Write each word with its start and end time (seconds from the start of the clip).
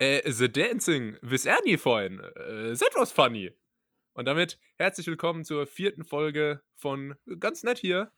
Äh, 0.00 0.32
The 0.32 0.50
Dancing 0.50 1.18
with 1.20 1.44
Ernie 1.44 1.76
vorhin. 1.76 2.20
Äh, 2.20 2.74
that 2.74 2.94
was 2.94 3.12
funny. 3.12 3.52
Und 4.14 4.24
damit 4.24 4.58
herzlich 4.78 5.06
willkommen 5.06 5.44
zur 5.44 5.66
vierten 5.66 6.04
Folge 6.04 6.62
von 6.74 7.16
ganz 7.38 7.64
nett 7.64 7.76
hier. 7.76 8.10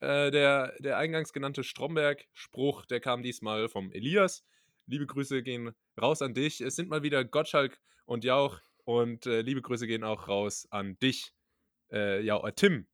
Äh, 0.00 0.30
der, 0.30 0.74
der 0.80 0.98
eingangs 0.98 1.32
genannte 1.32 1.64
Stromberg-Spruch, 1.64 2.84
der 2.84 3.00
kam 3.00 3.22
diesmal 3.22 3.70
vom 3.70 3.90
Elias. 3.92 4.44
Liebe 4.84 5.06
Grüße 5.06 5.42
gehen 5.42 5.74
raus 5.98 6.20
an 6.20 6.34
dich. 6.34 6.60
Es 6.60 6.76
sind 6.76 6.90
mal 6.90 7.02
wieder 7.02 7.24
Gottschalk 7.24 7.80
und 8.04 8.24
Jauch. 8.24 8.60
Und 8.84 9.24
äh, 9.24 9.40
liebe 9.40 9.62
Grüße 9.62 9.86
gehen 9.86 10.04
auch 10.04 10.28
raus 10.28 10.66
an 10.68 10.98
dich, 10.98 11.32
äh, 11.90 12.20
ja, 12.20 12.38
Tim. 12.50 12.86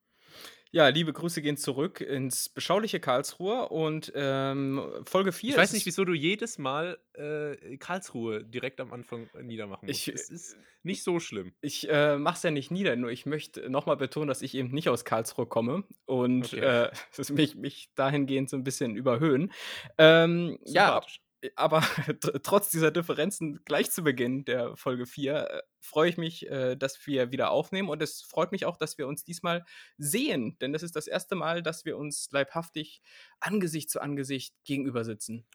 Ja, 0.71 0.89
liebe 0.89 1.13
Grüße 1.13 1.41
gehen 1.41 1.57
zurück 1.57 2.01
ins 2.01 2.49
beschauliche 2.51 3.01
Karlsruhe 3.01 3.69
und 3.69 4.13
ähm, 4.15 4.83
Folge 5.05 5.33
4. 5.33 5.51
Ich 5.51 5.57
weiß 5.57 5.73
nicht, 5.73 5.87
wieso 5.87 6.05
du 6.05 6.13
jedes 6.13 6.59
Mal 6.59 6.99
äh, 7.15 7.79
Karlsruhe 7.79 8.45
direkt 8.45 8.81
am 8.81 8.93
Anfang 8.93 9.31
niedermachen 9.41 9.87
musst. 9.87 10.09
Ich, 10.09 10.15
es 10.15 10.29
ist 10.29 10.57
nicht 10.83 11.03
so 11.03 11.21
schlimm. 11.21 11.55
Ich 11.61 11.89
äh, 11.91 12.19
mache 12.19 12.37
es 12.37 12.43
ja 12.43 12.51
nicht 12.51 12.71
nieder, 12.71 12.97
nur 12.97 13.11
ich 13.11 13.25
möchte 13.25 13.71
nochmal 13.71 13.97
betonen, 13.97 14.29
dass 14.29 14.43
ich 14.43 14.55
eben 14.55 14.71
nicht 14.71 14.89
aus 14.89 15.05
Karlsruhe 15.05 15.47
komme 15.47 15.85
und 16.05 16.53
okay. 16.53 16.91
äh, 16.91 16.91
mich, 17.33 17.55
mich 17.55 17.91
dahingehend 17.95 18.51
so 18.51 18.57
ein 18.57 18.65
bisschen 18.65 18.95
überhöhen. 18.95 19.53
Ähm, 19.97 20.59
ja, 20.67 21.01
aber 21.55 21.81
trotz 22.43 22.71
dieser 22.71 22.91
Differenzen 22.91 23.65
gleich 23.65 23.91
zu 23.91 24.03
Beginn 24.03 24.45
der 24.45 24.77
Folge 24.77 25.07
4 25.07 25.35
äh, 25.35 25.63
freue 25.81 26.11
ich 26.11 26.17
mich, 26.17 26.49
äh, 26.51 26.77
dass 26.77 27.07
wir 27.07 27.31
wieder 27.31 27.51
aufnehmen 27.51 27.89
und 27.89 28.03
es 28.03 28.23
freut 28.23 28.53
mich 28.53 28.65
auch, 28.65 28.77
dass 28.77 28.99
wir 28.99 29.07
uns 29.07 29.25
diesmal 29.25 29.65
sehen, 29.97 30.57
denn 30.61 30.73
das 30.73 30.83
ist 30.83 30.97
das 30.97 31.07
erste 31.07 31.35
Mal, 31.35 31.63
dass 31.63 31.85
wir 31.85 31.97
uns 31.97 32.29
leibhaftig 32.31 33.01
Angesicht 33.41 33.91
zu 33.91 34.01
Angesicht 34.01 34.55
gegenüber 34.65 35.05
sitzen. 35.05 35.47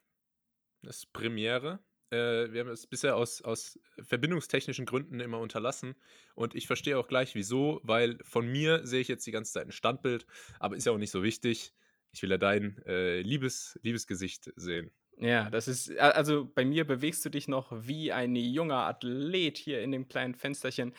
Das 0.81 0.97
ist 0.97 1.13
Premiere. 1.13 1.79
Äh, 2.11 2.51
wir 2.53 2.61
haben 2.61 2.69
es 2.69 2.87
bisher 2.87 3.15
aus, 3.15 3.41
aus 3.41 3.79
verbindungstechnischen 4.01 4.85
Gründen 4.85 5.19
immer 5.19 5.39
unterlassen 5.39 5.95
und 6.35 6.55
ich 6.55 6.67
verstehe 6.67 6.97
auch 6.97 7.07
gleich 7.07 7.35
wieso, 7.35 7.81
weil 7.83 8.19
von 8.23 8.47
mir 8.47 8.85
sehe 8.85 9.01
ich 9.01 9.07
jetzt 9.07 9.25
die 9.27 9.31
ganze 9.31 9.53
Zeit 9.53 9.67
ein 9.67 9.71
Standbild, 9.71 10.25
aber 10.59 10.75
ist 10.75 10.85
ja 10.85 10.91
auch 10.91 10.97
nicht 10.97 11.11
so 11.11 11.23
wichtig. 11.23 11.73
Ich 12.11 12.21
will 12.21 12.29
ja 12.29 12.37
dein 12.37 12.77
äh, 12.85 13.21
liebes, 13.21 13.79
liebes 13.81 14.05
Gesicht 14.05 14.51
sehen. 14.55 14.91
Ja, 15.17 15.49
das 15.49 15.67
ist, 15.67 15.95
also 15.97 16.49
bei 16.53 16.65
mir 16.65 16.85
bewegst 16.85 17.23
du 17.23 17.29
dich 17.29 17.47
noch 17.47 17.71
wie 17.71 18.11
ein 18.11 18.35
junger 18.35 18.85
Athlet 18.87 19.57
hier 19.57 19.81
in 19.81 19.91
dem 19.91 20.07
kleinen 20.07 20.35
Fensterchen. 20.35 20.93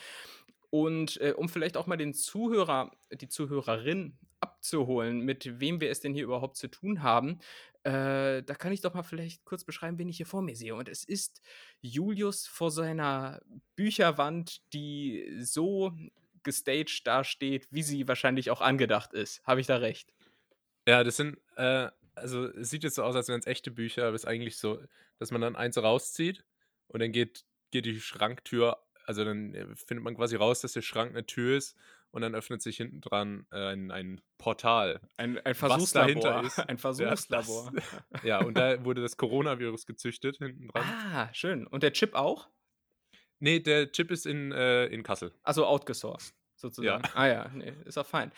Und 0.71 1.21
äh, 1.21 1.35
um 1.37 1.49
vielleicht 1.49 1.77
auch 1.77 1.87
mal 1.87 1.97
den 1.97 2.15
Zuhörer, 2.15 2.91
die 3.13 3.29
Zuhörerin 3.29 4.19
abzuholen, 4.41 5.21
mit 5.21 5.61
wem 5.61 5.81
wir 5.81 5.91
es 5.91 6.01
denn 6.01 6.15
hier 6.15 6.25
überhaupt 6.25 6.57
zu 6.57 6.69
tun 6.69 7.03
haben, 7.03 7.39
äh, 7.85 8.43
da 8.43 8.55
kann 8.55 8.73
ich 8.73 8.81
doch 8.81 8.95
mal 8.95 9.03
vielleicht 9.03 9.45
kurz 9.45 9.65
beschreiben, 9.65 9.99
wen 9.99 10.09
ich 10.09 10.17
hier 10.17 10.27
vor 10.27 10.43
mir 10.43 10.57
sehe. 10.57 10.75
Und 10.75 10.89
es 10.89 11.05
ist 11.05 11.43
Julius 11.81 12.47
vor 12.47 12.71
seiner 12.71 13.41
Bücherwand, 13.77 14.63
die 14.73 15.39
so 15.41 15.93
gestaged 16.43 17.07
dasteht, 17.07 17.69
wie 17.71 17.83
sie 17.83 18.09
wahrscheinlich 18.09 18.51
auch 18.51 18.61
angedacht 18.61 19.13
ist. 19.13 19.43
Habe 19.45 19.61
ich 19.61 19.67
da 19.67 19.77
recht? 19.77 20.15
Ja, 20.87 21.05
das 21.05 21.17
sind 21.17 21.39
äh, 21.57 21.89
also 22.15 22.47
es 22.47 22.71
sieht 22.71 22.85
jetzt 22.85 22.97
so 22.97 23.03
aus, 23.03 23.17
als 23.17 23.29
wären 23.29 23.41
es 23.41 23.47
echte 23.47 23.71
Bücher, 23.71 24.07
aber 24.07 24.15
es 24.15 24.23
ist 24.23 24.29
eigentlich 24.29 24.57
so, 24.59 24.83
dass 25.19 25.31
man 25.31 25.41
dann 25.41 25.57
eins 25.57 25.79
rauszieht 25.79 26.45
und 26.89 27.01
dann 27.01 27.13
geht, 27.13 27.45
geht 27.71 27.87
die 27.87 28.01
Schranktür, 28.01 28.79
also 29.07 29.25
dann 29.25 29.55
äh, 29.55 29.67
findet 29.77 30.05
man 30.05 30.17
quasi 30.17 30.37
raus, 30.37 30.61
dass 30.61 30.73
der 30.73 30.83
Schrank 30.83 31.11
eine 31.11 31.27
Tür 31.27 31.57
ist 31.57 31.77
und 32.11 32.23
dann 32.23 32.35
öffnet 32.35 32.63
sich 32.63 32.77
hinten 32.77 33.01
dran 33.01 33.47
äh, 33.51 33.73
ein, 33.73 33.91
ein 33.91 34.21
Portal. 34.39 35.01
Ein, 35.17 35.39
ein 35.39 35.55
Versuchslabor. 35.55 36.45
Ist, 36.45 36.59
ein 36.69 36.79
Versuchslabor. 36.79 37.73
Ja, 37.75 37.81
das, 38.11 38.23
ja, 38.23 38.39
und 38.41 38.57
da 38.57 38.85
wurde 38.85 39.03
das 39.03 39.17
Coronavirus 39.17 39.87
gezüchtet 39.87 40.39
hinten 40.39 40.69
dran. 40.69 40.85
Ah, 40.85 41.35
schön. 41.35 41.67
Und 41.67 41.83
der 41.83 41.93
Chip 41.93 42.15
auch? 42.15 42.49
Nee, 43.41 43.61
der 43.61 43.91
Chip 43.91 44.11
ist 44.11 44.27
in, 44.27 44.53
äh, 44.53 44.87
in 44.87 45.03
Kassel. 45.03 45.33
Also 45.43 45.67
outgesourced 45.67 46.35
sozusagen. 46.57 47.05
Ja. 47.05 47.11
Ah 47.15 47.27
ja, 47.27 47.51
nee, 47.53 47.73
ist 47.85 47.99
auch 47.99 48.07
fein. 48.07 48.33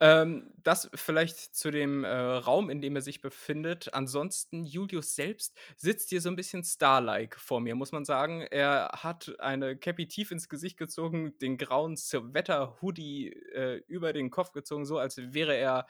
Ähm, 0.00 0.52
das 0.62 0.90
vielleicht 0.94 1.54
zu 1.54 1.70
dem 1.70 2.04
äh, 2.04 2.08
Raum, 2.08 2.70
in 2.70 2.80
dem 2.80 2.96
er 2.96 3.02
sich 3.02 3.20
befindet. 3.20 3.94
Ansonsten, 3.94 4.64
Julius 4.64 5.14
selbst 5.14 5.56
sitzt 5.76 6.10
hier 6.10 6.20
so 6.20 6.28
ein 6.28 6.36
bisschen 6.36 6.64
Star-like 6.64 7.36
vor 7.36 7.60
mir, 7.60 7.74
muss 7.74 7.92
man 7.92 8.04
sagen. 8.04 8.42
Er 8.42 8.90
hat 8.92 9.38
eine 9.40 9.76
Cappy 9.76 10.08
tief 10.08 10.30
ins 10.30 10.48
Gesicht 10.48 10.76
gezogen, 10.76 11.36
den 11.38 11.56
grauen 11.56 11.96
Wetter-Hoodie 11.96 13.32
äh, 13.54 13.82
über 13.86 14.12
den 14.12 14.30
Kopf 14.30 14.52
gezogen, 14.52 14.84
so 14.84 14.98
als 14.98 15.18
wäre 15.18 15.56
er 15.56 15.86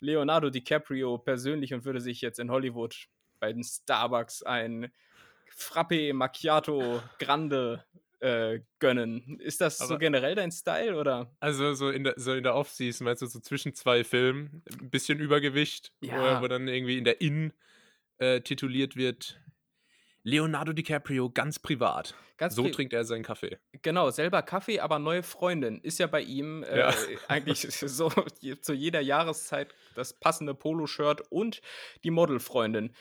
Leonardo 0.00 0.50
DiCaprio 0.50 1.18
persönlich 1.18 1.74
und 1.74 1.84
würde 1.84 2.00
sich 2.00 2.20
jetzt 2.20 2.38
in 2.38 2.50
Hollywood 2.50 3.08
bei 3.38 3.52
den 3.52 3.62
Starbucks 3.64 4.42
ein 4.42 4.92
Frappe 5.48 6.12
Macchiato 6.14 7.02
Grande 7.18 7.84
äh, 8.20 8.60
gönnen. 8.78 9.38
Ist 9.40 9.60
das 9.60 9.80
Aber 9.80 9.88
so 9.88 9.98
generell 9.98 10.34
dein 10.34 10.52
Style 10.52 10.96
oder? 10.96 11.34
Also 11.40 11.74
so 11.74 11.90
in 11.90 12.04
der, 12.04 12.14
so 12.16 12.34
in 12.34 12.42
der 12.42 12.54
Off-Season, 12.54 13.04
meinst 13.04 13.22
du, 13.22 13.26
so 13.26 13.40
zwischen 13.40 13.74
zwei 13.74 14.04
Filmen, 14.04 14.62
ein 14.80 14.90
bisschen 14.90 15.18
Übergewicht, 15.18 15.92
ja. 16.00 16.38
wo, 16.38 16.44
wo, 16.44 16.48
dann 16.48 16.68
irgendwie 16.68 16.98
in 16.98 17.04
der 17.04 17.20
In 17.20 17.52
äh, 18.18 18.40
tituliert 18.40 18.96
wird. 18.96 19.40
Leonardo 20.22 20.72
DiCaprio 20.72 21.30
ganz 21.30 21.58
privat. 21.58 22.14
Ganz 22.36 22.54
so 22.54 22.62
pri 22.62 22.70
trinkt 22.70 22.92
er 22.92 23.04
seinen 23.04 23.22
Kaffee. 23.22 23.58
Genau, 23.82 24.10
selber 24.10 24.42
Kaffee, 24.42 24.80
aber 24.80 24.98
neue 24.98 25.22
Freundin. 25.22 25.80
Ist 25.80 25.98
ja 25.98 26.06
bei 26.06 26.22
ihm 26.22 26.62
äh, 26.62 26.78
ja. 26.78 26.94
eigentlich 27.28 27.60
so 27.70 28.10
zu 28.60 28.72
jeder 28.72 29.00
Jahreszeit 29.00 29.74
das 29.94 30.12
passende 30.12 30.54
Poloshirt 30.54 31.22
und 31.30 31.60
die 32.04 32.10
Modelfreundin. 32.10 32.94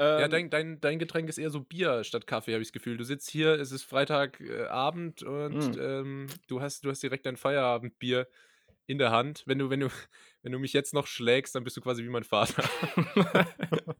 Ähm, 0.00 0.20
ja, 0.20 0.28
dein, 0.28 0.48
dein, 0.48 0.80
dein 0.80 0.98
Getränk 0.98 1.28
ist 1.28 1.36
eher 1.36 1.50
so 1.50 1.60
Bier 1.60 2.04
statt 2.04 2.26
Kaffee, 2.26 2.54
habe 2.54 2.62
ich 2.62 2.68
das 2.68 2.72
Gefühl. 2.72 2.96
Du 2.96 3.04
sitzt 3.04 3.28
hier, 3.28 3.60
es 3.60 3.70
ist 3.70 3.82
Freitagabend 3.82 5.20
äh, 5.20 5.26
und 5.26 5.76
mm. 5.76 5.80
ähm, 5.80 6.26
du, 6.48 6.62
hast, 6.62 6.86
du 6.86 6.90
hast 6.90 7.02
direkt 7.02 7.26
dein 7.26 7.36
Feierabendbier 7.36 8.26
in 8.86 8.96
der 8.96 9.10
Hand. 9.10 9.42
Wenn 9.44 9.58
du, 9.58 9.68
wenn 9.68 9.80
du, 9.80 9.88
wenn 10.42 10.52
du 10.52 10.58
mich 10.58 10.72
jetzt 10.72 10.94
noch 10.94 11.06
schlägst, 11.06 11.54
dann 11.54 11.64
bist 11.64 11.76
du 11.76 11.82
quasi 11.82 12.02
wie 12.02 12.08
mein 12.08 12.24
Vater. 12.24 12.64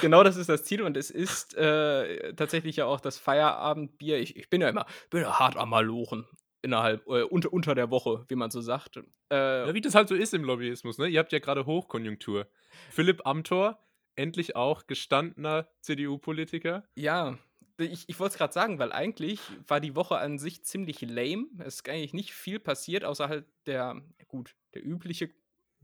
genau 0.00 0.24
das 0.24 0.36
ist 0.36 0.48
das 0.48 0.64
Ziel 0.64 0.82
und 0.82 0.96
es 0.96 1.12
ist 1.12 1.56
äh, 1.56 2.34
tatsächlich 2.34 2.74
ja 2.74 2.86
auch 2.86 3.00
das 3.00 3.18
Feierabendbier. 3.18 4.18
Ich, 4.18 4.34
ich 4.34 4.50
bin 4.50 4.60
ja 4.60 4.68
immer 4.68 4.84
bin 5.10 5.22
ja 5.22 5.38
hart 5.38 5.56
am 5.56 5.70
Malochen 5.70 6.26
innerhalb, 6.60 7.06
äh, 7.06 7.22
unter, 7.22 7.52
unter 7.52 7.76
der 7.76 7.92
Woche, 7.92 8.24
wie 8.26 8.34
man 8.34 8.50
so 8.50 8.60
sagt. 8.60 8.96
Äh, 9.32 9.66
ja, 9.68 9.74
wie 9.74 9.80
das 9.80 9.94
halt 9.94 10.08
so 10.08 10.16
ist 10.16 10.34
im 10.34 10.42
Lobbyismus, 10.42 10.98
ne? 10.98 11.06
Ihr 11.06 11.20
habt 11.20 11.30
ja 11.30 11.38
gerade 11.38 11.66
Hochkonjunktur. 11.66 12.48
Philipp 12.90 13.24
Amthor 13.24 13.78
endlich 14.18 14.56
auch 14.56 14.86
gestandener 14.86 15.68
CDU-Politiker. 15.80 16.84
Ja, 16.96 17.38
ich, 17.78 18.08
ich 18.08 18.18
wollte 18.18 18.32
es 18.32 18.38
gerade 18.38 18.52
sagen, 18.52 18.78
weil 18.78 18.92
eigentlich 18.92 19.40
war 19.66 19.80
die 19.80 19.94
Woche 19.94 20.18
an 20.18 20.38
sich 20.38 20.64
ziemlich 20.64 21.00
lame. 21.00 21.46
Es 21.60 21.76
ist 21.76 21.88
eigentlich 21.88 22.12
nicht 22.12 22.34
viel 22.34 22.58
passiert, 22.58 23.04
außer 23.04 23.28
halt 23.28 23.46
der, 23.66 24.02
gut, 24.26 24.54
der 24.74 24.84
übliche 24.84 25.30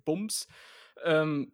Bums. 0.04 0.48
Ähm, 1.04 1.52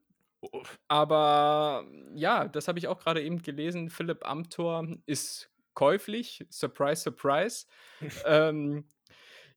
aber 0.88 1.84
ja, 2.14 2.48
das 2.48 2.68
habe 2.68 2.78
ich 2.78 2.88
auch 2.88 2.98
gerade 2.98 3.22
eben 3.22 3.42
gelesen. 3.42 3.90
Philipp 3.90 4.26
Amthor 4.26 4.86
ist 5.04 5.50
käuflich. 5.74 6.46
Surprise, 6.48 7.02
surprise. 7.02 7.66
ähm, 8.24 8.84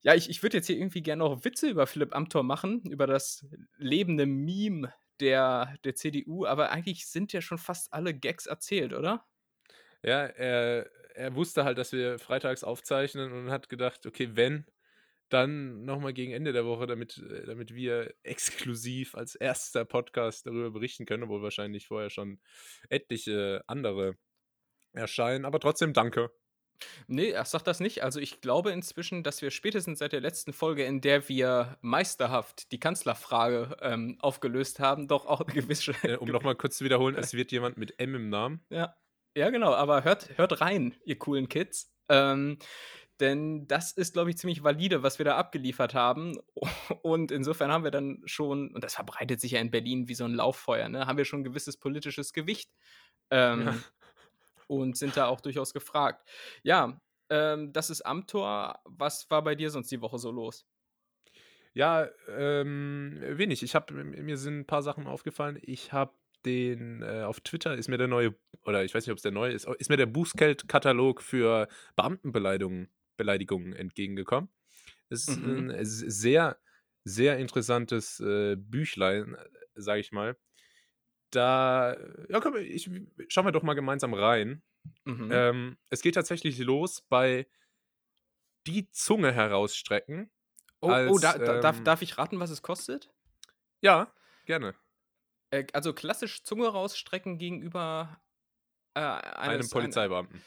ja, 0.02 0.14
ich, 0.16 0.30
ich 0.30 0.44
würde 0.44 0.58
jetzt 0.58 0.68
hier 0.68 0.78
irgendwie 0.78 1.02
gerne 1.02 1.24
noch 1.24 1.46
Witze 1.46 1.70
über 1.70 1.88
Philipp 1.88 2.14
Amthor 2.14 2.44
machen, 2.44 2.82
über 2.82 3.08
das 3.08 3.46
lebende 3.78 4.26
Meme 4.26 4.94
der, 5.20 5.76
der 5.84 5.96
CDU, 5.96 6.46
aber 6.46 6.72
eigentlich 6.72 7.08
sind 7.08 7.34
ja 7.34 7.42
schon 7.42 7.58
fast 7.58 7.94
alle 7.94 8.14
Gags 8.14 8.46
erzählt, 8.46 8.94
oder? 8.94 9.26
Ja, 10.04 10.26
er, 10.26 10.90
er 11.16 11.36
wusste 11.36 11.64
halt, 11.64 11.78
dass 11.78 11.94
wir 11.94 12.20
freitags 12.20 12.64
aufzeichnen 12.64 13.32
und 13.32 13.52
hat 13.52 13.70
gedacht, 13.70 14.06
okay, 14.06 14.32
wenn, 14.34 14.66
dann 15.30 15.84
nochmal 15.86 16.14
gegen 16.14 16.32
Ende 16.32 16.54
der 16.54 16.66
Woche, 16.66 16.86
damit, 16.86 17.18
äh, 17.18 17.46
damit 17.46 17.74
wir 17.74 18.14
exklusiv 18.24 19.16
als 19.16 19.36
erster 19.36 19.86
Podcast 19.86 20.46
darüber 20.46 20.72
berichten 20.72 21.06
können, 21.06 21.24
obwohl 21.24 21.42
wahrscheinlich 21.42 21.88
vorher 21.88 22.10
schon 22.10 22.40
etliche 22.90 23.64
andere 23.68 24.16
erscheinen. 24.94 25.46
Aber 25.46 25.60
trotzdem 25.60 25.94
danke. 25.94 26.32
Nee, 27.08 27.30
er 27.30 27.46
sagt 27.46 27.68
das 27.68 27.80
nicht. 27.80 28.04
Also 28.04 28.20
ich 28.20 28.42
glaube 28.42 28.72
inzwischen, 28.72 29.24
dass 29.24 29.42
wir 29.42 29.52
spätestens 29.52 30.00
seit 30.00 30.14
der 30.14 30.22
letzten 30.22 30.54
Folge, 30.54 30.84
in 30.84 31.02
der 31.02 31.28
wir 31.30 31.78
meisterhaft 31.82 32.72
die 32.72 32.80
Kanzlerfrage 32.80 33.78
ähm, 33.82 34.18
aufgelöst 34.22 34.80
haben, 34.80 35.08
doch 35.08 35.26
auch 35.26 35.42
eine 35.42 35.54
gewisse. 35.54 35.94
Äh, 36.04 36.18
um 36.18 36.30
nochmal 36.30 36.56
kurz 36.56 36.78
zu 36.78 36.86
wiederholen, 36.86 37.16
es 37.16 37.34
wird 37.34 37.52
jemand 37.52 37.78
mit 37.78 38.00
M 38.00 38.16
im 38.16 38.30
Namen. 38.30 38.66
Ja. 38.70 38.96
Ja, 39.36 39.50
genau, 39.50 39.74
aber 39.74 40.04
hört, 40.04 40.38
hört 40.38 40.62
rein, 40.62 40.96
ihr 41.06 41.18
coolen 41.18 41.50
Kids. 41.50 41.92
Ähm, 42.08 42.60
denn 43.20 43.68
das 43.68 43.92
ist, 43.92 44.14
glaube 44.14 44.30
ich, 44.30 44.38
ziemlich 44.38 44.64
valide, 44.64 45.02
was 45.02 45.18
wir 45.18 45.26
da 45.26 45.38
abgeliefert 45.38 45.96
haben. 45.96 46.38
Und 47.02 47.32
insofern 47.32 47.72
haben 47.72 47.84
wir 47.84 47.92
dann 47.92 48.22
schon, 48.26 48.72
und 48.74 48.84
das 48.84 48.96
verbreitet 48.96 49.40
sich 49.42 49.52
ja 49.52 49.60
in 49.60 49.72
Berlin 49.72 50.08
wie 50.08 50.14
so 50.14 50.26
ein 50.26 50.34
Lauffeuer, 50.34 50.90
ne, 50.90 51.08
haben 51.08 51.18
wir 51.18 51.26
schon 51.26 51.42
ein 51.42 51.44
gewisses 51.46 51.78
politisches 51.78 52.34
Gewicht. 52.34 52.72
Ähm, 53.32 53.66
ja 53.66 53.76
und 54.80 54.98
sind 54.98 55.18
da 55.18 55.28
auch 55.28 55.42
durchaus 55.42 55.74
gefragt. 55.74 56.28
Ja, 56.64 57.00
ähm, 57.30 57.74
das 57.74 57.90
ist 57.90 58.02
Amtor. 58.02 58.80
Was 58.86 59.30
war 59.30 59.44
bei 59.44 59.56
dir 59.56 59.70
sonst 59.70 59.92
die 59.92 60.02
Woche 60.02 60.20
so 60.20 60.32
los? 60.32 60.66
Ja, 61.74 62.08
ähm, 62.30 63.20
wenig. 63.22 63.64
Ich 63.64 63.74
habe 63.74 63.94
mir 63.94 64.38
sind 64.38 64.60
ein 64.60 64.66
paar 64.68 64.84
Sachen 64.84 65.08
aufgefallen. 65.08 65.58
Ich 65.62 65.92
habe 65.92 66.14
den, 66.46 67.02
äh, 67.02 67.24
auf 67.24 67.40
Twitter 67.40 67.76
ist 67.76 67.88
mir 67.88 67.98
der 67.98 68.08
neue, 68.08 68.36
oder 68.66 68.84
ich 68.84 68.94
weiß 68.94 69.06
nicht, 69.06 69.12
ob 69.12 69.18
es 69.18 69.24
der 69.24 69.32
neue 69.32 69.54
ist, 69.54 69.68
ist 69.80 69.90
mir 69.90 69.98
der 69.98 70.06
Bußgeldkatalog 70.06 71.22
für 71.22 71.68
Beamtenbeleidigungen 71.96 72.90
Beleidigungen 73.18 73.74
entgegengekommen. 73.74 74.50
Es 75.10 75.28
ist 75.28 75.40
mhm. 75.40 75.70
ein 75.70 75.86
sehr, 75.86 76.58
sehr 77.04 77.38
interessantes 77.38 78.20
äh, 78.20 78.56
Büchlein, 78.56 79.38
sage 79.76 80.02
ich 80.02 80.12
mal. 80.12 80.36
Da, 81.36 81.98
ja, 82.30 82.40
komm, 82.40 82.56
ich, 82.58 82.90
schauen 83.28 83.46
wir 83.46 83.52
doch 83.52 83.64
mal 83.64 83.74
gemeinsam 83.74 84.14
rein. 84.14 84.62
Mhm. 85.06 85.30
Ähm, 85.32 85.78
es 85.90 86.02
geht 86.02 86.16
tatsächlich 86.16 86.60
los 86.60 87.02
bei 87.02 87.48
die 88.68 88.90
Zunge 88.92 89.32
herausstrecken. 89.34 90.32
Oh, 90.82 90.90
als, 90.90 91.12
oh 91.12 91.18
da, 91.18 91.38
da, 91.38 91.56
ähm, 91.56 91.62
darf, 91.62 91.84
darf 91.84 92.02
ich 92.02 92.18
raten, 92.18 92.40
was 92.40 92.50
es 92.50 92.62
kostet? 92.62 93.10
Ja, 93.82 94.14
gerne. 94.46 94.76
Äh, 95.50 95.66
also 95.74 95.94
klassisch 95.94 96.44
Zunge 96.44 96.68
rausstrecken 96.68 97.38
gegenüber 97.38 98.22
äh, 98.94 99.00
eines, 99.00 99.38
einem 99.38 99.70
Polizeibeamten. 99.70 100.38
Ein, 100.38 100.44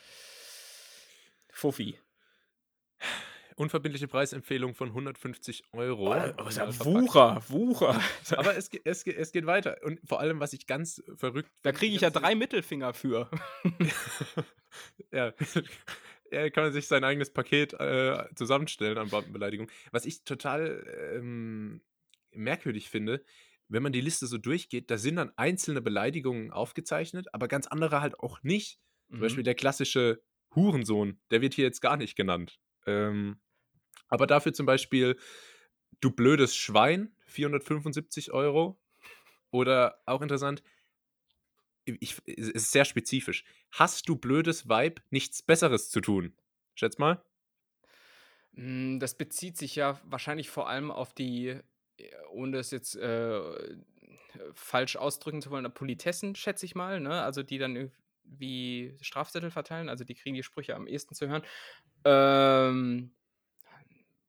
Fuffi. 1.51 1.99
Unverbindliche 3.59 4.07
Preisempfehlung 4.07 4.75
von 4.75 4.89
150 4.89 5.65
Euro. 5.73 6.15
Oh, 6.15 6.47
ist 6.47 6.59
ja 6.59 6.69
Wucher, 6.85 7.43
Wucher. 7.49 7.99
Aber 8.37 8.55
es, 8.55 8.69
es, 8.85 9.07
es 9.07 9.33
geht 9.33 9.47
weiter. 9.47 9.79
Und 9.83 9.99
vor 10.07 10.21
allem, 10.21 10.41
was 10.41 10.53
ich 10.53 10.67
ganz 10.67 11.03
verrückt. 11.17 11.51
Da 11.63 11.73
kriege 11.73 11.95
ich 11.95 12.03
ja 12.03 12.11
drei 12.11 12.35
Mittelfinger 12.35 12.93
für. 12.93 13.31
ja. 15.11 15.33
ja, 16.31 16.51
kann 16.51 16.65
man 16.65 16.73
sich 16.75 16.87
sein 16.87 17.03
eigenes 17.03 17.33
Paket 17.33 17.73
äh, 17.75 18.25
zusammenstellen 18.35 18.99
an 18.99 19.09
Beamtenbeleidigung. 19.09 19.71
Was 19.91 20.05
ich 20.05 20.23
total 20.25 20.85
ähm, 21.15 21.81
merkwürdig 22.33 22.91
finde, 22.91 23.25
wenn 23.69 23.83
man 23.83 23.93
die 23.93 24.03
Liste 24.03 24.27
so 24.27 24.37
durchgeht, 24.37 24.91
da 24.91 24.99
sind 24.99 25.17
dann 25.17 25.33
einzelne 25.37 25.81
Beleidigungen 25.81 26.53
aufgezeichnet, 26.53 27.33
aber 27.33 27.49
ganz 27.49 27.67
andere 27.67 28.03
halt 28.03 28.21
auch 28.21 28.43
nicht. 28.43 28.81
Zum 29.09 29.17
mhm. 29.17 29.23
Beispiel 29.23 29.45
der 29.45 29.55
klassische 29.55 30.23
Hurensohn, 30.55 31.19
der 31.31 31.41
wird 31.41 31.55
hier 31.55 31.65
jetzt 31.65 31.81
gar 31.81 31.97
nicht 31.97 32.17
genannt. 32.17 32.59
Ähm, 32.87 33.39
aber 34.09 34.27
dafür 34.27 34.53
zum 34.53 34.67
Beispiel, 34.67 35.19
du 36.01 36.11
blödes 36.11 36.57
Schwein, 36.57 37.15
475 37.27 38.33
Euro. 38.33 38.79
Oder 39.51 40.03
auch 40.07 40.23
interessant, 40.23 40.63
ich, 41.87 42.21
es 42.27 42.49
ist 42.49 42.73
sehr 42.73 42.85
spezifisch. 42.85 43.45
Hast 43.71 44.09
du 44.09 44.17
blödes 44.17 44.69
Weib 44.69 45.01
nichts 45.11 45.43
Besseres 45.43 45.91
zu 45.91 46.01
tun? 46.01 46.35
Schätz 46.75 46.99
mal. 46.99 47.23
Hm, 48.55 48.99
das 48.99 49.17
bezieht 49.17 49.57
sich 49.57 49.77
ja 49.77 50.01
wahrscheinlich 50.05 50.51
vor 50.51 50.69
allem 50.69 50.91
auf 50.91 51.13
die, 51.13 51.59
ohne 52.31 52.59
es 52.59 52.71
jetzt 52.71 52.97
äh, 52.97 53.41
falsch 54.55 54.97
ausdrücken 54.97 55.43
zu 55.43 55.51
wollen, 55.51 55.73
Politessen, 55.73 56.35
schätze 56.35 56.67
ich 56.67 56.75
mal, 56.75 57.01
ne? 57.01 57.23
Also 57.23 57.43
die 57.43 57.59
dann 57.59 57.77
irgendwie 57.77 58.97
Strafzettel 59.01 59.51
verteilen, 59.51 59.89
also 59.89 60.05
die 60.05 60.15
kriegen 60.15 60.35
die 60.35 60.43
Sprüche 60.43 60.75
am 60.75 60.87
ehesten 60.87 61.15
zu 61.15 61.29
hören. 61.29 61.43
Ähm, 62.05 63.16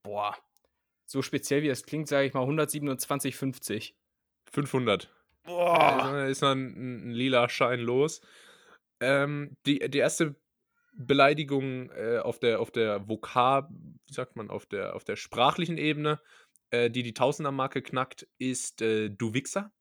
boah, 0.08 0.36
so 1.06 1.22
speziell 1.22 1.64
wie 1.64 1.68
das 1.68 1.84
klingt, 1.84 2.08
sage 2.08 2.28
ich 2.28 2.34
mal 2.34 2.44
127,50. 2.44 3.94
500. 4.52 5.14
Boah. 5.44 6.26
Ist 6.28 6.42
dann 6.42 6.68
ein, 6.68 7.10
ein 7.10 7.12
lila 7.12 7.50
Schein 7.50 7.82
los. 7.82 8.22
Ähm, 9.00 9.56
die, 9.66 9.80
die 9.90 9.98
erste 9.98 10.36
Beleidigung 10.94 11.92
äh, 11.92 12.20
auf 12.20 12.40
der, 12.40 12.60
auf 12.60 12.72
der 12.72 13.08
Vokab, 13.08 13.70
wie 13.70 14.14
sagt 14.14 14.36
man, 14.36 14.50
auf 14.50 14.66
der, 14.66 14.96
auf 14.96 15.04
der 15.04 15.16
sprachlichen 15.16 15.78
Ebene, 15.78 16.20
äh, 16.72 16.90
die 16.90 17.04
die 17.04 17.14
Tausendermarke 17.14 17.82
knackt, 17.82 18.28
ist 18.40 18.82
äh, 18.82 19.10
du 19.10 19.34
Wichser. 19.34 19.72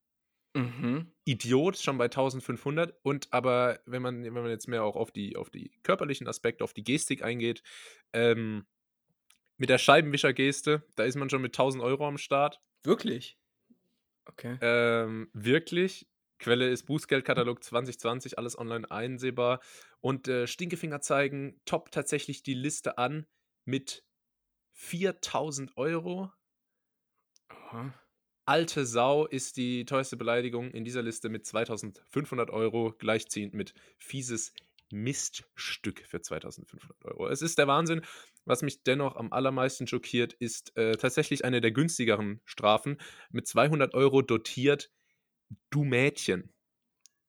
Mhm. 0.55 1.12
Idiot, 1.25 1.76
schon 1.78 1.99
bei 1.99 2.06
1500. 2.06 2.94
Und 3.02 3.28
aber, 3.32 3.81
wenn 3.87 4.02
man, 4.02 4.25
wenn 4.25 4.32
man 4.32 4.49
jetzt 4.49 4.69
mehr 4.69 4.84
auch 4.84 4.96
auf 4.96 5.11
die, 5.11 5.37
auf 5.37 5.50
die 5.50 5.70
körperlichen 5.82 6.26
Aspekte, 6.28 6.64
auf 6.64 6.73
die 6.73 6.84
Gestik 6.84 7.23
eingeht, 7.23 7.62
ähm, 8.12 8.67
mit 9.58 9.70
der 9.70 9.79
Scheibenwischer-Geste, 9.79 10.82
da 10.97 11.05
ist 11.05 11.17
man 11.17 11.31
schon 11.31 11.43
mit 11.43 11.55
1000 11.55 11.82
Euro 11.82 12.06
am 12.06 12.19
Start. 12.19 12.61
Wirklich? 12.82 13.38
Okay. 14.26 14.58
Ähm, 14.61 15.31
wirklich. 15.32 16.06
Quelle 16.38 16.69
ist 16.69 16.85
Bußgeldkatalog 16.85 17.64
2020, 17.64 18.38
alles 18.38 18.58
online 18.58 18.91
einsehbar. 18.91 19.61
Und 20.00 20.29
äh, 20.29 20.47
Stinkefinger 20.47 21.00
zeigen 21.00 21.61
top 21.64 21.91
tatsächlich 21.91 22.43
die 22.43 22.55
Liste 22.55 22.99
an 22.99 23.26
mit 23.64 24.05
4000 24.73 25.76
Euro. 25.76 26.31
Aha. 27.49 27.94
Alte 28.44 28.87
Sau 28.87 29.26
ist 29.26 29.56
die 29.56 29.87
teuerste 29.87 30.17
Beleidigung 30.17 30.70
in 30.70 30.85
dieser 30.85 31.02
Liste 31.02 31.29
mit 31.29 31.47
2500 31.47 32.50
Euro, 32.50 32.94
gleichziehend 32.97 33.55
mit 33.55 33.75
fieses 33.99 34.52
Miststück 34.93 36.05
für 36.06 36.21
2500 36.21 37.05
Euro. 37.05 37.29
Es 37.29 37.43
ist 37.43 37.59
der 37.59 37.67
Wahnsinn. 37.67 38.03
Was 38.44 38.62
mich 38.62 38.83
dennoch 38.85 39.17
am 39.17 39.33
allermeisten 39.33 39.87
schockiert, 39.87 40.33
ist 40.35 40.77
äh, 40.77 40.97
tatsächlich 40.97 41.44
eine 41.44 41.61
der 41.61 41.73
günstigeren 41.73 42.41
Strafen 42.44 42.99
mit 43.31 43.47
200 43.47 43.94
Euro 43.94 44.23
dotiert. 44.23 44.93
Du 45.71 45.85
Mädchen. 45.85 46.53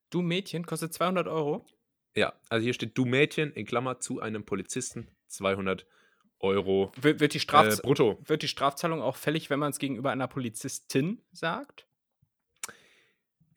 Du 0.10 0.22
Mädchen 0.22 0.66
kostet 0.66 0.94
200 0.94 1.28
Euro? 1.28 1.66
Ja, 2.16 2.34
also 2.50 2.64
hier 2.64 2.74
steht 2.74 2.98
Du 2.98 3.06
Mädchen 3.06 3.52
in 3.52 3.66
Klammer 3.66 4.00
zu 4.00 4.20
einem 4.20 4.46
Polizisten 4.46 5.08
200 5.28 5.84
Euro. 5.84 5.98
Euro 6.40 6.92
wird, 6.98 7.20
wird, 7.20 7.34
die 7.34 7.40
Straf 7.40 7.80
äh, 7.80 7.82
brutto. 7.82 8.20
Wird 8.24 8.44
die 8.44 8.48
Strafzahlung 8.48 9.02
auch 9.02 9.16
fällig, 9.16 9.50
wenn 9.50 9.60
man 9.60 9.72
es 9.72 9.80
gegenüber 9.80 10.12
einer 10.12 10.28
Polizistin 10.28 11.22
sagt? 11.32 11.88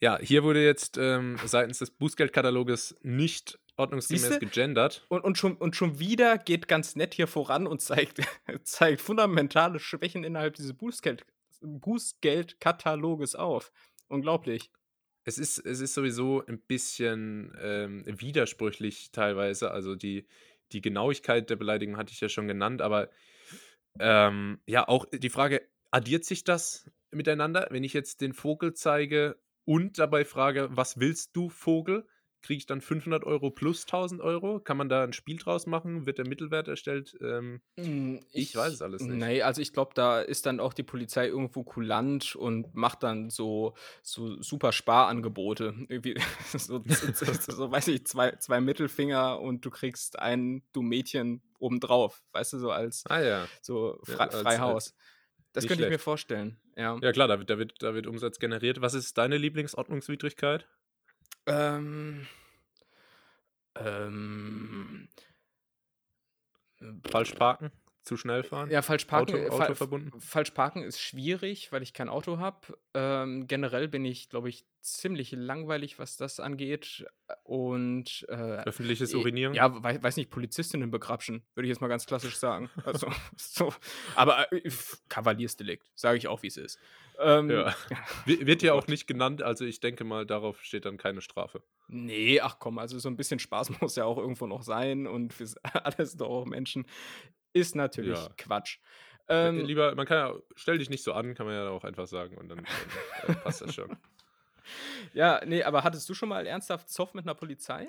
Ja, 0.01 0.19
hier 0.19 0.45
wurde 0.45 0.65
jetzt 0.65 0.97
ähm, 0.97 1.39
seitens 1.45 1.79
des 1.79 1.91
Bußgeldkataloges 1.91 2.99
nicht 3.03 3.59
ordnungsgemäß 3.81 4.23
Siehste? 4.23 4.39
gegendert. 4.39 5.05
Und, 5.09 5.25
und, 5.25 5.39
schon, 5.39 5.57
und 5.57 5.75
schon 5.75 5.99
wieder 5.99 6.39
geht 6.39 6.69
ganz 6.69 6.97
nett 6.97 7.15
hier 7.15 7.27
voran 7.27 7.67
und 7.67 7.81
zeigt, 7.81 8.21
zeigt 8.63 9.01
fundamentale 9.01 9.81
Schwächen 9.81 10.23
innerhalb 10.25 10.55
dieses 10.55 10.75
Bußgeld, 10.75 11.25
Bußgeldkataloges 11.61 13.35
auf. 13.35 13.73
Unglaublich. 14.09 14.71
Es 15.25 15.39
ist, 15.39 15.59
es 15.59 15.81
ist 15.81 15.95
sowieso 15.95 16.45
ein 16.47 16.61
bisschen 16.61 17.55
ähm, 17.61 18.05
widersprüchlich 18.07 19.13
teilweise. 19.13 19.71
Also 19.71 19.95
die, 19.95 20.27
die 20.73 20.81
Genauigkeit 20.81 21.51
der 21.51 21.57
Beleidigung 21.57 21.97
hatte 21.97 22.13
ich 22.13 22.21
ja 22.21 22.29
schon 22.29 22.49
genannt, 22.49 22.83
aber 22.83 23.11
ähm, 23.99 24.61
ja, 24.67 24.89
auch 24.89 25.07
die 25.13 25.31
Frage, 25.31 25.63
addiert 25.91 26.25
sich 26.25 26.45
das 26.45 26.91
miteinander? 27.11 27.67
Wenn 27.71 27.85
ich 27.85 27.93
jetzt 27.93 28.21
den 28.21 28.33
Vogel 28.33 28.75
zeige 28.75 29.37
und 29.65 29.99
dabei 29.99 30.25
frage, 30.25 30.69
was 30.71 31.01
willst 31.01 31.37
du, 31.37 31.49
Vogel? 31.49 32.07
Kriege 32.43 32.59
ich 32.59 32.67
dann 32.67 32.81
500 32.81 33.25
Euro 33.25 33.51
plus 33.51 33.83
1000 33.83 34.21
Euro? 34.21 34.61
Kann 34.61 34.77
man 34.77 34.89
da 34.89 35.05
ein 35.05 35.13
Spiel 35.13 35.37
draus 35.37 35.67
machen? 35.67 36.07
Wird 36.07 36.19
der 36.19 36.27
Mittelwert 36.27 36.69
erstellt? 36.69 37.17
Ähm, 37.21 37.61
hm, 37.79 38.21
ich, 38.33 38.51
ich, 38.51 38.57
weiß 38.57 38.73
es 38.73 38.83
alles 38.83 39.03
nicht. 39.03 39.19
Nee, 39.19 39.43
also 39.43 39.61
ich 39.61 39.73
glaube, 39.73 39.93
da 39.95 40.21
ist 40.21 40.47
dann 40.47 40.61
auch 40.61 40.73
die 40.73 40.83
Polizei 40.83 41.27
irgendwo 41.27 41.65
kulant 41.65 42.35
und 42.37 42.75
macht 42.75 43.03
dann 43.03 43.31
so, 43.31 43.75
so 44.03 44.41
super 44.43 44.73
Sparangebote. 44.73 45.75
so, 46.57 46.83
so, 46.87 47.33
so, 47.53 47.71
weiß 47.71 47.89
ich, 47.89 48.07
zwei, 48.07 48.33
zwei 48.33 48.61
Mittelfinger 48.61 49.41
und 49.41 49.65
du 49.65 49.71
kriegst 49.71 50.19
ein 50.19 50.63
Du 50.73 50.83
Mädchen 50.83 51.43
obendrauf. 51.59 52.23
Weißt 52.33 52.55
du, 52.55 52.59
so 52.59 52.71
als 52.71 53.05
ah, 53.09 53.21
ja. 53.21 53.49
so 53.61 54.01
Fre 54.05 54.31
ja, 54.31 54.31
Freihaus. 54.31 54.95
das 55.53 55.65
könnte 55.65 55.77
schlecht. 55.77 55.93
ich 55.93 55.99
mir 55.99 55.99
vorstellen. 55.99 56.59
Ja, 56.77 56.99
ja 57.03 57.13
klar, 57.13 57.29
da 57.29 57.39
wird, 57.39 57.51
da, 57.51 57.59
wird, 57.59 57.83
da 57.83 57.95
wird 57.95 58.07
Umsatz 58.07 58.39
generiert. 58.39 58.81
Was 58.81 58.95
ist 58.95 59.19
deine 59.19 59.37
Lieblingsordnungswidrigkeit? 59.37 60.67
Ähm. 61.47 62.27
Ähm. 63.77 65.09
Falsch 67.11 67.33
parken? 67.35 67.71
Zu 68.03 68.17
schnell 68.17 68.43
fahren? 68.43 68.71
Ja, 68.71 68.81
falsch 68.81 69.05
parken, 69.05 69.35
Auto, 69.35 69.55
Auto 69.55 69.65
fa 69.67 69.75
verbunden? 69.75 70.21
falsch 70.21 70.53
parken 70.53 70.83
ist 70.83 71.01
schwierig, 71.01 71.71
weil 71.71 71.83
ich 71.83 71.93
kein 71.93 72.09
Auto 72.09 72.39
habe. 72.39 72.79
Ähm, 72.95 73.47
generell 73.47 73.89
bin 73.89 74.07
ich, 74.07 74.31
glaube 74.31 74.49
ich, 74.49 74.65
ziemlich 74.81 75.33
langweilig, 75.33 75.99
was 75.99 76.17
das 76.17 76.41
angeht. 76.41 77.05
Und 77.45 78.27
äh, 78.31 78.65
öffentliches 78.65 79.13
Urinieren? 79.15 79.53
Ja, 79.53 79.83
weiß, 79.83 80.03
weiß 80.03 80.17
nicht, 80.17 80.31
Polizistinnen 80.31 80.91
begrapschen, 80.91 81.45
würde 81.55 81.67
ich 81.67 81.71
jetzt 81.71 81.83
mal 81.83 81.89
ganz 81.89 82.07
klassisch 82.07 82.37
sagen. 82.37 82.71
Also, 82.85 83.07
so. 83.37 83.73
Aber 84.17 84.51
äh, 84.51 84.71
Kavaliersdelikt, 85.11 85.87
sage 85.95 86.17
ich 86.17 86.27
auch, 86.27 86.43
wie 86.43 86.49
es 86.49 86.57
ist. 86.57 86.79
Ähm, 87.21 87.51
ja. 87.51 87.75
Wird 88.25 88.63
ja 88.63 88.73
auch 88.73 88.87
nicht 88.87 89.07
genannt, 89.07 89.43
also 89.43 89.65
ich 89.65 89.81
denke 89.81 90.05
mal, 90.05 90.25
darauf 90.25 90.63
steht 90.65 90.87
dann 90.87 90.97
keine 90.97 91.21
Strafe. 91.21 91.63
Nee, 91.89 92.41
ach 92.41 92.59
komm, 92.59 92.79
also 92.79 92.99
so 92.99 93.09
ein 93.09 93.17
bisschen 93.17 93.39
Spaß 93.39 93.71
muss 93.81 93.97
ja 93.97 94.05
auch 94.05 94.19
irgendwo 94.19 94.47
noch 94.47 94.63
sein 94.63 95.07
und 95.07 95.35
für 95.35 95.47
alles 95.85 96.17
doch 96.17 96.29
auch 96.29 96.47
Menschen. 96.47 96.87
Ist 97.53 97.75
natürlich 97.75 98.19
ja. 98.19 98.31
Quatsch. 98.37 98.79
Ähm, 99.29 99.61
Lieber, 99.65 99.95
man 99.95 100.07
kann 100.07 100.17
ja, 100.17 100.35
stell 100.57 100.79
dich 100.79 100.91
nicht 100.91 101.05
so 101.05 101.13
an, 101.13 101.35
kann 101.35 101.47
man 101.47 101.55
ja 101.55 101.69
auch 101.69 101.85
einfach 101.85 102.07
sagen 102.07 102.37
und 102.39 102.49
dann, 102.49 102.67
dann 103.27 103.37
äh, 103.37 103.39
passt 103.39 103.61
das 103.61 103.75
schon. 103.75 103.97
Ja, 105.13 105.41
nee, 105.45 105.63
aber 105.63 105.85
hattest 105.85 106.09
du 106.09 106.15
schon 106.15 106.29
mal 106.29 106.47
ernsthaft 106.47 106.89
Zoff 106.89 107.15
mit 107.15 107.25
einer 107.25 107.35
Polizei? 107.35 107.89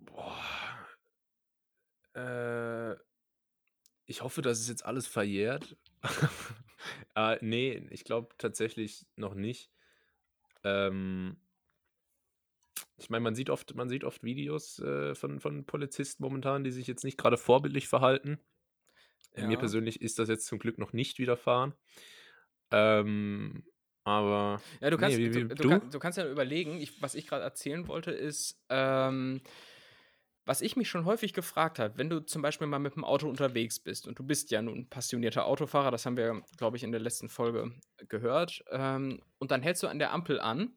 Boah. 0.00 0.42
Äh, 2.14 2.96
ich 4.06 4.22
hoffe, 4.22 4.42
das 4.42 4.60
ist 4.60 4.68
jetzt 4.68 4.84
alles 4.84 5.06
verjährt. 5.06 5.76
Äh, 7.14 7.38
nee, 7.40 7.86
ich 7.90 8.04
glaube 8.04 8.34
tatsächlich 8.38 9.06
noch 9.16 9.34
nicht. 9.34 9.70
Ähm, 10.62 11.36
ich 12.96 13.10
meine, 13.10 13.22
man 13.22 13.34
sieht 13.34 13.50
oft, 13.50 13.74
man 13.74 13.88
sieht 13.88 14.04
oft 14.04 14.22
Videos 14.22 14.78
äh, 14.78 15.14
von, 15.14 15.40
von 15.40 15.64
Polizisten 15.64 16.22
momentan, 16.22 16.64
die 16.64 16.70
sich 16.70 16.86
jetzt 16.86 17.04
nicht 17.04 17.18
gerade 17.18 17.36
vorbildlich 17.36 17.88
verhalten. 17.88 18.38
Ja. 19.36 19.46
Mir 19.46 19.58
persönlich 19.58 20.00
ist 20.00 20.18
das 20.18 20.28
jetzt 20.28 20.46
zum 20.46 20.58
Glück 20.58 20.78
noch 20.78 20.92
nicht 20.92 21.18
widerfahren. 21.18 21.74
Ähm, 22.70 23.64
aber. 24.04 24.60
Ja, 24.80 24.90
du 24.90 24.98
kannst, 24.98 25.18
nee, 25.18 25.24
wie, 25.24 25.34
wie, 25.34 25.48
du, 25.48 25.54
du? 25.54 25.68
Kann, 25.68 25.90
du, 25.90 25.98
kannst 25.98 26.18
ja 26.18 26.30
überlegen, 26.30 26.80
ich, 26.80 27.02
was 27.02 27.14
ich 27.14 27.26
gerade 27.26 27.42
erzählen 27.42 27.88
wollte, 27.88 28.12
ist, 28.12 28.62
ähm, 28.68 29.40
was 30.46 30.60
ich 30.60 30.76
mich 30.76 30.88
schon 30.88 31.04
häufig 31.04 31.32
gefragt 31.32 31.78
habe, 31.78 31.96
wenn 31.96 32.10
du 32.10 32.20
zum 32.20 32.42
Beispiel 32.42 32.66
mal 32.66 32.78
mit 32.78 32.96
dem 32.96 33.04
Auto 33.04 33.28
unterwegs 33.28 33.78
bist 33.78 34.06
und 34.06 34.18
du 34.18 34.24
bist 34.24 34.50
ja 34.50 34.62
nun 34.62 34.88
passionierter 34.88 35.46
Autofahrer, 35.46 35.90
das 35.90 36.06
haben 36.06 36.16
wir, 36.16 36.42
glaube 36.56 36.76
ich, 36.76 36.82
in 36.82 36.92
der 36.92 37.00
letzten 37.00 37.28
Folge 37.28 37.72
gehört, 38.08 38.64
ähm, 38.70 39.22
und 39.38 39.50
dann 39.50 39.62
hältst 39.62 39.82
du 39.82 39.88
an 39.88 39.98
der 39.98 40.12
Ampel 40.12 40.40
an 40.40 40.74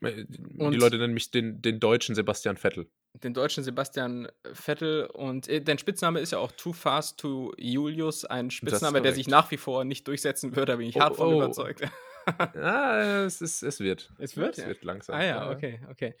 und 0.00 0.72
die 0.72 0.78
Leute 0.78 0.98
nennen 0.98 1.14
mich 1.14 1.30
den, 1.30 1.62
den 1.62 1.80
deutschen 1.80 2.14
Sebastian 2.14 2.56
Vettel. 2.56 2.90
Den 3.22 3.32
deutschen 3.32 3.62
Sebastian 3.62 4.28
Vettel 4.52 5.06
und 5.06 5.48
äh, 5.48 5.62
dein 5.62 5.78
Spitzname 5.78 6.18
ist 6.18 6.32
ja 6.32 6.38
auch 6.38 6.50
Too 6.52 6.72
Fast 6.72 7.20
to 7.20 7.54
Julius, 7.56 8.24
ein 8.24 8.50
Spitzname, 8.50 9.02
der 9.02 9.12
sich 9.12 9.28
nach 9.28 9.50
wie 9.52 9.56
vor 9.56 9.84
nicht 9.84 10.08
durchsetzen 10.08 10.56
wird, 10.56 10.68
da 10.68 10.76
bin 10.76 10.88
ich 10.88 10.96
oh, 10.96 11.00
hart 11.00 11.16
von 11.16 11.28
oh. 11.28 11.36
überzeugt. 11.36 11.82
ja, 12.54 13.24
es, 13.24 13.40
ist, 13.40 13.62
es 13.62 13.80
wird. 13.80 14.12
Es 14.18 14.36
wird? 14.36 14.58
Es 14.58 14.66
wird 14.66 14.84
langsam. 14.84 15.16
Ah 15.16 15.24
ja, 15.24 15.50
okay, 15.50 15.80
okay. 15.90 16.14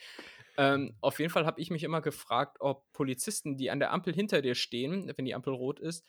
Ähm, 0.56 0.94
auf 1.00 1.18
jeden 1.18 1.30
Fall 1.30 1.46
habe 1.46 1.60
ich 1.60 1.70
mich 1.70 1.82
immer 1.82 2.00
gefragt, 2.00 2.58
ob 2.60 2.92
Polizisten, 2.92 3.56
die 3.56 3.70
an 3.70 3.80
der 3.80 3.92
Ampel 3.92 4.14
hinter 4.14 4.40
dir 4.40 4.54
stehen, 4.54 5.12
wenn 5.16 5.24
die 5.24 5.34
Ampel 5.34 5.52
rot 5.52 5.80
ist, 5.80 6.06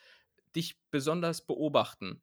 dich 0.55 0.79
besonders 0.91 1.45
beobachten. 1.45 2.21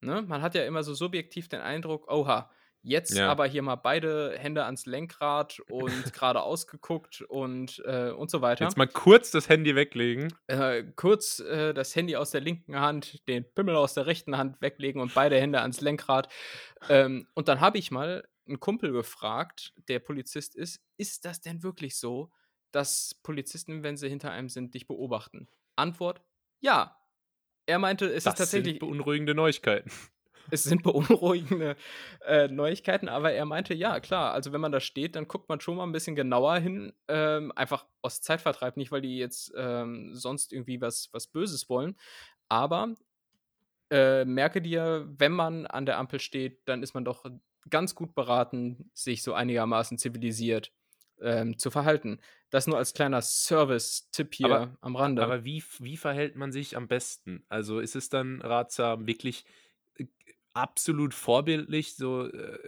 Ne? 0.00 0.22
Man 0.22 0.42
hat 0.42 0.54
ja 0.54 0.64
immer 0.64 0.82
so 0.82 0.94
subjektiv 0.94 1.48
den 1.48 1.60
Eindruck, 1.60 2.10
oha, 2.10 2.50
Jetzt 2.84 3.16
ja. 3.16 3.30
aber 3.30 3.46
hier 3.46 3.62
mal 3.62 3.76
beide 3.76 4.36
Hände 4.36 4.64
ans 4.64 4.86
Lenkrad 4.86 5.60
und 5.70 5.90
geradeaus 6.12 6.66
geguckt 6.66 7.22
und, 7.22 7.80
äh, 7.86 8.10
und 8.10 8.28
so 8.28 8.40
weiter. 8.40 8.64
Jetzt 8.64 8.76
mal 8.76 8.88
kurz 8.88 9.30
das 9.30 9.48
Handy 9.48 9.76
weglegen. 9.76 10.34
Äh, 10.48 10.82
kurz 10.96 11.38
äh, 11.38 11.72
das 11.74 11.94
Handy 11.94 12.16
aus 12.16 12.32
der 12.32 12.40
linken 12.40 12.78
Hand, 12.80 13.26
den 13.28 13.44
Pimmel 13.54 13.76
aus 13.76 13.94
der 13.94 14.06
rechten 14.06 14.36
Hand 14.36 14.60
weglegen 14.60 15.00
und 15.00 15.14
beide 15.14 15.40
Hände 15.40 15.60
ans 15.60 15.80
Lenkrad. 15.80 16.28
Ähm, 16.88 17.28
und 17.34 17.46
dann 17.46 17.60
habe 17.60 17.78
ich 17.78 17.92
mal 17.92 18.26
einen 18.48 18.58
Kumpel 18.58 18.90
gefragt, 18.92 19.72
der 19.88 20.00
Polizist 20.00 20.56
ist, 20.56 20.80
ist 20.96 21.24
das 21.24 21.40
denn 21.40 21.62
wirklich 21.62 21.96
so, 21.96 22.32
dass 22.72 23.14
Polizisten, 23.22 23.84
wenn 23.84 23.96
sie 23.96 24.08
hinter 24.08 24.32
einem 24.32 24.48
sind, 24.48 24.74
dich 24.74 24.88
beobachten? 24.88 25.48
Antwort: 25.76 26.20
Ja. 26.60 26.98
Er 27.64 27.78
meinte, 27.78 28.06
es 28.06 28.24
das 28.24 28.34
ist 28.34 28.38
tatsächlich. 28.38 28.72
Sind 28.72 28.80
beunruhigende 28.80 29.36
Neuigkeiten 29.36 29.92
es 30.50 30.64
sind 30.64 30.82
beunruhigende 30.82 31.76
äh, 32.26 32.48
Neuigkeiten, 32.48 33.08
aber 33.08 33.32
er 33.32 33.44
meinte, 33.44 33.74
ja, 33.74 34.00
klar, 34.00 34.32
also 34.32 34.52
wenn 34.52 34.60
man 34.60 34.72
da 34.72 34.80
steht, 34.80 35.16
dann 35.16 35.28
guckt 35.28 35.48
man 35.48 35.60
schon 35.60 35.76
mal 35.76 35.84
ein 35.84 35.92
bisschen 35.92 36.16
genauer 36.16 36.58
hin, 36.58 36.92
ähm, 37.08 37.52
einfach 37.56 37.86
aus 38.02 38.20
Zeitvertreib, 38.20 38.76
nicht 38.76 38.92
weil 38.92 39.02
die 39.02 39.18
jetzt 39.18 39.52
ähm, 39.56 40.14
sonst 40.14 40.52
irgendwie 40.52 40.80
was, 40.80 41.08
was 41.12 41.26
Böses 41.26 41.68
wollen, 41.68 41.96
aber 42.48 42.94
äh, 43.90 44.24
merke 44.24 44.62
dir, 44.62 45.06
wenn 45.18 45.32
man 45.32 45.66
an 45.66 45.86
der 45.86 45.98
Ampel 45.98 46.20
steht, 46.20 46.66
dann 46.66 46.82
ist 46.82 46.94
man 46.94 47.04
doch 47.04 47.24
ganz 47.68 47.94
gut 47.94 48.14
beraten, 48.14 48.90
sich 48.94 49.22
so 49.22 49.34
einigermaßen 49.34 49.98
zivilisiert 49.98 50.72
ähm, 51.20 51.58
zu 51.58 51.70
verhalten. 51.70 52.20
Das 52.50 52.66
nur 52.66 52.76
als 52.76 52.94
kleiner 52.94 53.22
Service-Tipp 53.22 54.34
hier 54.34 54.46
aber, 54.46 54.76
am 54.80 54.96
Rande. 54.96 55.22
Aber 55.22 55.44
wie, 55.44 55.62
wie 55.78 55.96
verhält 55.96 56.36
man 56.36 56.52
sich 56.52 56.76
am 56.76 56.88
besten? 56.88 57.44
Also 57.48 57.80
ist 57.80 57.96
es 57.96 58.08
dann 58.08 58.40
ratsam, 58.40 59.06
wirklich 59.06 59.44
absolut 60.54 61.14
vorbildlich, 61.14 61.96
so 61.96 62.26
äh, 62.26 62.58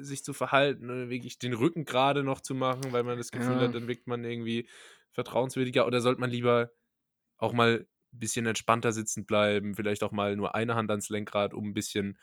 sich 0.00 0.24
zu 0.24 0.32
verhalten, 0.32 0.86
ne? 0.86 1.10
wirklich 1.10 1.38
den 1.38 1.54
Rücken 1.54 1.84
gerade 1.84 2.22
noch 2.22 2.40
zu 2.40 2.54
machen, 2.54 2.92
weil 2.92 3.02
man 3.02 3.18
das 3.18 3.30
Gefühl 3.30 3.56
ja. 3.56 3.60
hat, 3.62 3.74
dann 3.74 3.88
wirkt 3.88 4.06
man 4.06 4.24
irgendwie 4.24 4.68
vertrauenswürdiger 5.12 5.86
oder 5.86 6.00
sollte 6.00 6.20
man 6.20 6.30
lieber 6.30 6.70
auch 7.38 7.52
mal 7.52 7.86
ein 8.12 8.18
bisschen 8.18 8.46
entspannter 8.46 8.92
sitzen 8.92 9.26
bleiben, 9.26 9.74
vielleicht 9.74 10.02
auch 10.02 10.12
mal 10.12 10.36
nur 10.36 10.54
eine 10.54 10.74
Hand 10.74 10.90
ans 10.90 11.08
Lenkrad, 11.08 11.54
um 11.54 11.68
ein 11.68 11.74
bisschen 11.74 12.18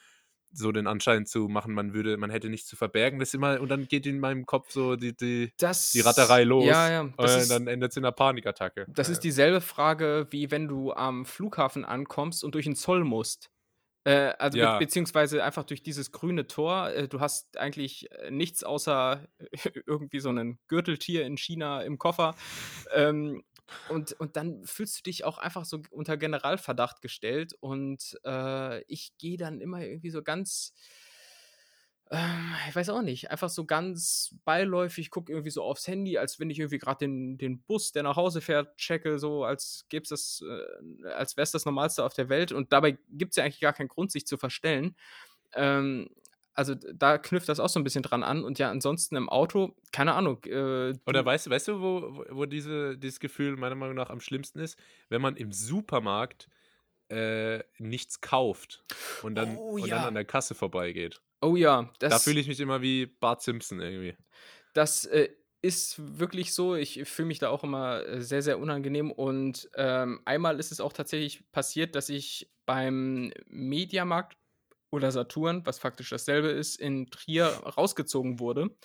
so 0.57 0.71
den 0.71 0.87
Anschein 0.87 1.25
zu 1.25 1.47
machen, 1.47 1.73
man 1.73 1.93
würde, 1.93 2.17
man 2.17 2.29
hätte 2.29 2.49
nichts 2.49 2.67
zu 2.67 2.75
verbergen. 2.75 3.19
Das 3.19 3.33
immer, 3.33 3.59
und 3.59 3.69
dann 3.69 3.87
geht 3.87 4.05
in 4.05 4.19
meinem 4.19 4.45
Kopf 4.45 4.71
so 4.71 4.95
die, 4.95 5.15
die, 5.15 5.51
das, 5.57 5.91
die 5.91 5.99
Ratterei 5.99 6.43
los. 6.43 6.65
Ja, 6.65 6.89
ja, 6.89 7.01
und 7.01 7.19
ist, 7.19 7.51
dann 7.51 7.67
endet 7.67 7.91
es 7.91 7.97
in 7.97 8.05
einer 8.05 8.13
Panikattacke. 8.13 8.85
Das 8.87 9.07
ja. 9.07 9.13
ist 9.13 9.19
dieselbe 9.21 9.61
Frage, 9.61 10.27
wie 10.29 10.51
wenn 10.51 10.67
du 10.67 10.93
am 10.93 11.25
Flughafen 11.25 11.83
ankommst 11.83 12.43
und 12.43 12.55
durch 12.55 12.65
den 12.65 12.75
Zoll 12.75 13.03
musst. 13.03 13.49
Äh, 14.05 14.33
also 14.37 14.57
ja. 14.59 14.73
be 14.73 14.85
beziehungsweise 14.85 15.43
einfach 15.43 15.63
durch 15.63 15.83
dieses 15.83 16.11
grüne 16.11 16.47
Tor. 16.47 16.91
Äh, 16.91 17.07
du 17.07 17.19
hast 17.19 17.57
eigentlich 17.57 18.09
äh, 18.11 18.31
nichts 18.31 18.63
außer 18.63 19.27
irgendwie 19.85 20.19
so 20.19 20.29
ein 20.29 20.59
Gürteltier 20.67 21.25
in 21.25 21.37
China 21.37 21.81
im 21.81 21.97
Koffer. 21.97 22.35
Ähm, 22.93 23.43
und, 23.89 24.13
und 24.13 24.35
dann 24.35 24.63
fühlst 24.63 24.99
du 24.99 25.03
dich 25.03 25.23
auch 25.23 25.39
einfach 25.39 25.65
so 25.65 25.81
unter 25.89 26.17
Generalverdacht 26.17 27.01
gestellt. 27.01 27.53
Und 27.59 28.17
äh, 28.23 28.83
ich 28.83 29.17
gehe 29.17 29.37
dann 29.37 29.59
immer 29.59 29.81
irgendwie 29.81 30.11
so 30.11 30.21
ganz 30.21 30.73
ich 32.11 32.75
weiß 32.75 32.89
auch 32.89 33.01
nicht, 33.01 33.31
einfach 33.31 33.49
so 33.49 33.65
ganz 33.65 34.35
beiläufig, 34.45 35.09
gucke 35.09 35.31
irgendwie 35.31 35.49
so 35.49 35.63
aufs 35.63 35.87
Handy, 35.87 36.19
als 36.19 36.39
wenn 36.39 36.51
ich 36.51 36.59
irgendwie 36.59 36.77
gerade 36.77 36.99
den, 36.99 37.37
den 37.39 37.63
Bus, 37.63 37.93
der 37.93 38.03
nach 38.03 38.15
Hause 38.15 38.41
fährt, 38.41 38.77
checke, 38.77 39.17
so 39.17 39.43
als 39.43 39.85
gäbe 39.89 40.03
es 40.03 40.09
das, 40.09 40.43
äh, 40.47 41.07
als 41.07 41.35
wäre 41.35 41.43
es 41.43 41.51
das 41.51 41.65
Normalste 41.65 42.03
auf 42.03 42.13
der 42.13 42.29
Welt. 42.29 42.51
Und 42.51 42.71
dabei 42.71 42.97
gibt 43.09 43.31
es 43.31 43.37
ja 43.37 43.43
eigentlich 43.43 43.59
gar 43.59 43.73
keinen 43.73 43.87
Grund, 43.87 44.11
sich 44.11 44.27
zu 44.27 44.37
verstellen. 44.37 44.95
Ähm, 45.53 46.09
also 46.53 46.75
da 46.75 47.17
knüpft 47.17 47.49
das 47.49 47.59
auch 47.59 47.69
so 47.69 47.79
ein 47.79 47.83
bisschen 47.83 48.03
dran 48.03 48.23
an. 48.23 48.43
Und 48.43 48.59
ja, 48.59 48.69
ansonsten 48.69 49.15
im 49.15 49.27
Auto, 49.27 49.75
keine 49.91 50.13
Ahnung. 50.13 50.43
Äh, 50.45 50.93
Oder 51.07 51.25
weißt, 51.25 51.49
weißt 51.49 51.67
du, 51.69 51.81
wo, 51.81 52.25
wo 52.29 52.45
diese, 52.45 52.97
dieses 52.97 53.19
Gefühl 53.19 53.57
meiner 53.57 53.75
Meinung 53.75 53.95
nach 53.95 54.11
am 54.11 54.21
schlimmsten 54.21 54.59
ist? 54.59 54.77
Wenn 55.09 55.21
man 55.21 55.35
im 55.35 55.51
Supermarkt 55.51 56.49
äh, 57.09 57.63
nichts 57.77 58.21
kauft 58.21 58.83
und 59.21 59.35
dann, 59.35 59.57
oh, 59.57 59.73
und 59.73 59.87
ja. 59.87 59.97
dann 59.97 60.05
an 60.05 60.13
der 60.13 60.25
Kasse 60.25 60.55
vorbeigeht. 60.55 61.21
Oh 61.41 61.55
ja, 61.55 61.91
das, 61.99 62.11
da 62.11 62.19
fühle 62.19 62.39
ich 62.39 62.47
mich 62.47 62.59
immer 62.59 62.81
wie 62.81 63.05
Bart 63.05 63.41
Simpson 63.41 63.79
irgendwie. 63.79 64.15
Das 64.73 65.05
äh, 65.05 65.29
ist 65.61 66.19
wirklich 66.19 66.53
so. 66.53 66.75
Ich 66.75 67.03
fühle 67.05 67.27
mich 67.27 67.39
da 67.39 67.49
auch 67.49 67.63
immer 67.63 68.05
äh, 68.05 68.21
sehr, 68.21 68.41
sehr 68.41 68.59
unangenehm. 68.59 69.11
Und 69.11 69.69
ähm, 69.75 70.21
einmal 70.25 70.59
ist 70.59 70.71
es 70.71 70.79
auch 70.79 70.93
tatsächlich 70.93 71.49
passiert, 71.51 71.95
dass 71.95 72.09
ich 72.09 72.51
beim 72.65 73.31
Mediamarkt 73.47 74.37
oder 74.91 75.11
Saturn, 75.11 75.65
was 75.65 75.79
faktisch 75.79 76.09
dasselbe 76.09 76.49
ist, 76.49 76.79
in 76.79 77.09
Trier 77.09 77.47
rausgezogen 77.47 78.39
wurde. 78.39 78.75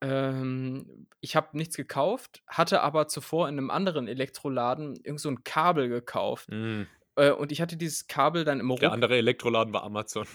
Ähm, 0.00 1.08
ich 1.20 1.36
habe 1.36 1.56
nichts 1.56 1.76
gekauft, 1.76 2.42
hatte 2.46 2.82
aber 2.82 3.08
zuvor 3.08 3.48
in 3.48 3.58
einem 3.58 3.70
anderen 3.70 4.08
Elektroladen 4.08 4.96
irgend 5.02 5.20
so 5.20 5.28
ein 5.28 5.44
Kabel 5.44 5.88
gekauft. 5.88 6.48
Mm. 6.50 6.82
Äh, 7.16 7.32
und 7.32 7.52
ich 7.52 7.60
hatte 7.60 7.76
dieses 7.76 8.06
Kabel 8.06 8.44
dann 8.44 8.60
im 8.60 8.70
Ruck. 8.70 8.80
Der 8.80 8.92
andere 8.92 9.16
Elektroladen 9.16 9.72
war 9.74 9.82
Amazon. 9.82 10.26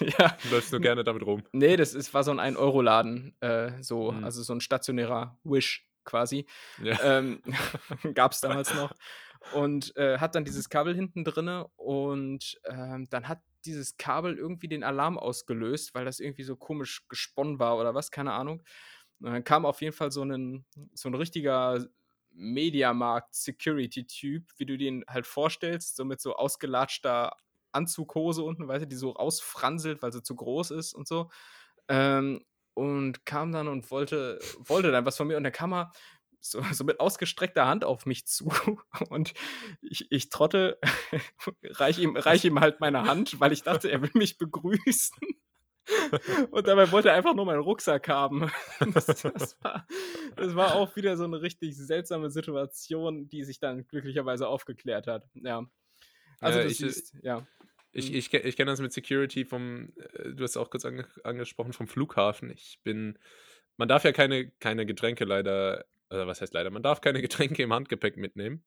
ja. 0.18 0.36
Du 0.42 0.54
läufst 0.54 0.72
nur 0.72 0.80
gerne 0.80 1.04
damit 1.04 1.24
rum. 1.24 1.42
Nee, 1.52 1.76
das 1.76 1.94
ist, 1.94 2.12
war 2.14 2.24
so 2.24 2.30
ein 2.30 2.40
1-Euro-Laden, 2.40 3.34
äh, 3.40 3.82
so, 3.82 4.12
mhm. 4.12 4.24
also 4.24 4.42
so 4.42 4.54
ein 4.54 4.60
stationärer 4.60 5.38
Wish 5.44 5.86
quasi. 6.04 6.46
Ja. 6.82 6.98
Ähm, 7.02 7.42
Gab 8.14 8.32
es 8.32 8.40
damals 8.40 8.74
noch. 8.74 8.92
Und 9.52 9.96
äh, 9.96 10.18
hat 10.18 10.34
dann 10.34 10.44
dieses 10.44 10.68
Kabel 10.68 10.94
hinten 10.94 11.24
drinne 11.24 11.66
und 11.76 12.60
ähm, 12.64 13.08
dann 13.08 13.26
hat 13.26 13.40
dieses 13.64 13.96
Kabel 13.96 14.36
irgendwie 14.36 14.68
den 14.68 14.84
Alarm 14.84 15.18
ausgelöst, 15.18 15.94
weil 15.94 16.04
das 16.04 16.20
irgendwie 16.20 16.42
so 16.42 16.56
komisch 16.56 17.08
gesponnen 17.08 17.58
war 17.58 17.78
oder 17.78 17.94
was, 17.94 18.10
keine 18.10 18.32
Ahnung. 18.32 18.62
Und 19.20 19.32
dann 19.32 19.44
kam 19.44 19.64
auf 19.64 19.80
jeden 19.80 19.94
Fall 19.94 20.10
so 20.10 20.22
ein, 20.24 20.66
so 20.94 21.08
ein 21.08 21.14
richtiger 21.14 21.86
Mediamarkt-Security-Typ, 22.32 24.44
wie 24.56 24.66
du 24.66 24.78
den 24.78 25.04
halt 25.08 25.26
vorstellst, 25.26 25.96
so 25.96 26.04
mit 26.04 26.20
so 26.20 26.36
ausgelatschter 26.36 27.36
Anzughose 27.72 28.42
unten, 28.42 28.68
weißt 28.68 28.84
du, 28.84 28.88
die 28.88 28.96
so 28.96 29.10
rausfranselt, 29.10 30.02
weil 30.02 30.12
sie 30.12 30.22
zu 30.22 30.34
groß 30.34 30.70
ist 30.72 30.94
und 30.94 31.08
so. 31.08 31.30
Ähm, 31.88 32.44
und 32.74 33.26
kam 33.26 33.52
dann 33.52 33.68
und 33.68 33.90
wollte, 33.90 34.38
wollte 34.58 34.90
dann 34.90 35.04
was 35.04 35.16
von 35.16 35.26
mir 35.26 35.36
und 35.36 35.44
dann 35.44 35.52
kam 35.52 35.72
er 35.72 35.92
so, 36.40 36.62
so 36.72 36.84
mit 36.84 37.00
ausgestreckter 37.00 37.66
Hand 37.66 37.84
auf 37.84 38.06
mich 38.06 38.26
zu 38.26 38.50
und 39.10 39.34
ich, 39.82 40.10
ich 40.10 40.30
trotte, 40.30 40.78
reich 41.62 41.98
ihm, 41.98 42.16
reich 42.16 42.44
ihm 42.44 42.60
halt 42.60 42.80
meine 42.80 43.02
Hand, 43.02 43.38
weil 43.40 43.52
ich 43.52 43.62
dachte, 43.62 43.90
er 43.90 44.02
will 44.02 44.10
mich 44.14 44.38
begrüßen. 44.38 45.18
Und 46.50 46.68
dabei 46.68 46.92
wollte 46.92 47.08
er 47.08 47.16
einfach 47.16 47.34
nur 47.34 47.46
meinen 47.46 47.62
Rucksack 47.62 48.08
haben. 48.08 48.50
Das, 48.94 49.06
das, 49.06 49.56
war, 49.60 49.86
das, 50.36 50.54
war, 50.54 50.76
auch 50.76 50.94
wieder 50.94 51.16
so 51.16 51.24
eine 51.24 51.42
richtig 51.42 51.76
seltsame 51.76 52.30
Situation, 52.30 53.28
die 53.28 53.42
sich 53.42 53.58
dann 53.58 53.86
glücklicherweise 53.88 54.46
aufgeklärt 54.46 55.08
hat. 55.08 55.28
Ja. 55.34 55.66
Also, 56.40 56.58
ja, 56.58 56.66
ich, 56.66 56.78
siehst, 56.78 57.14
ja. 57.22 57.46
Ich, 57.92 58.10
mhm. 58.10 58.16
ich, 58.16 58.34
ich 58.34 58.56
kenne 58.56 58.70
das 58.70 58.80
mit 58.80 58.92
Security 58.92 59.44
vom, 59.44 59.92
äh, 59.96 60.30
du 60.30 60.42
hast 60.42 60.56
auch 60.56 60.70
kurz 60.70 60.84
ange 60.84 61.06
angesprochen, 61.24 61.72
vom 61.72 61.86
Flughafen. 61.86 62.50
Ich 62.50 62.80
bin, 62.82 63.18
man 63.76 63.88
darf 63.88 64.04
ja 64.04 64.12
keine, 64.12 64.50
keine 64.60 64.86
Getränke 64.86 65.24
leider, 65.24 65.84
oder 66.08 66.26
was 66.26 66.40
heißt 66.40 66.54
leider, 66.54 66.70
man 66.70 66.82
darf 66.82 67.00
keine 67.00 67.20
Getränke 67.22 67.62
im 67.62 67.72
Handgepäck 67.72 68.16
mitnehmen. 68.16 68.64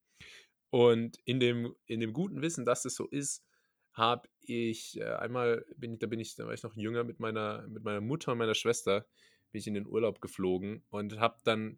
Und 0.70 1.18
in 1.26 1.40
dem, 1.40 1.76
in 1.86 2.00
dem 2.00 2.14
guten 2.14 2.42
Wissen, 2.42 2.66
dass 2.66 2.86
es 2.86 2.96
so 2.96 3.06
ist, 3.08 3.46
habe 3.94 4.28
ich 4.42 5.00
äh, 5.00 5.04
einmal, 5.04 5.66
bin 5.78 5.94
ich, 5.94 6.00
da 6.00 6.08
bin 6.08 6.20
ich, 6.20 6.36
da 6.36 6.46
war 6.46 6.54
ich 6.54 6.64
noch 6.64 6.76
jünger 6.76 7.04
mit 7.04 7.20
meiner, 7.20 7.68
mit 7.68 7.84
meiner 7.84 8.02
Mutter 8.02 8.32
und 8.32 8.40
meiner 8.40 8.56
Schwester, 8.56 9.06
bin 9.52 9.60
ich 9.60 9.68
in 9.68 9.76
den 9.76 9.86
Urlaub 9.86 10.20
geflogen 10.20 10.84
und 10.90 11.20
habe 11.20 11.38
dann 11.44 11.78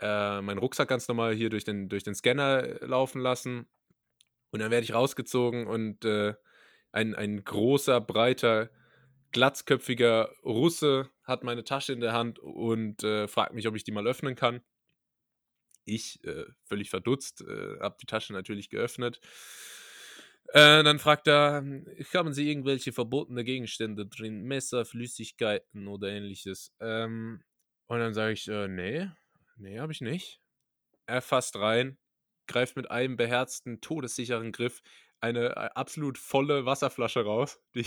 äh, 0.00 0.40
meinen 0.40 0.58
Rucksack 0.58 0.88
ganz 0.88 1.06
normal 1.06 1.34
hier 1.34 1.50
durch 1.50 1.64
den, 1.64 1.88
durch 1.90 2.02
den 2.02 2.14
Scanner 2.14 2.78
laufen 2.80 3.20
lassen. 3.20 3.68
Und 4.50 4.60
dann 4.60 4.70
werde 4.70 4.84
ich 4.84 4.94
rausgezogen 4.94 5.66
und 5.66 6.04
äh, 6.04 6.34
ein, 6.92 7.14
ein 7.14 7.44
großer, 7.44 8.00
breiter, 8.00 8.70
glatzköpfiger 9.32 10.30
Russe 10.44 11.08
hat 11.24 11.44
meine 11.44 11.64
Tasche 11.64 11.92
in 11.92 12.00
der 12.00 12.12
Hand 12.12 12.38
und 12.38 13.04
äh, 13.04 13.28
fragt 13.28 13.54
mich, 13.54 13.68
ob 13.68 13.76
ich 13.76 13.84
die 13.84 13.92
mal 13.92 14.06
öffnen 14.06 14.34
kann. 14.34 14.60
Ich, 15.84 16.22
äh, 16.24 16.44
völlig 16.64 16.90
verdutzt, 16.90 17.42
äh, 17.42 17.78
habe 17.80 17.96
die 18.00 18.06
Tasche 18.06 18.32
natürlich 18.32 18.70
geöffnet. 18.70 19.20
Äh, 20.52 20.82
dann 20.82 20.98
fragt 20.98 21.28
er, 21.28 21.64
haben 22.14 22.32
Sie 22.32 22.48
irgendwelche 22.50 22.92
verbotene 22.92 23.44
Gegenstände 23.44 24.06
drin? 24.06 24.42
Messer, 24.42 24.84
Flüssigkeiten 24.84 25.86
oder 25.86 26.08
ähnliches? 26.08 26.72
Ähm, 26.80 27.42
und 27.86 27.98
dann 28.00 28.14
sage 28.14 28.32
ich, 28.32 28.48
äh, 28.48 28.66
nee, 28.66 29.08
nee, 29.56 29.78
habe 29.78 29.92
ich 29.92 30.00
nicht. 30.00 30.40
Er 31.06 31.22
fasst 31.22 31.56
rein, 31.56 31.98
greift 32.50 32.76
mit 32.76 32.90
einem 32.90 33.16
beherzten, 33.16 33.80
todessicheren 33.80 34.52
Griff 34.52 34.82
eine 35.20 35.50
äh, 35.50 35.70
absolut 35.74 36.18
volle 36.18 36.66
Wasserflasche 36.66 37.24
raus, 37.24 37.60
die, 37.74 37.86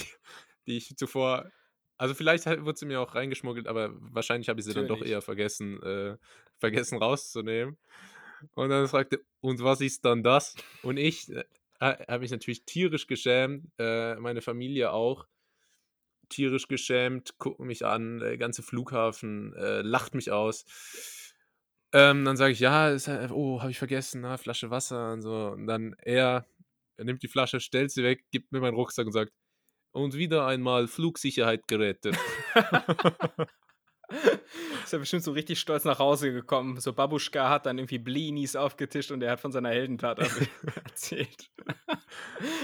die 0.68 0.78
ich 0.78 0.96
zuvor 0.98 1.52
also 1.98 2.16
vielleicht 2.16 2.46
wurde 2.46 2.78
sie 2.78 2.86
mir 2.86 3.00
auch 3.00 3.16
reingeschmuggelt, 3.16 3.68
aber 3.68 3.92
wahrscheinlich 3.94 4.50
habe 4.50 4.60
ich 4.60 4.66
sie 4.66 4.72
Natürlich. 4.72 4.90
dann 4.90 5.00
doch 5.00 5.06
eher 5.06 5.22
vergessen, 5.22 5.82
äh, 5.84 6.18
vergessen 6.58 6.98
rauszunehmen. 6.98 7.78
Und 8.56 8.70
dann 8.70 8.88
fragte, 8.88 9.24
und 9.40 9.64
was 9.64 9.80
ist 9.80 10.04
dann 10.04 10.24
das? 10.24 10.56
Und 10.82 10.98
ich 10.98 11.32
äh, 11.32 11.46
habe 11.80 12.20
mich 12.20 12.32
natürlich 12.32 12.66
tierisch 12.66 13.08
geschämt, 13.08 13.68
äh, 13.78 14.16
meine 14.16 14.42
Familie 14.42 14.92
auch 14.92 15.28
tierisch 16.30 16.68
geschämt, 16.68 17.38
gucken 17.38 17.68
mich 17.68 17.86
an, 17.86 18.20
der 18.20 18.38
ganze 18.38 18.64
Flughafen 18.64 19.54
äh, 19.54 19.82
lacht 19.82 20.16
mich 20.16 20.32
aus. 20.32 20.66
Ähm, 21.94 22.26
dann 22.26 22.38
sage 22.38 22.54
ich, 22.54 22.60
ja, 22.60 22.90
ist, 22.90 23.08
oh, 23.08 23.62
habe 23.62 23.72
ich 23.72 23.78
vergessen, 23.78 24.22
na, 24.22 24.38
Flasche 24.38 24.72
Wasser 24.72 25.14
und 25.14 25.22
so. 25.22 25.50
Und 25.50 25.68
dann 25.68 25.96
er, 26.00 26.48
er 26.98 27.06
nimmt 27.06 27.22
die 27.22 27.28
Flasche, 27.28 27.60
stellt 27.60 27.92
sie 27.92 28.04
weg, 28.04 28.26
gibt 28.32 28.52
mir 28.52 28.60
meinen 28.60 28.76
Rucksack 28.76 29.06
und 29.06 29.14
sagt, 29.14 29.32
und 29.92 30.16
wieder 30.16 30.48
einmal 30.48 30.88
Flugsicherheit 30.88 31.68
gerettet. 31.68 32.18
ist 34.84 34.94
ja 34.94 35.00
bestimmt 35.00 35.24
so 35.24 35.32
richtig 35.32 35.60
stolz 35.60 35.86
nach 35.86 36.00
Hause 36.00 36.34
gekommen. 36.34 36.80
So 36.80 36.94
Babuschka 36.94 37.50
hat 37.50 37.68
dann 37.68 37.78
irgendwie 37.78 38.00
Blinis 38.00 38.56
aufgetischt 38.56 39.12
und 39.12 39.22
er 39.22 39.32
hat 39.32 39.40
von 39.40 39.52
seiner 39.52 39.70
Heldentat 39.70 40.20
erzählt. 40.86 41.52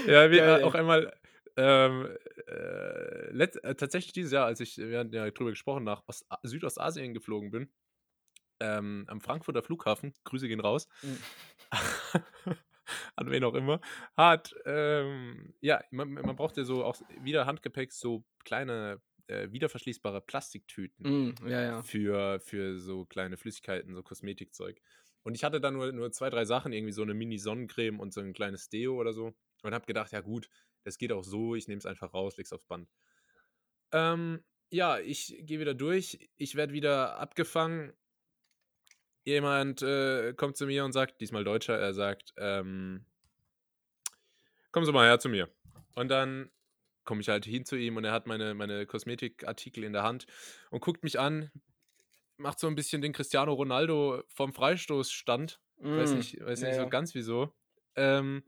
ja, 0.06 0.30
wir 0.30 0.38
Geil, 0.38 0.64
auch 0.64 0.74
einmal 0.74 1.12
ähm, 1.56 2.08
äh, 2.48 3.44
äh, 3.44 3.74
tatsächlich 3.74 4.12
dieses 4.12 4.32
Jahr, 4.32 4.46
als 4.46 4.60
ich, 4.60 4.76
wir 4.78 4.98
hatten 4.98 5.12
ja 5.12 5.30
drüber 5.30 5.50
gesprochen, 5.50 5.84
nach 5.84 6.02
Ost 6.06 6.26
Südostasien 6.42 7.14
geflogen 7.14 7.50
bin, 7.50 7.70
ähm, 8.60 9.04
am 9.08 9.20
Frankfurter 9.20 9.62
Flughafen, 9.62 10.14
Grüße 10.24 10.48
gehen 10.48 10.60
raus, 10.60 10.88
mhm. 11.02 11.18
an 13.16 13.30
wen 13.30 13.44
auch 13.44 13.54
immer, 13.54 13.80
hat, 14.16 14.54
ähm, 14.64 15.54
ja, 15.60 15.82
man, 15.90 16.12
man 16.12 16.36
braucht 16.36 16.56
ja 16.56 16.64
so 16.64 16.84
auch 16.84 17.00
wieder 17.22 17.46
Handgepäck, 17.46 17.92
so 17.92 18.24
kleine 18.44 19.00
äh, 19.30 19.50
wiederverschließbare 19.52 20.20
Plastiktüten 20.20 21.28
mm, 21.28 21.48
ja, 21.48 21.62
ja. 21.62 21.82
Für, 21.82 22.40
für 22.40 22.78
so 22.78 23.04
kleine 23.04 23.36
Flüssigkeiten, 23.36 23.94
so 23.94 24.02
Kosmetikzeug. 24.02 24.80
Und 25.22 25.34
ich 25.34 25.44
hatte 25.44 25.60
da 25.60 25.70
nur, 25.70 25.92
nur 25.92 26.10
zwei, 26.12 26.30
drei 26.30 26.44
Sachen, 26.44 26.72
irgendwie 26.72 26.92
so 26.92 27.02
eine 27.02 27.14
Mini-Sonnencreme 27.14 28.00
und 28.00 28.12
so 28.12 28.20
ein 28.20 28.32
kleines 28.32 28.68
Deo 28.68 28.98
oder 28.98 29.12
so. 29.12 29.34
Und 29.62 29.74
habe 29.74 29.86
gedacht, 29.86 30.12
ja 30.12 30.20
gut, 30.20 30.48
das 30.84 30.98
geht 30.98 31.12
auch 31.12 31.24
so, 31.24 31.54
ich 31.54 31.68
nehme 31.68 31.78
es 31.78 31.86
einfach 31.86 32.14
raus, 32.14 32.36
leg's 32.36 32.52
aufs 32.52 32.66
Band. 32.66 32.88
Ähm, 33.92 34.42
ja, 34.70 34.98
ich 34.98 35.36
gehe 35.40 35.60
wieder 35.60 35.74
durch, 35.74 36.30
ich 36.36 36.54
werde 36.54 36.72
wieder 36.72 37.18
abgefangen. 37.18 37.92
Jemand 39.30 39.80
äh, 39.82 40.32
kommt 40.34 40.56
zu 40.56 40.66
mir 40.66 40.84
und 40.84 40.90
sagt, 40.90 41.20
diesmal 41.20 41.44
Deutscher, 41.44 41.78
er 41.78 41.94
sagt, 41.94 42.34
ähm, 42.36 43.04
kommen 44.72 44.84
Sie 44.84 44.92
mal 44.92 45.06
her 45.06 45.20
zu 45.20 45.28
mir. 45.28 45.48
Und 45.94 46.08
dann 46.08 46.50
komme 47.04 47.20
ich 47.20 47.28
halt 47.28 47.44
hin 47.44 47.64
zu 47.64 47.76
ihm 47.76 47.96
und 47.96 48.04
er 48.04 48.10
hat 48.10 48.26
meine, 48.26 48.54
meine 48.54 48.86
Kosmetikartikel 48.86 49.84
in 49.84 49.92
der 49.92 50.02
Hand 50.02 50.26
und 50.70 50.80
guckt 50.80 51.04
mich 51.04 51.20
an, 51.20 51.50
macht 52.38 52.58
so 52.58 52.66
ein 52.66 52.74
bisschen 52.74 53.02
den 53.02 53.12
Cristiano 53.12 53.52
Ronaldo 53.52 54.24
vom 54.26 54.52
Freistoßstand. 54.52 55.60
Mm, 55.78 55.96
weiß 55.96 56.12
nicht, 56.14 56.44
weiß 56.44 56.62
ja, 56.62 56.68
nicht 56.68 56.76
so 56.76 56.88
ganz 56.88 57.14
wieso. 57.14 57.54
Ähm, 57.94 58.42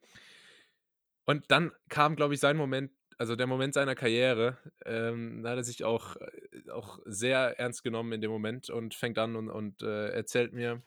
und 1.27 1.49
dann 1.53 1.71
kam, 1.91 2.17
glaube 2.17 2.35
ich, 2.35 2.41
sein 2.41 2.57
Moment, 2.57 2.91
also 3.23 3.37
der 3.37 3.47
Moment 3.47 3.73
seiner 3.73 3.95
Karriere. 3.95 4.59
Ähm, 4.85 5.45
da 5.45 5.51
hat 5.51 5.59
er 5.59 5.63
sich 5.63 5.85
auch, 5.85 6.17
äh, 6.17 6.71
auch 6.73 6.99
sehr 7.05 7.57
ernst 7.57 7.85
genommen 7.85 8.11
in 8.11 8.21
dem 8.21 8.33
Moment 8.33 8.69
und 8.69 8.97
fängt 8.97 9.17
an 9.17 9.37
und, 9.37 9.49
und 9.49 9.81
äh, 9.81 10.09
erzählt 10.09 10.53
mir, 10.53 10.83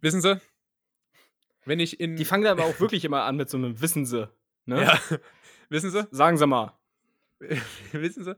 wissen 0.00 0.20
Sie, 0.20 0.40
wenn 1.64 1.80
ich 1.80 1.98
in. 1.98 2.14
Die 2.14 2.24
fangen 2.24 2.46
aber 2.46 2.64
auch 2.64 2.78
wirklich 2.78 3.04
immer 3.04 3.24
an 3.24 3.34
mit 3.34 3.50
so 3.50 3.56
einem 3.56 3.80
Wissen 3.80 4.06
Sie. 4.06 4.28
Ne? 4.66 4.82
Ja. 4.82 5.00
Wissen 5.68 5.90
Sie? 5.90 6.06
Sagen 6.12 6.36
Sie 6.36 6.46
mal. 6.46 6.78
Wissen 7.90 8.22
Sie, 8.22 8.36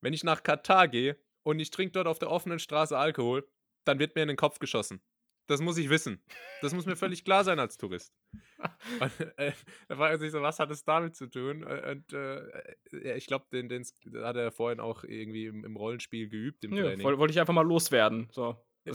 wenn 0.00 0.12
ich 0.12 0.22
nach 0.22 0.44
Katar 0.44 0.86
gehe 0.86 1.16
und 1.42 1.58
ich 1.58 1.72
trinke 1.72 1.94
dort 1.94 2.06
auf 2.06 2.20
der 2.20 2.30
offenen 2.30 2.60
Straße 2.60 2.96
Alkohol, 2.96 3.48
dann 3.82 3.98
wird 3.98 4.14
mir 4.14 4.22
in 4.22 4.28
den 4.28 4.36
Kopf 4.36 4.60
geschossen. 4.60 5.00
Das 5.50 5.60
muss 5.60 5.78
ich 5.78 5.90
wissen. 5.90 6.22
Das 6.62 6.72
muss 6.72 6.86
mir 6.86 6.94
völlig 6.94 7.24
klar 7.24 7.42
sein 7.42 7.58
als 7.58 7.76
Tourist. 7.76 8.14
Und, 9.00 9.20
äh, 9.36 9.50
da 9.88 9.96
fragt 9.96 10.12
er 10.12 10.18
sich 10.20 10.30
so, 10.30 10.40
was 10.42 10.60
hat 10.60 10.70
es 10.70 10.84
damit 10.84 11.16
zu 11.16 11.26
tun? 11.26 11.64
Und 11.64 12.12
äh, 12.12 13.16
ich 13.16 13.26
glaube, 13.26 13.46
den, 13.52 13.68
den, 13.68 13.84
hat 14.22 14.36
er 14.36 14.52
vorhin 14.52 14.78
auch 14.78 15.02
irgendwie 15.02 15.46
im, 15.46 15.64
im 15.64 15.76
Rollenspiel 15.76 16.28
geübt. 16.28 16.62
Im 16.62 16.72
ja, 16.74 16.96
wollte 17.02 17.32
ich 17.32 17.40
einfach 17.40 17.52
mal 17.52 17.66
loswerden. 17.66 18.28
So. 18.30 18.64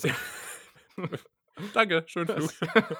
Danke, 1.73 2.05
schönen 2.07 2.27
Flug. 2.27 2.51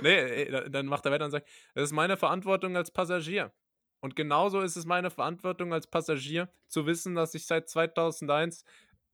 Nee, 0.00 0.16
äh, 0.16 0.70
dann 0.70 0.86
macht 0.86 1.04
er 1.06 1.10
weiter 1.10 1.24
und 1.24 1.32
sagt, 1.32 1.48
das 1.74 1.84
ist 1.84 1.92
meine 1.92 2.16
Verantwortung 2.16 2.76
als 2.76 2.92
Passagier. 2.92 3.52
Und 4.00 4.14
genauso 4.14 4.60
ist 4.60 4.76
es 4.76 4.86
meine 4.86 5.10
Verantwortung 5.10 5.72
als 5.72 5.88
Passagier, 5.88 6.52
zu 6.68 6.86
wissen, 6.86 7.16
dass 7.16 7.34
ich 7.34 7.46
seit 7.46 7.68
2001 7.68 8.64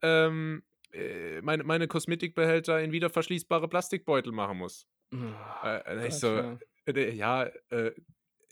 ähm, 0.03 0.62
äh, 0.94 1.42
meine, 1.42 1.64
meine 1.64 1.88
Kosmetikbehälter 1.88 2.80
in 2.80 2.92
wieder 2.92 3.11
verschließbare 3.11 3.68
Plastikbeutel 3.68 4.33
machen 4.33 4.59
muss. 4.59 4.87
Oh, 5.12 5.66
äh, 5.66 6.09
ich 6.09 6.14
so, 6.14 6.59
äh, 6.87 7.11
ja, 7.14 7.44
äh, 7.70 7.92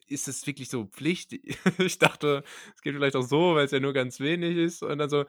ist 0.07 0.29
es 0.29 0.47
wirklich 0.47 0.69
so 0.69 0.87
Pflicht? 0.87 1.33
ich 1.79 1.99
dachte, 1.99 2.45
es 2.75 2.83
geht 2.83 2.95
vielleicht 2.95 3.17
auch 3.17 3.23
so, 3.23 3.55
weil 3.55 3.65
es 3.65 3.71
ja 3.71 3.81
nur 3.81 3.93
ganz 3.93 4.21
wenig 4.21 4.57
ist. 4.57 4.83
Und 4.83 4.99
dann 4.99 5.09
so 5.09 5.25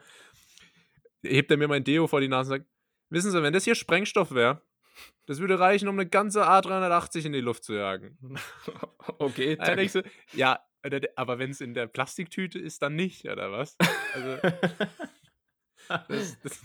hebt 1.24 1.52
er 1.52 1.58
mir 1.58 1.68
mein 1.68 1.84
Deo 1.84 2.08
vor 2.08 2.22
die 2.22 2.28
Nase 2.28 2.54
und 2.54 2.60
sagt, 2.60 2.72
wissen 3.10 3.32
Sie, 3.32 3.42
wenn 3.42 3.54
das 3.54 3.64
hier 3.64 3.76
Sprengstoff 3.76 4.34
wäre, 4.34 4.62
das 5.26 5.40
würde 5.40 5.60
reichen, 5.60 5.88
um 5.88 5.96
eine 5.98 6.10
ganze 6.10 6.46
A380 6.46 7.26
in 7.26 7.34
die 7.34 7.42
Luft 7.42 7.64
zu 7.64 7.74
jagen. 7.74 8.18
Okay, 9.20 9.56
dann 9.58 9.76
denkst 9.76 9.94
du, 9.94 10.04
ja, 10.32 10.60
aber 11.16 11.38
wenn 11.38 11.52
es 11.52 11.60
in 11.60 11.74
der 11.74 11.88
Plastiktüte 11.88 12.58
ist, 12.58 12.82
dann 12.82 12.96
nicht, 12.96 13.26
oder 13.26 13.52
was? 13.52 13.76
Also, 14.14 14.38
das, 16.08 16.40
das, 16.42 16.62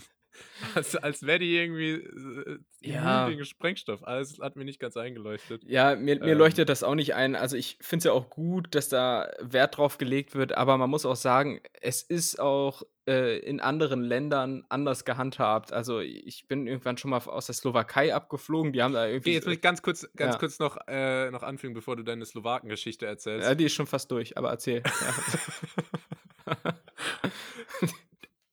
als, 0.75 0.95
als 0.95 1.25
wäre 1.25 1.39
die 1.39 1.55
irgendwie 1.55 1.91
äh, 1.91 2.59
ja. 2.81 3.29
gegen 3.29 3.45
Sprengstoff. 3.45 4.03
Alles 4.03 4.39
hat 4.39 4.55
mir 4.55 4.65
nicht 4.65 4.79
ganz 4.79 4.97
eingeleuchtet. 4.97 5.63
Ja, 5.65 5.95
mir, 5.95 6.19
mir 6.19 6.31
ähm. 6.31 6.37
leuchtet 6.37 6.69
das 6.69 6.83
auch 6.83 6.95
nicht 6.95 7.15
ein. 7.15 7.35
Also 7.35 7.55
ich 7.57 7.77
finde 7.81 7.99
es 7.99 8.03
ja 8.05 8.11
auch 8.11 8.29
gut, 8.29 8.75
dass 8.75 8.89
da 8.89 9.29
Wert 9.41 9.77
drauf 9.77 9.97
gelegt 9.97 10.35
wird, 10.35 10.55
aber 10.55 10.77
man 10.77 10.89
muss 10.89 11.05
auch 11.05 11.15
sagen, 11.15 11.61
es 11.81 12.03
ist 12.03 12.39
auch 12.39 12.83
äh, 13.07 13.39
in 13.39 13.59
anderen 13.59 14.03
Ländern 14.03 14.65
anders 14.69 15.03
gehandhabt. 15.05 15.73
Also 15.73 15.99
ich 15.99 16.47
bin 16.47 16.67
irgendwann 16.67 16.97
schon 16.97 17.11
mal 17.11 17.17
aus 17.17 17.47
der 17.47 17.55
Slowakei 17.55 18.13
abgeflogen. 18.13 18.71
Die 18.71 18.83
haben 18.83 18.93
da 18.93 19.07
irgendwie. 19.07 19.31
Okay, 19.31 19.35
jetzt 19.35 19.45
muss 19.45 19.55
ich 19.55 19.61
ganz 19.61 19.81
kurz, 19.81 20.07
ganz 20.15 20.35
ja. 20.35 20.39
kurz 20.39 20.59
noch, 20.59 20.77
äh, 20.87 21.31
noch 21.31 21.43
anfügen, 21.43 21.73
bevor 21.73 21.95
du 21.95 22.03
deine 22.03 22.25
Slowakengeschichte 22.25 23.05
erzählst. 23.05 23.47
Ja, 23.47 23.55
die 23.55 23.65
ist 23.65 23.73
schon 23.73 23.87
fast 23.87 24.11
durch, 24.11 24.37
aber 24.37 24.51
erzähl. 24.51 24.83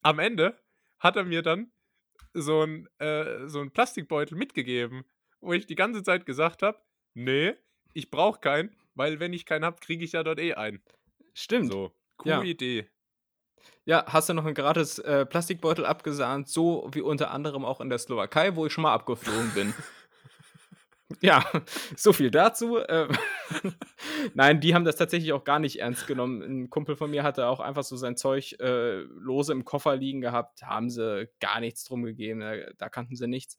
Am 0.02 0.18
Ende 0.18 0.56
hat 1.06 1.16
er 1.16 1.24
mir 1.24 1.42
dann 1.42 1.70
so 2.34 2.62
ein, 2.62 2.88
äh, 2.98 3.46
so 3.48 3.60
ein 3.60 3.70
Plastikbeutel 3.70 4.36
mitgegeben, 4.36 5.04
wo 5.40 5.52
ich 5.52 5.66
die 5.66 5.74
ganze 5.74 6.02
Zeit 6.02 6.26
gesagt 6.26 6.62
habe, 6.62 6.78
nee, 7.14 7.54
ich 7.94 8.10
brauche 8.10 8.40
keinen, 8.40 8.74
weil 8.94 9.20
wenn 9.20 9.32
ich 9.32 9.46
keinen 9.46 9.64
habe, 9.64 9.78
kriege 9.80 10.04
ich 10.04 10.12
ja 10.12 10.22
dort 10.22 10.40
eh 10.40 10.54
einen. 10.54 10.82
Stimmt. 11.32 11.72
So, 11.72 11.92
coole 12.16 12.34
ja. 12.34 12.42
Idee. 12.42 12.90
Ja, 13.84 14.04
hast 14.06 14.28
du 14.28 14.34
noch 14.34 14.44
ein 14.44 14.54
gratis 14.54 14.98
äh, 14.98 15.24
Plastikbeutel 15.24 15.86
abgesahnt, 15.86 16.48
so 16.48 16.88
wie 16.92 17.00
unter 17.00 17.30
anderem 17.30 17.64
auch 17.64 17.80
in 17.80 17.88
der 17.88 17.98
Slowakei, 17.98 18.56
wo 18.56 18.66
ich 18.66 18.72
schon 18.72 18.82
mal 18.82 18.94
abgeflogen 18.94 19.52
bin. 19.54 19.74
ja, 21.20 21.44
so 21.96 22.12
viel 22.12 22.30
dazu. 22.30 22.78
Ähm, 22.88 23.08
Nein, 24.34 24.60
die 24.60 24.74
haben 24.74 24.84
das 24.84 24.96
tatsächlich 24.96 25.32
auch 25.32 25.44
gar 25.44 25.58
nicht 25.58 25.80
ernst 25.80 26.06
genommen. 26.06 26.42
Ein 26.42 26.70
Kumpel 26.70 26.96
von 26.96 27.10
mir 27.10 27.22
hatte 27.22 27.46
auch 27.46 27.60
einfach 27.60 27.84
so 27.84 27.96
sein 27.96 28.16
Zeug 28.16 28.56
äh, 28.60 29.00
lose 29.00 29.52
im 29.52 29.64
Koffer 29.64 29.96
liegen 29.96 30.20
gehabt, 30.20 30.62
haben 30.62 30.90
sie 30.90 31.28
gar 31.40 31.60
nichts 31.60 31.84
drum 31.84 32.02
gegeben, 32.02 32.40
da, 32.40 32.54
da 32.76 32.88
kannten 32.88 33.16
sie 33.16 33.28
nichts. 33.28 33.58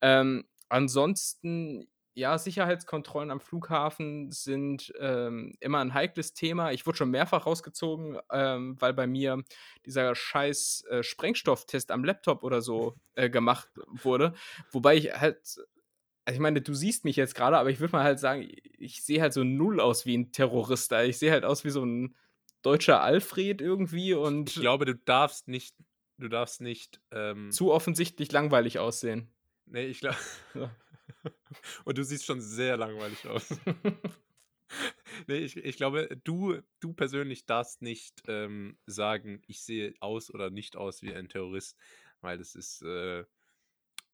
Ähm, 0.00 0.44
ansonsten, 0.68 1.86
ja, 2.14 2.38
Sicherheitskontrollen 2.38 3.30
am 3.30 3.40
Flughafen 3.40 4.30
sind 4.30 4.90
ähm, 4.98 5.54
immer 5.60 5.80
ein 5.80 5.92
heikles 5.92 6.32
Thema. 6.32 6.72
Ich 6.72 6.86
wurde 6.86 6.96
schon 6.96 7.10
mehrfach 7.10 7.44
rausgezogen, 7.44 8.18
ähm, 8.32 8.76
weil 8.80 8.94
bei 8.94 9.06
mir 9.06 9.42
dieser 9.84 10.14
scheiß 10.14 10.84
äh, 10.88 11.02
Sprengstofftest 11.02 11.90
am 11.90 12.04
Laptop 12.04 12.42
oder 12.42 12.62
so 12.62 12.94
äh, 13.16 13.28
gemacht 13.28 13.68
wurde. 13.86 14.32
Wobei 14.70 14.96
ich 14.96 15.12
halt, 15.12 15.58
also 16.26 16.36
ich 16.36 16.40
meine, 16.40 16.60
du 16.60 16.74
siehst 16.74 17.04
mich 17.04 17.16
jetzt 17.16 17.34
gerade, 17.34 17.56
aber 17.56 17.70
ich 17.70 17.80
würde 17.80 17.92
mal 17.92 18.04
halt 18.04 18.18
sagen, 18.18 18.48
ich 18.78 19.02
sehe 19.02 19.22
halt 19.22 19.32
so 19.32 19.44
null 19.44 19.80
aus 19.80 20.04
wie 20.06 20.16
ein 20.16 20.32
Terrorist. 20.32 20.92
Ich 20.92 21.18
sehe 21.18 21.30
halt 21.30 21.44
aus 21.44 21.64
wie 21.64 21.70
so 21.70 21.84
ein 21.84 22.16
deutscher 22.62 23.00
Alfred 23.00 23.60
irgendwie 23.60 24.12
und. 24.12 24.50
Ich 24.50 24.60
glaube, 24.60 24.84
du 24.84 24.94
darfst 24.94 25.46
nicht, 25.48 25.76
du 26.18 26.28
darfst 26.28 26.60
nicht. 26.60 27.00
Ähm, 27.12 27.50
zu 27.52 27.72
offensichtlich 27.72 28.32
langweilig 28.32 28.78
aussehen. 28.78 29.30
Nee, 29.66 29.86
ich 29.86 30.00
glaube. 30.00 30.18
Und 31.84 31.98
du 31.98 32.04
siehst 32.04 32.24
schon 32.24 32.40
sehr 32.40 32.76
langweilig 32.76 33.26
aus. 33.26 33.48
nee, 35.26 35.38
ich, 35.38 35.56
ich 35.56 35.76
glaube, 35.76 36.08
du, 36.24 36.60
du 36.80 36.92
persönlich 36.92 37.46
darfst 37.46 37.82
nicht 37.82 38.22
ähm, 38.26 38.78
sagen, 38.86 39.42
ich 39.46 39.62
sehe 39.62 39.94
aus 40.00 40.32
oder 40.32 40.50
nicht 40.50 40.76
aus 40.76 41.02
wie 41.02 41.14
ein 41.14 41.28
Terrorist, 41.28 41.76
weil 42.20 42.38
das 42.38 42.54
ist, 42.54 42.82
äh, 42.82 43.24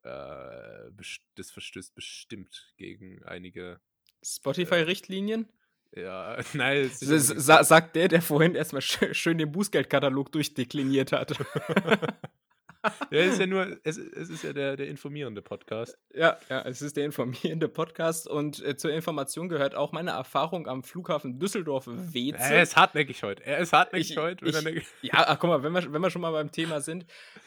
äh, 0.04 0.90
das 1.36 1.50
verstößt 1.50 1.94
bestimmt 1.94 2.72
gegen 2.76 3.22
einige 3.24 3.72
äh, 3.72 3.78
Spotify-Richtlinien? 4.24 5.48
Ja, 5.94 6.38
nein. 6.54 6.90
Sa 6.92 7.64
sagt 7.64 7.96
der, 7.96 8.08
der 8.08 8.22
vorhin 8.22 8.54
erstmal 8.54 8.82
schön 8.82 9.38
den 9.38 9.52
Bußgeldkatalog 9.52 10.32
durchdekliniert 10.32 11.12
hat. 11.12 11.38
ja, 13.10 13.18
es 13.20 13.34
ist 13.34 13.40
ja 13.40 13.46
nur, 13.46 13.78
es, 13.84 13.98
es 13.98 14.30
ist 14.30 14.42
ja 14.42 14.52
der, 14.52 14.76
der 14.76 14.88
informierende 14.88 15.42
Podcast. 15.42 15.98
Ja, 16.14 16.38
ja, 16.48 16.62
es 16.62 16.80
ist 16.80 16.96
der 16.96 17.04
informierende 17.04 17.68
Podcast 17.68 18.26
und 18.26 18.64
äh, 18.64 18.76
zur 18.76 18.92
Information 18.92 19.48
gehört 19.48 19.74
auch 19.74 19.92
meine 19.92 20.12
Erfahrung 20.12 20.66
am 20.66 20.82
Flughafen 20.82 21.38
Düsseldorf-Weze. 21.38 22.38
Er 22.38 22.62
ist 22.62 22.76
hartnäckig 22.76 23.22
heute. 23.22 23.44
Er 23.44 23.58
ist 23.58 23.72
hartnäckig 23.72 24.12
ich, 24.12 24.16
heute. 24.16 24.46
Ich, 24.46 24.86
ja, 25.02 25.24
ach, 25.26 25.38
guck 25.38 25.50
mal, 25.50 25.62
wenn 25.62 25.72
wir, 25.72 25.92
wenn 25.92 26.00
wir 26.00 26.10
schon 26.10 26.22
mal 26.22 26.32
beim 26.32 26.50
Thema 26.50 26.80
sind, 26.80 27.04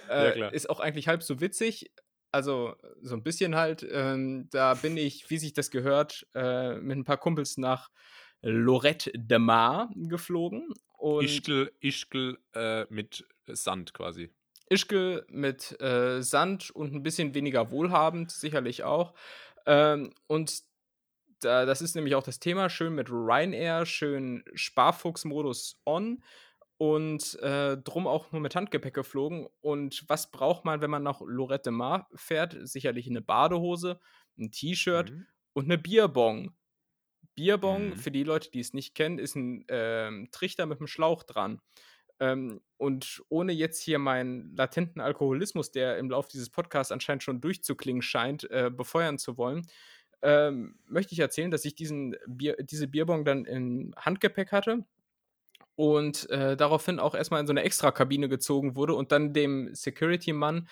äh, 0.10 0.40
ja, 0.40 0.48
ist 0.50 0.70
auch 0.70 0.80
eigentlich 0.80 1.08
halb 1.08 1.24
so 1.24 1.42
witzig. 1.42 1.92
Also 2.36 2.76
so 3.02 3.16
ein 3.16 3.24
bisschen 3.24 3.56
halt, 3.56 3.88
ähm, 3.90 4.50
da 4.52 4.74
bin 4.74 4.98
ich, 4.98 5.30
wie 5.30 5.38
sich 5.38 5.54
das 5.54 5.72
gehört, 5.72 6.28
äh, 6.36 6.76
mit 6.76 6.98
ein 6.98 7.06
paar 7.06 7.16
Kumpels 7.16 7.56
nach 7.56 7.90
Lorette 8.42 9.10
de 9.16 9.40
Mar 9.40 9.90
geflogen. 9.96 10.74
Und 10.98 11.24
Ischgl, 11.24 11.72
Ischgl 11.80 12.38
äh, 12.54 12.88
mit 12.90 13.26
Sand 13.48 13.94
quasi. 13.94 14.32
Ischgl 14.70 15.26
mit 15.30 15.80
äh, 15.80 16.22
Sand 16.22 16.72
und 16.72 16.94
ein 16.94 17.04
bisschen 17.04 17.34
weniger 17.36 17.72
wohlhabend, 17.72 18.32
sicherlich 18.32 18.84
auch. 18.84 19.14
Ähm, 19.66 20.14
und 20.28 20.62
da, 21.40 21.66
das 21.66 21.82
ist 21.82 21.96
nämlich 21.96 22.16
auch 22.16 22.24
das 22.24 22.42
Thema. 22.42 22.70
Schön 22.70 22.96
mit 22.96 23.10
Ryanair, 23.10 23.86
schön 23.86 24.44
Sparfuchs-Modus 24.56 25.80
on 25.86 26.22
und 26.78 27.40
äh, 27.42 27.78
drum 27.78 28.08
auch 28.08 28.32
nur 28.32 28.42
mit 28.42 28.56
Handgepäck 28.56 28.94
geflogen. 28.94 29.48
Und 29.62 30.04
was 30.08 30.32
braucht 30.32 30.66
man, 30.66 30.82
wenn 30.82 30.90
man 30.90 31.04
nach 31.04 31.22
Lorette 31.22 31.72
Mar 31.72 32.10
fährt? 32.16 32.58
Sicherlich 32.68 33.10
eine 33.10 33.22
Badehose, 33.22 34.00
ein 34.38 34.52
T-Shirt 34.52 35.12
mhm. 35.12 35.26
und 35.54 35.66
eine 35.66 35.78
Bierbong. 35.78 36.54
Bierbong, 37.36 37.90
mhm. 37.90 37.96
für 37.98 38.12
die 38.12 38.24
Leute, 38.24 38.52
die 38.52 38.60
es 38.60 38.74
nicht 38.74 38.96
kennen, 38.96 39.20
ist 39.20 39.36
ein 39.36 39.68
äh, 39.70 40.28
Trichter 40.32 40.66
mit 40.66 40.80
einem 40.80 40.88
Schlauch 40.88 41.24
dran. 41.24 41.62
Ähm, 42.20 42.62
und 42.78 43.24
ohne 43.30 43.52
jetzt 43.52 43.82
hier 43.82 44.00
meinen 44.00 44.56
latenten 44.56 45.02
Alkoholismus, 45.02 45.72
der 45.72 45.98
im 45.98 46.10
Laufe 46.10 46.30
dieses 46.32 46.50
Podcasts 46.50 46.92
anscheinend 46.92 47.24
schon 47.24 47.42
durchzuklingen 47.42 48.02
scheint, 48.02 48.50
äh, 48.52 48.70
befeuern 48.70 49.18
zu 49.18 49.38
wollen, 49.38 49.68
ähm, 50.22 50.80
möchte 50.88 51.14
ich 51.14 51.20
erzählen, 51.20 51.52
dass 51.52 51.66
ich 51.66 51.76
diesen 51.76 52.16
Bier, 52.26 52.56
diese 52.60 52.88
Bierbong 52.88 53.26
dann 53.26 53.46
im 53.46 53.94
Handgepäck 53.98 54.52
hatte 54.52 54.86
und 55.76 56.30
äh, 56.30 56.56
daraufhin 56.56 57.00
auch 57.00 57.16
erstmal 57.16 57.42
in 57.42 57.48
so 57.48 57.54
eine 57.54 57.64
Extrakabine 57.64 58.30
gezogen 58.30 58.76
wurde 58.76 58.94
und 58.94 59.12
dann 59.12 59.34
dem 59.34 59.74
Security-Mann 59.74 60.68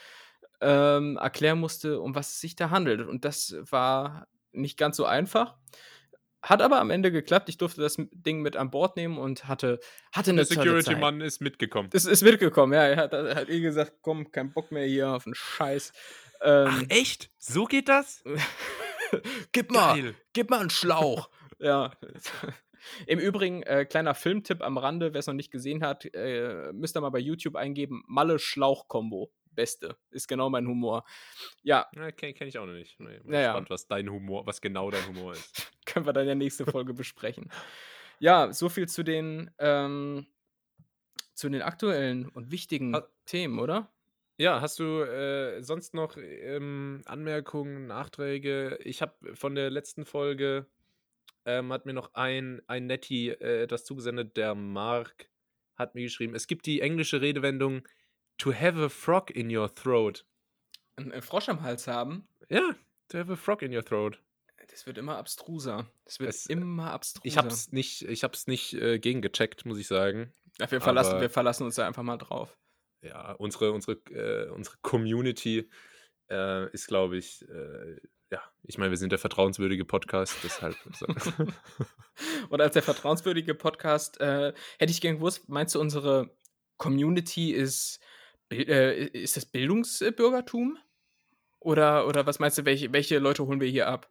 ähm, 0.61 1.17
erklären 1.17 1.59
musste, 1.59 1.99
um 1.99 2.15
was 2.15 2.29
es 2.29 2.39
sich 2.39 2.55
da 2.55 2.69
handelt. 2.69 3.07
Und 3.07 3.25
das 3.25 3.55
war 3.69 4.27
nicht 4.51 4.77
ganz 4.77 4.97
so 4.97 5.05
einfach. 5.05 5.55
Hat 6.41 6.61
aber 6.61 6.79
am 6.81 6.89
Ende 6.89 7.11
geklappt. 7.11 7.47
Ich 7.47 7.57
durfte 7.57 7.81
das 7.81 7.97
Ding 8.11 8.41
mit 8.41 8.57
an 8.57 8.69
Bord 8.69 8.97
nehmen 8.97 9.17
und 9.17 9.47
hatte, 9.47 9.79
hatte 10.11 10.31
eine 10.31 10.45
Der 10.45 10.45
Security-Mann 10.45 11.21
ist 11.21 11.41
mitgekommen. 11.41 11.89
Es 11.93 12.05
ist 12.05 12.21
mitgekommen, 12.21 12.73
ja. 12.73 12.83
Er 12.83 12.97
hat, 12.97 13.13
hat 13.13 13.49
eh 13.49 13.61
gesagt, 13.61 13.93
komm, 14.01 14.31
kein 14.31 14.51
Bock 14.51 14.71
mehr 14.71 14.85
hier 14.85 15.09
auf 15.09 15.23
den 15.23 15.35
Scheiß. 15.35 15.93
Ähm, 16.41 16.67
Ach, 16.69 16.83
echt? 16.89 17.29
So 17.37 17.65
geht 17.65 17.87
das? 17.87 18.23
gib 19.53 19.71
mal, 19.71 20.01
Geil. 20.01 20.15
gib 20.33 20.49
mal 20.49 20.59
einen 20.59 20.69
Schlauch. 20.69 21.29
ja. 21.59 21.91
Im 23.07 23.19
Übrigen, 23.19 23.63
äh, 23.63 23.85
kleiner 23.85 24.15
Filmtipp 24.15 24.61
am 24.61 24.77
Rande, 24.77 25.13
wer 25.13 25.19
es 25.19 25.27
noch 25.27 25.33
nicht 25.33 25.51
gesehen 25.51 25.83
hat, 25.83 26.05
äh, 26.13 26.71
müsst 26.73 26.97
ihr 26.97 27.01
mal 27.01 27.09
bei 27.09 27.19
YouTube 27.19 27.55
eingeben, 27.55 28.03
Malle-Schlauch-Kombo 28.07 29.31
beste. 29.53 29.97
Ist 30.11 30.27
genau 30.27 30.49
mein 30.49 30.67
Humor. 30.67 31.05
Ja. 31.61 31.87
ja 31.95 32.11
Kenne 32.11 32.33
kenn 32.33 32.47
ich 32.47 32.57
auch 32.57 32.65
noch 32.65 32.73
nicht. 32.73 32.99
Nee, 32.99 33.19
bin 33.19 33.31
naja. 33.31 33.49
gespannt, 33.49 33.69
was 33.69 33.87
dein 33.87 34.09
Humor, 34.09 34.45
was 34.45 34.61
genau 34.61 34.91
dein 34.91 35.05
Humor 35.07 35.33
ist. 35.33 35.71
Können 35.85 36.05
wir 36.05 36.13
dann 36.13 36.23
in 36.23 36.27
der 36.27 36.35
nächsten 36.35 36.65
Folge 36.65 36.93
besprechen. 36.93 37.51
Ja, 38.19 38.51
so 38.53 38.69
viel 38.69 38.87
zu 38.87 39.03
den, 39.03 39.51
ähm, 39.59 40.27
zu 41.33 41.49
den 41.49 41.61
aktuellen 41.61 42.29
und 42.29 42.51
wichtigen 42.51 42.95
ha 42.95 43.07
Themen, 43.25 43.59
oder? 43.59 43.93
Ja, 44.37 44.61
hast 44.61 44.79
du 44.79 45.01
äh, 45.01 45.61
sonst 45.61 45.93
noch 45.93 46.17
ähm, 46.17 47.01
Anmerkungen, 47.05 47.85
Nachträge? 47.85 48.79
Ich 48.83 49.01
habe 49.01 49.35
von 49.35 49.55
der 49.55 49.69
letzten 49.69 50.05
Folge 50.05 50.65
ähm, 51.45 51.71
hat 51.71 51.85
mir 51.85 51.93
noch 51.93 52.13
ein, 52.13 52.61
ein 52.67 52.87
Netty 52.87 53.29
äh, 53.29 53.63
etwas 53.63 53.85
zugesendet, 53.85 54.37
der 54.37 54.55
Mark 54.55 55.29
hat 55.75 55.95
mir 55.95 56.03
geschrieben, 56.03 56.35
es 56.35 56.47
gibt 56.47 56.65
die 56.65 56.81
englische 56.81 57.21
Redewendung 57.21 57.87
to 58.37 58.53
have 58.53 58.79
a 58.79 58.89
frog 58.89 59.31
in 59.31 59.55
your 59.55 59.73
throat. 59.73 60.25
Ein, 60.95 61.21
Frosch 61.21 61.49
am 61.49 61.61
Hals 61.61 61.87
haben? 61.87 62.27
Ja, 62.49 62.75
to 63.09 63.17
have 63.17 63.31
a 63.31 63.35
frog 63.35 63.61
in 63.61 63.75
your 63.75 63.83
throat. 63.83 64.19
Das 64.69 64.87
wird 64.87 64.97
immer 64.97 65.17
abstruser. 65.17 65.87
Das 66.05 66.19
wird 66.19 66.29
es, 66.29 66.45
immer 66.45 66.91
abstruser. 66.91 67.25
Ich 67.27 67.37
hab's 67.37 67.71
nicht, 67.71 68.03
ich 68.03 68.23
hab's 68.23 68.47
nicht 68.47 68.73
äh, 68.73 68.99
gegengecheckt, 68.99 69.65
muss 69.65 69.77
ich 69.77 69.87
sagen. 69.87 70.33
Ja, 70.59 70.69
wir, 70.71 70.81
verlassen, 70.81 71.19
wir 71.19 71.29
verlassen 71.29 71.63
uns 71.63 71.75
da 71.75 71.87
einfach 71.87 72.03
mal 72.03 72.17
drauf. 72.17 72.57
Ja, 73.01 73.33
unsere, 73.33 73.71
unsere, 73.71 73.97
äh, 74.11 74.49
unsere 74.49 74.77
Community 74.81 75.69
äh, 76.29 76.71
ist, 76.71 76.87
glaube 76.87 77.17
ich, 77.17 77.47
äh, 77.49 77.97
ja, 78.33 78.41
ich 78.63 78.77
meine, 78.77 78.89
wir 78.89 78.97
sind 78.97 79.11
der 79.11 79.19
vertrauenswürdige 79.19 79.85
Podcast, 79.85 80.35
deshalb. 80.43 80.75
Und 82.49 82.61
als 82.61 82.73
der 82.73 82.83
vertrauenswürdige 82.83 83.55
Podcast 83.55 84.19
äh, 84.19 84.53
hätte 84.79 84.91
ich 84.91 85.01
gern 85.01 85.15
gewusst, 85.15 85.47
meinst 85.49 85.75
du, 85.75 85.79
unsere 85.79 86.35
Community 86.77 87.51
ist 87.51 87.99
äh, 88.51 89.05
ist 89.07 89.37
das 89.37 89.45
Bildungsbürgertum? 89.45 90.77
Oder, 91.59 92.07
oder 92.07 92.25
was 92.25 92.39
meinst 92.39 92.57
du, 92.57 92.65
welche, 92.65 92.91
welche 92.91 93.19
Leute 93.19 93.45
holen 93.45 93.61
wir 93.61 93.69
hier 93.69 93.87
ab? 93.87 94.09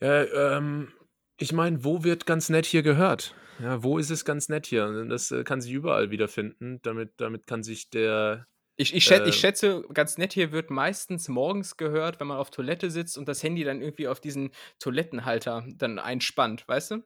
Ja, 0.00 0.56
ähm, 0.56 0.92
ich 1.38 1.52
meine, 1.52 1.84
wo 1.84 2.02
wird 2.02 2.26
ganz 2.26 2.48
nett 2.48 2.66
hier 2.66 2.82
gehört? 2.82 3.34
Ja, 3.58 3.82
wo 3.82 3.98
ist 3.98 4.10
es 4.10 4.24
ganz 4.24 4.48
nett 4.48 4.66
hier? 4.66 5.04
Das 5.08 5.30
äh, 5.30 5.44
kann 5.44 5.60
sich 5.60 5.72
überall 5.72 6.10
wiederfinden. 6.10 6.80
Damit, 6.82 7.12
damit 7.18 7.46
kann 7.46 7.62
sich 7.62 7.90
der. 7.90 8.46
Ich, 8.78 8.94
ich, 8.94 9.04
schätze, 9.04 9.24
äh, 9.24 9.28
ich 9.30 9.36
schätze, 9.36 9.84
ganz 9.92 10.18
nett 10.18 10.34
hier 10.34 10.52
wird 10.52 10.70
meistens 10.70 11.28
morgens 11.28 11.76
gehört, 11.76 12.20
wenn 12.20 12.26
man 12.26 12.36
auf 12.36 12.50
Toilette 12.50 12.90
sitzt 12.90 13.16
und 13.16 13.26
das 13.26 13.42
Handy 13.42 13.64
dann 13.64 13.80
irgendwie 13.80 14.08
auf 14.08 14.20
diesen 14.20 14.50
Toilettenhalter 14.78 15.64
dann 15.76 15.98
einspannt, 15.98 16.68
weißt 16.68 16.90
du? 16.92 17.04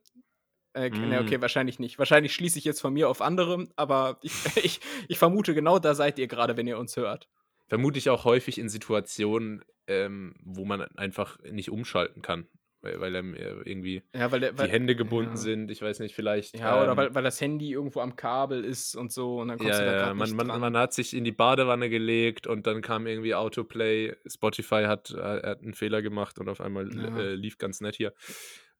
Äh, 0.74 0.90
mm. 0.90 1.08
Ne, 1.08 1.20
okay, 1.20 1.40
wahrscheinlich 1.40 1.78
nicht. 1.78 1.98
Wahrscheinlich 1.98 2.34
schließe 2.34 2.58
ich 2.58 2.64
jetzt 2.64 2.80
von 2.80 2.92
mir 2.92 3.08
auf 3.08 3.22
andere, 3.22 3.68
aber 3.76 4.18
ich, 4.22 4.32
ich, 4.62 4.80
ich 5.08 5.18
vermute, 5.18 5.54
genau 5.54 5.78
da 5.78 5.94
seid 5.94 6.18
ihr 6.18 6.26
gerade, 6.26 6.56
wenn 6.56 6.66
ihr 6.66 6.78
uns 6.78 6.96
hört. 6.96 7.28
Vermute 7.68 7.98
ich 7.98 8.10
auch 8.10 8.24
häufig 8.24 8.58
in 8.58 8.68
Situationen, 8.68 9.64
ähm, 9.86 10.34
wo 10.42 10.64
man 10.64 10.82
einfach 10.96 11.38
nicht 11.42 11.70
umschalten 11.70 12.20
kann. 12.20 12.48
Weil, 12.82 12.98
weil 13.00 13.14
ähm, 13.14 13.34
irgendwie 13.34 14.02
ja, 14.14 14.32
weil 14.32 14.40
der, 14.40 14.56
weil, 14.56 14.66
die 14.66 14.72
Hände 14.72 14.96
gebunden 14.96 15.32
ja. 15.32 15.36
sind, 15.36 15.70
ich 15.70 15.82
weiß 15.82 15.98
nicht, 16.00 16.14
vielleicht. 16.14 16.58
Ja, 16.58 16.76
ähm, 16.76 16.84
oder 16.84 16.96
weil, 16.96 17.14
weil 17.14 17.22
das 17.22 17.38
Handy 17.40 17.72
irgendwo 17.72 18.00
am 18.00 18.16
Kabel 18.16 18.64
ist 18.64 18.96
und 18.96 19.12
so 19.12 19.40
und 19.40 19.48
dann 19.48 19.58
kommst 19.58 19.78
ja, 19.78 19.84
du 19.84 19.90
da 19.90 20.06
ja, 20.08 20.14
man, 20.14 20.34
man, 20.34 20.60
man, 20.60 20.76
hat 20.76 20.94
sich 20.94 21.14
in 21.14 21.24
die 21.24 21.32
Badewanne 21.32 21.90
gelegt 21.90 22.46
und 22.46 22.66
dann 22.66 22.80
kam 22.80 23.06
irgendwie 23.06 23.34
Autoplay, 23.34 24.16
Spotify 24.26 24.84
hat, 24.86 25.10
äh, 25.10 25.18
hat 25.20 25.62
einen 25.62 25.74
Fehler 25.74 26.00
gemacht 26.00 26.38
und 26.38 26.48
auf 26.48 26.62
einmal 26.62 26.88
äh, 27.18 27.34
lief 27.34 27.58
ganz 27.58 27.82
nett 27.82 27.96
hier. 27.96 28.14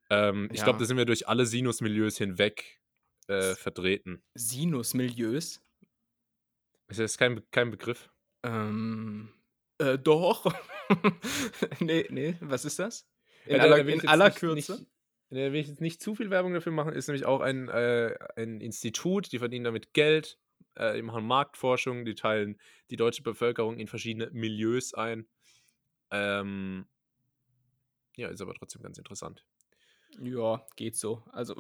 Ähm, 0.08 0.48
ich 0.52 0.64
glaube, 0.64 0.78
da 0.78 0.84
sind 0.86 0.96
wir 0.96 1.04
durch 1.04 1.28
alle 1.28 1.44
Sinusmilieus 1.44 2.16
hinweg 2.16 2.80
äh, 3.28 3.54
vertreten. 3.54 4.22
Sinusmilieus? 4.34 5.62
Ist 6.88 6.98
das 6.98 7.18
kein, 7.18 7.42
kein 7.50 7.70
Begriff? 7.70 8.10
Ähm, 8.42 9.32
äh, 9.78 9.98
doch. 9.98 10.52
nee, 11.80 12.06
nee, 12.10 12.36
was 12.40 12.64
ist 12.64 12.78
das? 12.78 13.09
In 13.46 13.57
ja, 13.57 13.62
aller, 13.62 13.87
in 13.87 14.09
aller 14.09 14.31
Kürze? 14.31 14.72
Nicht, 14.72 14.87
da 15.31 15.37
will 15.37 15.57
ich 15.57 15.68
jetzt 15.68 15.81
nicht 15.81 16.03
zu 16.03 16.14
viel 16.14 16.31
Werbung 16.31 16.55
dafür 16.55 16.72
machen, 16.72 16.92
ist 16.92 17.09
nämlich 17.09 17.24
auch 17.24 17.40
ein, 17.40 17.68
äh, 17.68 18.16
ein 18.37 18.61
Institut, 18.61 19.31
die 19.33 19.38
verdienen 19.38 19.64
damit 19.64 19.92
Geld, 19.94 20.38
äh, 20.74 20.94
die 20.94 21.03
machen 21.03 21.24
Marktforschung, 21.24 22.05
die 22.05 22.14
teilen 22.14 22.59
die 22.90 22.96
deutsche 22.96 23.22
Bevölkerung 23.22 23.79
in 23.79 23.87
verschiedene 23.87 24.31
Milieus 24.33 24.94
ein. 24.94 25.26
Ähm, 26.11 26.87
Ja, 28.16 28.29
ist 28.29 28.40
aber 28.40 28.55
trotzdem 28.55 28.83
ganz 28.83 28.98
interessant. 28.98 29.44
Ja, 30.20 30.66
geht 30.76 30.96
so. 30.96 31.22
Also. 31.31 31.55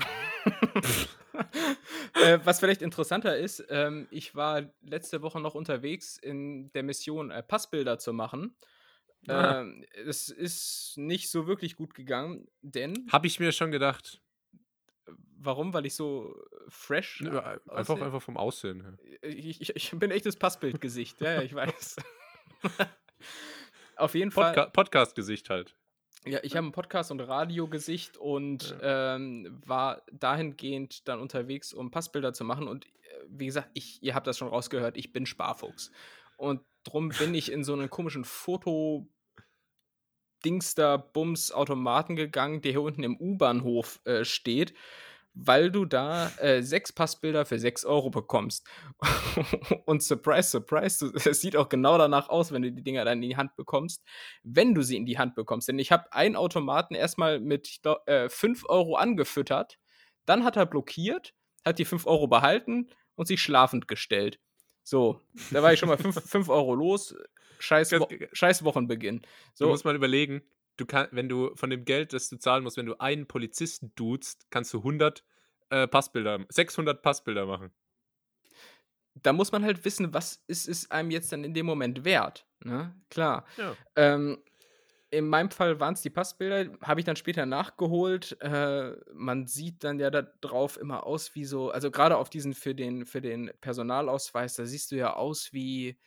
äh, 2.14 2.38
was 2.44 2.60
vielleicht 2.60 2.82
interessanter 2.82 3.36
ist, 3.36 3.64
ähm, 3.70 4.08
ich 4.10 4.34
war 4.34 4.72
letzte 4.82 5.22
Woche 5.22 5.40
noch 5.40 5.54
unterwegs 5.54 6.18
in 6.18 6.72
der 6.72 6.82
Mission, 6.82 7.30
äh, 7.30 7.42
Passbilder 7.42 7.98
zu 7.98 8.12
machen. 8.12 8.56
Ah. 9.28 9.60
Ähm, 9.60 9.84
es 10.06 10.28
ist 10.28 10.94
nicht 10.96 11.30
so 11.30 11.46
wirklich 11.46 11.76
gut 11.76 11.94
gegangen, 11.94 12.48
denn. 12.62 13.06
Habe 13.12 13.26
ich 13.26 13.38
mir 13.40 13.52
schon 13.52 13.70
gedacht. 13.70 14.20
Warum? 15.36 15.72
Weil 15.72 15.86
ich 15.86 15.94
so 15.94 16.34
fresh. 16.68 17.22
Ja, 17.22 17.58
einfach, 17.68 18.00
einfach 18.00 18.22
vom 18.22 18.36
Aussehen. 18.36 18.98
Ich, 19.22 19.60
ich, 19.60 19.76
ich 19.76 19.90
bin 19.92 20.10
echtes 20.10 20.36
Passbildgesicht, 20.36 21.20
ja, 21.20 21.42
ich 21.42 21.54
weiß. 21.54 21.96
Auf 23.96 24.14
jeden 24.14 24.30
Podca 24.30 24.54
Fall. 24.54 24.70
Podcast-Gesicht 24.70 25.50
halt. 25.50 25.76
Ja, 26.26 26.40
ich 26.42 26.56
habe 26.56 26.66
ein 26.66 26.72
Podcast- 26.72 27.10
und 27.10 27.20
Radiogesicht 27.20 28.18
und 28.18 28.76
ja. 28.82 29.16
ähm, 29.16 29.60
war 29.64 30.02
dahingehend 30.12 31.08
dann 31.08 31.20
unterwegs, 31.20 31.72
um 31.72 31.90
Passbilder 31.90 32.34
zu 32.34 32.44
machen. 32.44 32.68
Und 32.68 32.86
äh, 32.86 32.88
wie 33.28 33.46
gesagt, 33.46 33.70
ich, 33.72 34.02
ihr 34.02 34.14
habt 34.14 34.26
das 34.26 34.36
schon 34.36 34.48
rausgehört, 34.48 34.98
ich 34.98 35.12
bin 35.12 35.24
Sparfuchs. 35.24 35.90
Und 36.36 36.60
drum 36.84 37.10
bin 37.10 37.34
ich 37.34 37.50
in 37.52 37.64
so 37.64 37.72
einen 37.72 37.90
komischen 37.90 38.24
Foto- 38.24 39.08
Dingster 40.42 40.96
Bums 40.96 41.52
Automaten 41.52 42.16
gegangen, 42.16 42.62
der 42.62 42.72
hier 42.72 42.80
unten 42.80 43.02
im 43.02 43.20
U-Bahnhof 43.20 44.00
äh, 44.06 44.24
steht 44.24 44.72
weil 45.34 45.70
du 45.70 45.84
da 45.84 46.28
äh, 46.38 46.62
sechs 46.62 46.92
Passbilder 46.92 47.44
für 47.44 47.58
sechs 47.58 47.84
Euro 47.84 48.10
bekommst. 48.10 48.66
und 49.86 50.02
surprise, 50.02 50.50
surprise, 50.50 51.12
es 51.14 51.40
sieht 51.40 51.56
auch 51.56 51.68
genau 51.68 51.98
danach 51.98 52.28
aus, 52.28 52.52
wenn 52.52 52.62
du 52.62 52.72
die 52.72 52.82
Dinger 52.82 53.04
dann 53.04 53.22
in 53.22 53.28
die 53.28 53.36
Hand 53.36 53.56
bekommst, 53.56 54.02
wenn 54.42 54.74
du 54.74 54.82
sie 54.82 54.96
in 54.96 55.06
die 55.06 55.18
Hand 55.18 55.34
bekommst. 55.34 55.68
Denn 55.68 55.78
ich 55.78 55.92
habe 55.92 56.12
einen 56.12 56.36
Automaten 56.36 56.94
erstmal 56.94 57.40
mit 57.40 57.80
äh, 58.06 58.28
5 58.28 58.64
Euro 58.68 58.96
angefüttert, 58.96 59.78
dann 60.26 60.44
hat 60.44 60.56
er 60.56 60.66
blockiert, 60.66 61.34
hat 61.64 61.78
die 61.78 61.84
5 61.84 62.06
Euro 62.06 62.26
behalten 62.26 62.90
und 63.14 63.26
sich 63.26 63.40
schlafend 63.40 63.88
gestellt. 63.88 64.40
So, 64.82 65.20
da 65.50 65.62
war 65.62 65.72
ich 65.72 65.78
schon 65.78 65.88
mal 65.88 65.98
5 65.98 66.48
Euro 66.48 66.74
los. 66.74 67.14
Scheiß, 67.58 67.92
Wo 67.92 68.08
Scheiß 68.32 68.64
Wochenbeginn. 68.64 69.22
So. 69.54 69.66
Du 69.66 69.70
musst 69.70 69.84
mal 69.84 69.94
überlegen, 69.94 70.42
du 70.76 70.86
kann, 70.86 71.08
wenn 71.12 71.28
du 71.28 71.54
von 71.54 71.70
dem 71.70 71.84
Geld, 71.84 72.12
das 72.12 72.28
du 72.28 72.38
zahlen 72.38 72.64
musst, 72.64 72.76
wenn 72.76 72.86
du 72.86 72.98
einen 72.98 73.26
Polizisten 73.26 73.92
duzt, 73.96 74.46
kannst 74.50 74.72
du 74.72 74.78
100 74.78 75.22
äh, 75.68 75.86
Passbilder, 75.86 76.44
600 76.48 77.02
Passbilder 77.02 77.46
machen. 77.46 77.70
Da 79.14 79.32
muss 79.32 79.52
man 79.52 79.64
halt 79.64 79.84
wissen, 79.84 80.14
was 80.14 80.42
ist 80.46 80.68
es 80.68 80.90
einem 80.90 81.10
jetzt 81.10 81.32
dann 81.32 81.44
in 81.44 81.52
dem 81.52 81.66
Moment 81.66 82.04
wert. 82.04 82.46
Ne? 82.64 82.94
Klar. 83.10 83.44
Ja. 83.56 83.76
Ähm, 83.96 84.42
in 85.10 85.26
meinem 85.26 85.50
Fall 85.50 85.80
waren 85.80 85.94
es 85.94 86.02
die 86.02 86.10
Passbilder, 86.10 86.72
habe 86.82 87.00
ich 87.00 87.06
dann 87.06 87.16
später 87.16 87.44
nachgeholt. 87.44 88.40
Äh, 88.40 88.92
man 89.12 89.46
sieht 89.46 89.82
dann 89.82 89.98
ja 89.98 90.10
da 90.10 90.22
drauf 90.22 90.78
immer 90.78 91.04
aus 91.04 91.34
wie 91.34 91.44
so, 91.44 91.70
also 91.70 91.90
gerade 91.90 92.16
auf 92.16 92.30
diesen 92.30 92.54
für 92.54 92.74
den, 92.74 93.06
für 93.06 93.20
den 93.20 93.50
Personalausweis, 93.60 94.54
da 94.54 94.64
siehst 94.64 94.92
du 94.92 94.96
ja 94.96 95.14
aus 95.14 95.52
wie, 95.52 95.98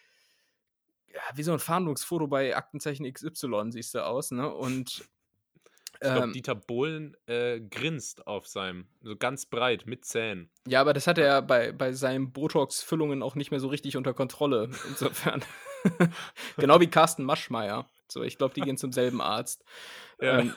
ja, 1.14 1.22
wie 1.36 1.44
so 1.44 1.52
ein 1.52 1.60
Fahndungsfoto 1.60 2.28
bei 2.28 2.56
Aktenzeichen 2.56 3.12
XY 3.12 3.72
siehst 3.72 3.94
du 3.94 4.06
aus, 4.06 4.32
ne? 4.32 4.52
Und 4.54 5.04
ich 5.96 6.10
glaube, 6.10 6.24
ähm, 6.26 6.34
Dieter 6.34 6.56
Bohlen 6.56 7.16
äh, 7.28 7.62
grinst 7.62 8.26
auf 8.28 8.48
seinem, 8.48 8.88
so 9.02 9.16
ganz 9.16 9.46
breit, 9.46 9.86
mit 9.86 10.06
Zähnen. 10.06 10.50
Ja, 10.68 10.82
aber 10.82 10.94
das 10.94 11.08
hat 11.08 11.18
er 11.18 11.42
bei, 11.42 11.72
bei 11.72 11.94
seinen 11.94 12.34
Botox-Füllungen 12.34 13.22
auch 13.22 13.36
nicht 13.36 13.52
mehr 13.52 13.60
so 13.60 13.68
richtig 13.68 13.96
unter 13.96 14.14
Kontrolle. 14.14 14.70
Insofern. 14.90 15.44
genau 16.58 16.80
wie 16.80 16.88
Carsten 16.88 17.24
Maschmeyer. 17.24 17.88
So, 18.12 18.24
ich 18.24 18.38
glaube, 18.38 18.54
die 18.54 18.62
gehen 18.62 18.78
zum 18.78 18.92
selben 18.92 19.22
Arzt. 19.22 19.64
Ja. 20.22 20.40
Ähm, 20.40 20.54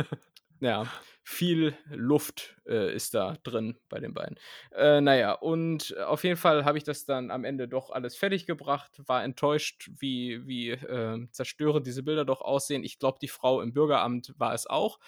ja, 0.61 0.87
viel 1.23 1.77
Luft 1.91 2.57
äh, 2.67 2.95
ist 2.95 3.15
da 3.15 3.37
drin 3.43 3.77
bei 3.89 3.99
den 3.99 4.15
beiden. 4.15 4.39
Äh, 4.73 5.01
naja, 5.01 5.33
und 5.33 5.97
auf 5.99 6.25
jeden 6.25 6.37
Fall 6.37 6.65
habe 6.65 6.79
ich 6.79 6.85
das 6.85 7.05
dann 7.05 7.31
am 7.31 7.45
Ende 7.45 7.69
doch 7.69 7.91
alles 7.91 8.17
fertig 8.17 8.47
gebracht, 8.47 9.03
war 9.07 9.25
enttäuscht, 9.25 9.91
wie, 9.99 10.47
wie 10.47 10.71
äh, 10.71 11.27
zerstörend 11.33 11.87
diese 11.87 12.03
Bilder 12.03 12.25
doch 12.25 12.43
aussehen. 12.43 12.85
Ich 12.85 12.99
glaube, 12.99 13.19
die 13.21 13.29
Frau 13.29 13.61
im 13.61 13.73
Bürgeramt 13.73 14.35
war 14.39 14.55
es 14.55 14.67
auch. 14.67 14.99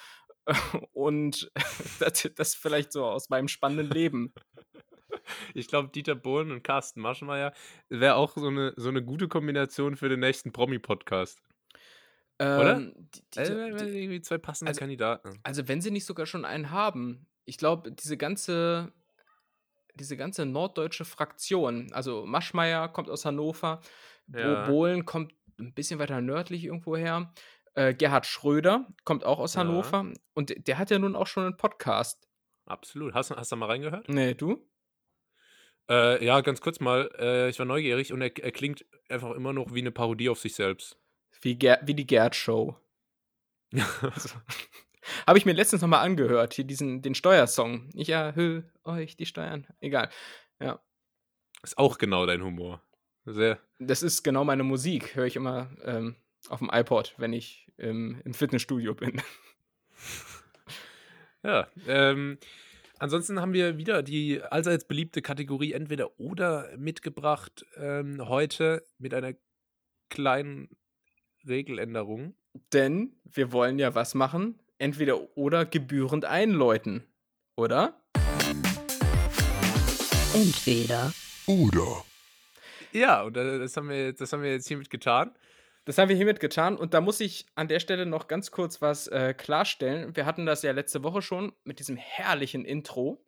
und 0.92 1.51
das, 2.01 2.29
das 2.35 2.55
vielleicht 2.55 2.92
so 2.92 3.05
aus 3.05 3.29
meinem 3.29 3.48
spannenden 3.48 3.90
Leben. 3.90 4.35
Ich 5.55 5.68
glaube, 5.68 5.88
Dieter 5.88 6.14
Bohlen 6.14 6.51
und 6.51 6.62
Carsten 6.62 7.01
Maschmeyer 7.01 7.53
wäre 7.88 8.16
auch 8.16 8.35
so 8.35 8.48
eine, 8.48 8.72
so 8.77 8.88
eine 8.88 9.03
gute 9.03 9.29
Kombination 9.29 9.96
für 9.96 10.09
den 10.09 10.20
nächsten 10.20 10.53
Promi-Podcast. 10.53 11.40
Oder? 12.38 12.77
Ähm, 12.77 12.94
die, 12.96 13.22
die, 13.35 13.38
also, 13.40 13.85
die, 13.85 14.20
zwei 14.22 14.38
passende 14.38 14.70
also, 14.70 14.79
Kandidaten. 14.79 15.40
Also, 15.42 15.66
wenn 15.66 15.81
sie 15.81 15.90
nicht 15.90 16.05
sogar 16.05 16.27
schon 16.27 16.44
einen 16.44 16.70
haben, 16.70 17.27
ich 17.44 17.59
glaube, 17.59 17.90
diese 17.92 18.16
ganze, 18.16 18.92
diese 19.94 20.16
ganze 20.16 20.46
norddeutsche 20.46 21.05
Fraktion, 21.05 21.92
also 21.92 22.27
Maschmeyer 22.27 22.88
kommt 22.88 23.11
aus 23.11 23.24
Hannover, 23.24 23.81
ja. 24.29 24.66
Bohlen 24.66 25.05
kommt 25.05 25.33
ein 25.59 25.74
bisschen 25.74 25.98
weiter 25.98 26.20
nördlich 26.20 26.64
irgendwo 26.64 26.96
her. 26.96 27.33
Äh, 27.74 27.94
Gerhard 27.94 28.27
Schröder 28.27 28.87
kommt 29.05 29.24
auch 29.24 29.38
aus 29.38 29.55
ja. 29.55 29.61
Hannover 29.61 30.12
und 30.35 30.55
der 30.68 30.79
hat 30.79 30.90
ja 30.90 30.98
nun 30.98 31.16
auch 31.16 31.27
schon 31.27 31.44
einen 31.44 31.57
Podcast. 31.57 32.29
Absolut. 32.66 33.14
Hast, 33.14 33.31
hast 33.31 33.51
du 33.51 33.57
da 33.57 33.61
mal 33.61 33.66
reingehört? 33.66 34.09
Nee, 34.09 34.35
du? 34.35 34.68
Äh, 35.90 36.24
ja, 36.24 36.40
ganz 36.42 36.61
kurz 36.61 36.81
mal. 36.81 37.11
Äh, 37.18 37.48
ich 37.48 37.59
war 37.59 37.66
neugierig 37.66 38.12
und 38.12 38.20
er, 38.20 38.37
er, 38.37 38.53
klingt 38.53 38.85
einfach 39.09 39.31
immer 39.31 39.55
noch 39.55 39.72
wie 39.72 39.81
eine 39.81 39.90
Parodie 39.90 40.29
auf 40.29 40.38
sich 40.38 40.55
selbst. 40.55 40.98
Wie, 41.40 41.56
Ger 41.56 41.78
wie 41.82 41.94
die 41.94 42.06
Gerd-Show. 42.06 42.76
also, 43.72 44.30
Habe 45.26 45.38
ich 45.38 45.46
mir 45.46 45.52
letztens 45.52 45.82
nochmal 45.82 46.04
angehört, 46.04 46.54
hier 46.54 46.64
diesen, 46.64 47.02
den 47.02 47.14
Steuersong. 47.14 47.90
Ich 47.94 48.10
erhöhe 48.10 48.64
euch 48.84 49.16
die 49.16 49.26
Steuern. 49.26 49.66
Egal. 49.80 50.10
Ja. 50.60 50.80
Ist 51.62 51.78
auch 51.78 51.98
genau 51.98 52.26
dein 52.26 52.42
Humor. 52.42 52.82
Sehr. 53.24 53.58
Das 53.78 54.02
ist 54.02 54.22
genau 54.22 54.44
meine 54.44 54.64
Musik. 54.64 55.14
Höre 55.14 55.26
ich 55.26 55.36
immer 55.36 55.70
ähm, 55.84 56.16
auf 56.48 56.58
dem 56.58 56.70
iPod, 56.72 57.14
wenn 57.18 57.32
ich 57.32 57.70
ähm, 57.78 58.20
im 58.24 58.34
Fitnessstudio 58.34 58.94
bin. 58.94 59.22
Ja, 61.44 61.68
ähm, 61.86 62.38
ansonsten 62.98 63.40
haben 63.40 63.52
wir 63.52 63.78
wieder 63.78 64.02
die 64.02 64.42
allseits 64.42 64.84
beliebte 64.84 65.22
Kategorie 65.22 65.72
entweder 65.72 66.18
oder 66.18 66.76
mitgebracht 66.76 67.64
ähm, 67.76 68.28
heute 68.28 68.84
mit 68.98 69.14
einer 69.14 69.34
kleinen 70.10 70.68
Regeländerung. 71.46 72.35
Denn 72.72 73.16
wir 73.24 73.53
wollen 73.53 73.79
ja 73.79 73.94
was 73.94 74.14
machen? 74.14 74.59
Entweder 74.79 75.37
oder 75.37 75.64
gebührend 75.64 76.24
einläuten, 76.24 77.05
oder? 77.57 78.01
Entweder 80.35 81.12
oder. 81.46 82.05
Ja, 82.92 83.22
und 83.22 83.37
das 83.37 83.77
haben 83.77 83.88
wir, 83.88 84.12
das 84.12 84.33
haben 84.33 84.42
wir 84.42 84.53
jetzt 84.53 84.68
hiermit 84.68 84.90
getan. 84.90 85.35
Das 85.85 85.96
haben 85.96 86.11
wir 86.11 86.16
hiermit 86.16 86.38
getan 86.38 86.77
und 86.77 86.92
da 86.92 87.01
muss 87.01 87.18
ich 87.20 87.46
an 87.55 87.66
der 87.66 87.81
Stelle 87.81 88.05
noch 88.05 88.29
ganz 88.29 88.51
kurz 88.51 88.83
was 88.83 89.07
äh, 89.07 89.33
klarstellen. 89.33 90.14
Wir 90.14 90.27
hatten 90.27 90.44
das 90.44 90.62
ja 90.62 90.72
letzte 90.72 91.03
Woche 91.03 91.22
schon 91.22 91.53
mit 91.64 91.79
diesem 91.79 91.96
herrlichen 91.96 92.66
Intro. 92.66 93.24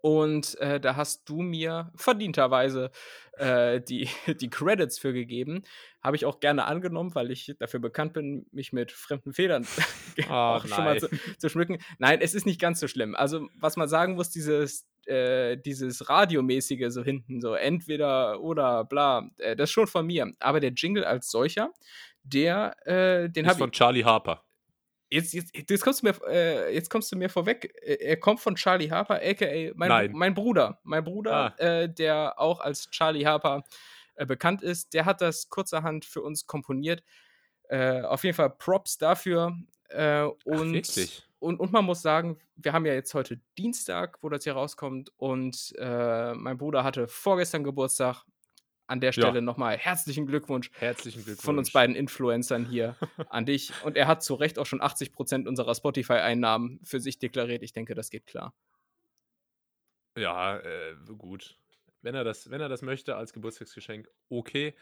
Und 0.00 0.58
äh, 0.60 0.80
da 0.80 0.96
hast 0.96 1.28
du 1.28 1.42
mir 1.42 1.90
verdienterweise 1.96 2.90
äh, 3.38 3.80
die, 3.80 4.08
die 4.40 4.50
Credits 4.50 4.98
für 4.98 5.12
gegeben. 5.12 5.62
Habe 6.02 6.16
ich 6.16 6.24
auch 6.24 6.40
gerne 6.40 6.66
angenommen, 6.66 7.14
weil 7.14 7.30
ich 7.30 7.54
dafür 7.58 7.80
bekannt 7.80 8.12
bin, 8.12 8.46
mich 8.52 8.72
mit 8.72 8.92
fremden 8.92 9.32
Federn 9.32 9.66
oh, 10.30 10.60
schon 10.60 10.84
mal 10.84 10.98
zu, 11.00 11.08
zu, 11.38 11.48
schmücken. 11.48 11.78
Nein, 11.98 12.20
es 12.20 12.34
ist 12.34 12.46
nicht 12.46 12.60
ganz 12.60 12.80
so 12.80 12.88
schlimm. 12.88 13.14
Also, 13.14 13.48
was 13.54 13.76
man 13.76 13.88
sagen 13.88 14.14
muss, 14.14 14.30
dieses, 14.30 14.86
äh, 15.06 15.56
dieses 15.56 16.08
Radiomäßige 16.08 16.86
so 16.90 17.02
hinten, 17.02 17.40
so 17.40 17.54
entweder 17.54 18.40
oder 18.40 18.84
bla, 18.84 19.30
äh, 19.38 19.56
das 19.56 19.70
ist 19.70 19.74
schon 19.74 19.86
von 19.86 20.06
mir. 20.06 20.32
Aber 20.38 20.60
der 20.60 20.70
Jingle 20.70 21.04
als 21.04 21.30
solcher, 21.30 21.72
der, 22.22 22.76
äh, 22.86 23.28
den 23.28 23.46
habe 23.46 23.54
ich. 23.54 23.58
von 23.58 23.72
Charlie 23.72 24.04
Harper. 24.04 24.44
Jetzt, 25.10 25.32
jetzt, 25.32 25.56
jetzt, 25.56 25.82
kommst 25.82 26.02
du 26.02 26.06
mir, 26.06 26.14
äh, 26.28 26.74
jetzt 26.74 26.90
kommst 26.90 27.10
du 27.10 27.16
mir 27.16 27.30
vorweg. 27.30 27.74
Äh, 27.82 27.94
er 27.94 28.16
kommt 28.18 28.40
von 28.40 28.54
Charlie 28.56 28.90
Harper, 28.90 29.20
aka 29.22 29.72
mein, 29.74 30.12
mein 30.12 30.34
Bruder. 30.34 30.80
Mein 30.82 31.02
Bruder, 31.02 31.54
ah. 31.58 31.62
äh, 31.62 31.88
der 31.88 32.38
auch 32.38 32.60
als 32.60 32.90
Charlie 32.90 33.24
Harper 33.24 33.64
äh, 34.16 34.26
bekannt 34.26 34.62
ist, 34.62 34.92
der 34.92 35.06
hat 35.06 35.20
das 35.20 35.48
kurzerhand 35.48 36.04
für 36.04 36.20
uns 36.20 36.46
komponiert. 36.46 37.02
Äh, 37.68 38.02
auf 38.02 38.24
jeden 38.24 38.36
Fall 38.36 38.50
Props 38.50 38.98
dafür. 38.98 39.56
Äh, 39.88 40.24
und, 40.44 40.86
Ach, 40.86 41.22
und, 41.38 41.58
und 41.58 41.72
man 41.72 41.86
muss 41.86 42.02
sagen, 42.02 42.38
wir 42.56 42.74
haben 42.74 42.84
ja 42.84 42.92
jetzt 42.92 43.14
heute 43.14 43.40
Dienstag, 43.56 44.18
wo 44.22 44.28
das 44.28 44.44
hier 44.44 44.54
rauskommt. 44.54 45.12
Und 45.16 45.74
mein 45.78 46.58
Bruder 46.58 46.82
hatte 46.84 47.06
vorgestern 47.06 47.62
Geburtstag 47.64 48.24
an 48.88 49.00
der 49.00 49.12
Stelle 49.12 49.36
ja. 49.36 49.40
nochmal 49.40 49.76
herzlichen 49.76 50.26
Glückwunsch. 50.26 50.70
Herzlichen 50.78 51.22
Glückwunsch. 51.22 51.44
Von 51.44 51.58
uns 51.58 51.72
beiden 51.72 51.94
Influencern 51.94 52.64
hier 52.64 52.96
an 53.28 53.46
dich. 53.46 53.72
Und 53.84 53.96
er 53.96 54.08
hat 54.08 54.22
zu 54.22 54.34
Recht 54.34 54.58
auch 54.58 54.66
schon 54.66 54.80
80 54.80 55.12
Prozent 55.12 55.46
unserer 55.46 55.74
Spotify-Einnahmen 55.74 56.80
für 56.82 56.98
sich 56.98 57.18
deklariert. 57.18 57.62
Ich 57.62 57.72
denke, 57.72 57.94
das 57.94 58.10
geht 58.10 58.26
klar. 58.26 58.54
Ja, 60.16 60.58
äh, 60.58 60.96
gut. 61.16 61.56
Wenn 62.00 62.14
er, 62.14 62.24
das, 62.24 62.50
wenn 62.50 62.60
er 62.60 62.68
das 62.68 62.82
möchte 62.82 63.16
als 63.16 63.32
Geburtstagsgeschenk, 63.32 64.08
okay. 64.30 64.74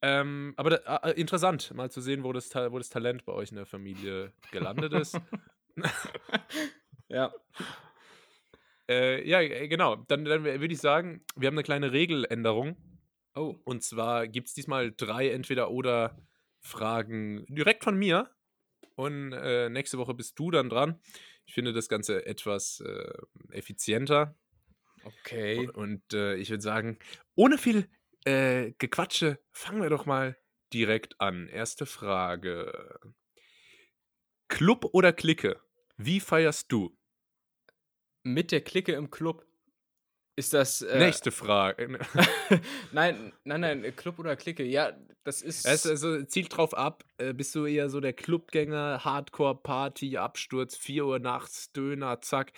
Ähm, 0.00 0.54
aber 0.56 0.70
da, 0.70 0.96
äh, 0.98 1.10
interessant, 1.20 1.74
mal 1.74 1.90
zu 1.90 2.00
sehen, 2.00 2.22
wo 2.22 2.32
das, 2.32 2.54
wo 2.54 2.78
das 2.78 2.88
Talent 2.88 3.24
bei 3.24 3.32
euch 3.32 3.50
in 3.50 3.56
der 3.56 3.66
Familie 3.66 4.32
gelandet 4.52 4.92
ist. 4.94 5.20
ja. 7.08 7.32
Äh, 8.88 9.28
ja, 9.28 9.40
äh, 9.40 9.68
genau. 9.68 9.96
Dann, 9.96 10.24
dann 10.24 10.44
würde 10.44 10.72
ich 10.72 10.80
sagen, 10.80 11.20
wir 11.36 11.48
haben 11.48 11.54
eine 11.54 11.64
kleine 11.64 11.92
Regeländerung. 11.92 12.76
Oh. 13.38 13.56
Und 13.64 13.82
zwar 13.82 14.28
gibt 14.28 14.48
es 14.48 14.54
diesmal 14.54 14.92
drei 14.92 15.30
Entweder-Oder-Fragen 15.30 17.46
direkt 17.48 17.84
von 17.84 17.96
mir. 17.96 18.30
Und 18.96 19.32
äh, 19.32 19.68
nächste 19.68 19.98
Woche 19.98 20.14
bist 20.14 20.38
du 20.38 20.50
dann 20.50 20.68
dran. 20.68 21.00
Ich 21.46 21.54
finde 21.54 21.72
das 21.72 21.88
Ganze 21.88 22.26
etwas 22.26 22.80
äh, 22.80 23.12
effizienter. 23.50 24.36
Okay. 25.04 25.58
Und, 25.58 25.76
und 25.76 26.14
äh, 26.14 26.34
ich 26.36 26.50
würde 26.50 26.62
sagen, 26.62 26.98
ohne 27.36 27.58
viel 27.58 27.88
äh, 28.24 28.72
Gequatsche, 28.78 29.38
fangen 29.52 29.82
wir 29.82 29.90
doch 29.90 30.06
mal 30.06 30.36
direkt 30.72 31.20
an. 31.20 31.48
Erste 31.48 31.86
Frage. 31.86 32.98
Club 34.48 34.86
oder 34.92 35.12
Clique? 35.12 35.60
Wie 35.96 36.20
feierst 36.20 36.72
du? 36.72 36.98
mit 38.28 38.52
der 38.52 38.60
Clique 38.60 38.92
im 38.92 39.10
Club. 39.10 39.46
Ist 40.38 40.54
das. 40.54 40.82
Äh, 40.82 41.00
Nächste 41.00 41.32
Frage. 41.32 41.98
nein, 42.92 43.32
nein, 43.42 43.60
nein, 43.60 43.96
Club 43.96 44.20
oder 44.20 44.36
Clique, 44.36 44.62
ja, 44.62 44.92
das 45.24 45.42
ist. 45.42 45.66
Es 45.66 45.84
also, 45.84 46.22
zielt 46.22 46.56
drauf 46.56 46.74
ab, 46.74 47.02
äh, 47.16 47.32
bist 47.32 47.56
du 47.56 47.66
eher 47.66 47.90
so 47.90 47.98
der 47.98 48.12
Clubgänger, 48.12 49.04
Hardcore-Party, 49.04 50.16
Absturz, 50.16 50.76
4 50.76 51.06
Uhr 51.06 51.18
nachts, 51.18 51.72
Döner, 51.72 52.20
zack. 52.20 52.52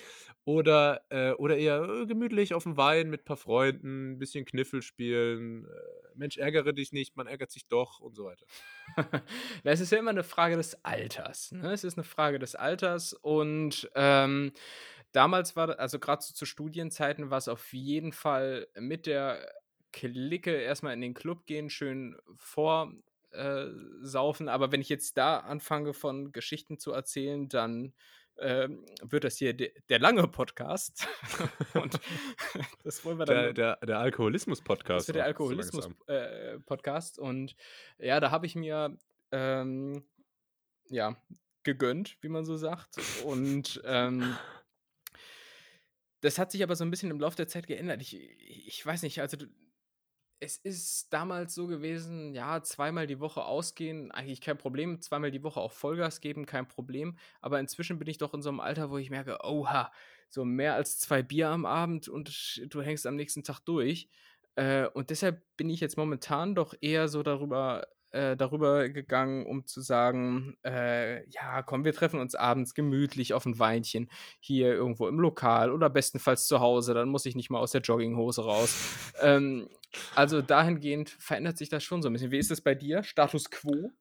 Oder, 0.45 1.01
äh, 1.09 1.33
oder 1.33 1.57
eher 1.57 1.83
äh, 1.83 2.07
gemütlich 2.07 2.53
auf 2.53 2.65
dem 2.65 2.77
Wein 2.77 3.09
mit 3.09 3.23
ein 3.23 3.25
paar 3.25 3.39
Freunden, 3.39 4.13
ein 4.13 4.19
bisschen 4.19 4.45
Kniffel 4.45 4.83
spielen. 4.83 5.65
Äh, 5.65 5.69
Mensch, 6.17 6.37
ärgere 6.37 6.75
dich 6.75 6.93
nicht, 6.93 7.17
man 7.17 7.29
ärgert 7.29 7.51
sich 7.51 7.67
doch 7.67 8.01
und 8.01 8.15
so 8.15 8.27
weiter. 8.27 8.45
es 9.65 9.81
ist 9.81 9.91
ja 9.91 9.99
immer 9.99 10.11
eine 10.11 10.25
Frage 10.25 10.59
des 10.59 10.85
Alters. 10.85 11.53
Ne? 11.53 11.73
Es 11.73 11.85
ist 11.85 11.97
eine 11.97 12.05
Frage 12.05 12.39
des 12.39 12.55
Alters 12.55 13.15
und. 13.15 13.91
Ähm, 13.95 14.53
damals 15.13 15.57
war, 15.57 15.79
also 15.79 15.99
gerade 15.99 16.23
so 16.23 16.35
zu 16.35 16.47
Studienzeiten, 16.47 17.31
war 17.31 17.39
es 17.39 17.49
auf 17.49 17.73
jeden 17.73 18.13
Fall 18.13 18.69
mit 18.79 19.07
der 19.07 19.47
Clique 19.93 20.53
erstmal 20.53 20.95
in 20.95 21.01
den 21.01 21.15
Club 21.15 21.47
gehen, 21.47 21.71
schön 21.71 22.17
vorsaufen. 22.37 24.49
Äh, 24.49 24.51
Aber 24.51 24.73
wenn 24.73 24.81
ich 24.81 24.89
jetzt 24.89 25.17
da 25.17 25.39
anfange 25.39 25.95
von 25.95 26.33
Geschichten 26.33 26.79
zu 26.79 26.93
erzählen, 26.93 27.49
dann 27.49 27.93
ähm, 28.39 28.87
wird 29.03 29.25
das 29.25 29.37
hier 29.37 29.53
de 29.53 29.73
der 29.89 29.99
lange 29.99 30.27
Podcast. 30.27 31.07
und 31.75 32.01
das 32.85 33.05
wollen 33.05 33.19
wir 33.19 33.27
dann. 33.27 33.37
Der, 33.37 33.53
der, 33.53 33.87
der 33.87 33.99
Alkoholismus-Podcast. 33.99 35.01
Das 35.01 35.09
ist 35.09 35.15
der 35.15 35.27
Alkoholismus-Podcast. 35.27 37.19
Äh, 37.19 37.23
und 37.23 37.57
ja, 37.99 38.21
da 38.21 38.31
habe 38.31 38.47
ich 38.47 38.55
mir 38.55 38.97
ähm, 39.33 40.05
ja 40.89 41.17
gegönnt, 41.63 42.17
wie 42.23 42.29
man 42.29 42.45
so 42.45 42.57
sagt. 42.57 42.97
Und 43.25 43.81
ähm, 43.85 44.37
das 46.21 46.39
hat 46.39 46.53
sich 46.53 46.63
aber 46.63 46.77
so 46.77 46.85
ein 46.85 46.91
bisschen 46.91 47.11
im 47.11 47.21
Laufe 47.21 47.37
der 47.37 47.49
Zeit 47.49 47.67
geändert. 47.67 48.03
Ich, 48.03 48.15
ich 48.15 48.85
weiß 48.85 49.03
nicht, 49.03 49.21
also 49.21 49.37
es 50.41 50.57
ist 50.57 51.13
damals 51.13 51.55
so 51.55 51.67
gewesen, 51.67 52.35
ja, 52.35 52.63
zweimal 52.63 53.07
die 53.07 53.21
Woche 53.21 53.45
ausgehen, 53.45 54.11
eigentlich 54.11 54.41
kein 54.41 54.57
Problem. 54.57 55.01
Zweimal 55.01 55.31
die 55.31 55.43
Woche 55.43 55.61
auch 55.61 55.73
Vollgas 55.73 56.21
geben, 56.21 56.47
kein 56.47 56.67
Problem. 56.67 57.19
Aber 57.41 57.61
inzwischen 57.61 57.99
bin 57.99 58.09
ich 58.09 58.19
doch 58.19 58.33
in 58.33 58.41
so 58.41 58.49
einem 58.49 58.61
Alter, 58.61 58.91
wo 58.91 58.97
ich 58.97 59.11
merke, 59.11 59.39
oha, 59.45 59.93
so 60.31 60.45
mehr 60.45 60.75
als 60.75 60.99
zwei 60.99 61.23
Bier 61.23 61.49
am 61.51 61.67
Abend 61.67 62.09
und 62.09 62.63
du 62.69 62.81
hängst 62.81 63.07
am 63.07 63.17
nächsten 63.17 63.45
Tag 63.45 63.61
durch. 63.61 64.09
Äh, 64.55 64.87
und 64.89 65.11
deshalb 65.11 65.45
bin 65.57 65.69
ich 65.69 65.81
jetzt 65.81 65.99
momentan 65.99 66.55
doch 66.55 66.75
eher 66.81 67.09
so 67.09 67.23
darüber 67.23 67.87
äh, 68.13 68.37
darüber 68.37 68.89
gegangen, 68.89 69.47
um 69.47 69.67
zu 69.67 69.81
sagen, 69.81 70.57
äh, 70.65 71.29
ja, 71.31 71.63
komm, 71.63 71.85
wir 71.85 71.93
treffen 71.93 72.21
uns 72.21 72.35
abends 72.35 72.75
gemütlich 72.75 73.35
auf 73.35 73.47
ein 73.47 73.59
Weinchen 73.59 74.11
hier 74.41 74.73
irgendwo 74.73 75.09
im 75.09 75.21
Lokal 75.21 75.71
oder 75.73 75.91
bestenfalls 75.91 76.47
zu 76.47 76.61
Hause, 76.61 76.95
dann 76.95 77.09
muss 77.09 77.27
ich 77.27 77.37
nicht 77.37 77.51
mal 77.51 77.61
aus 77.61 77.73
der 77.73 77.81
Jogginghose 77.81 78.45
raus. 78.45 78.77
ähm, 79.21 79.69
also 80.15 80.43
dahingehend 80.43 81.11
verändert 81.11 81.59
sich 81.59 81.69
das 81.69 81.83
schon 81.83 82.03
so 82.03 82.09
ein 82.09 82.13
bisschen. 82.13 82.31
Wie 82.31 82.39
ist 82.39 82.51
das 82.51 82.61
bei 82.61 82.75
dir? 82.75 83.03
Status 83.03 83.51
quo? 83.51 83.93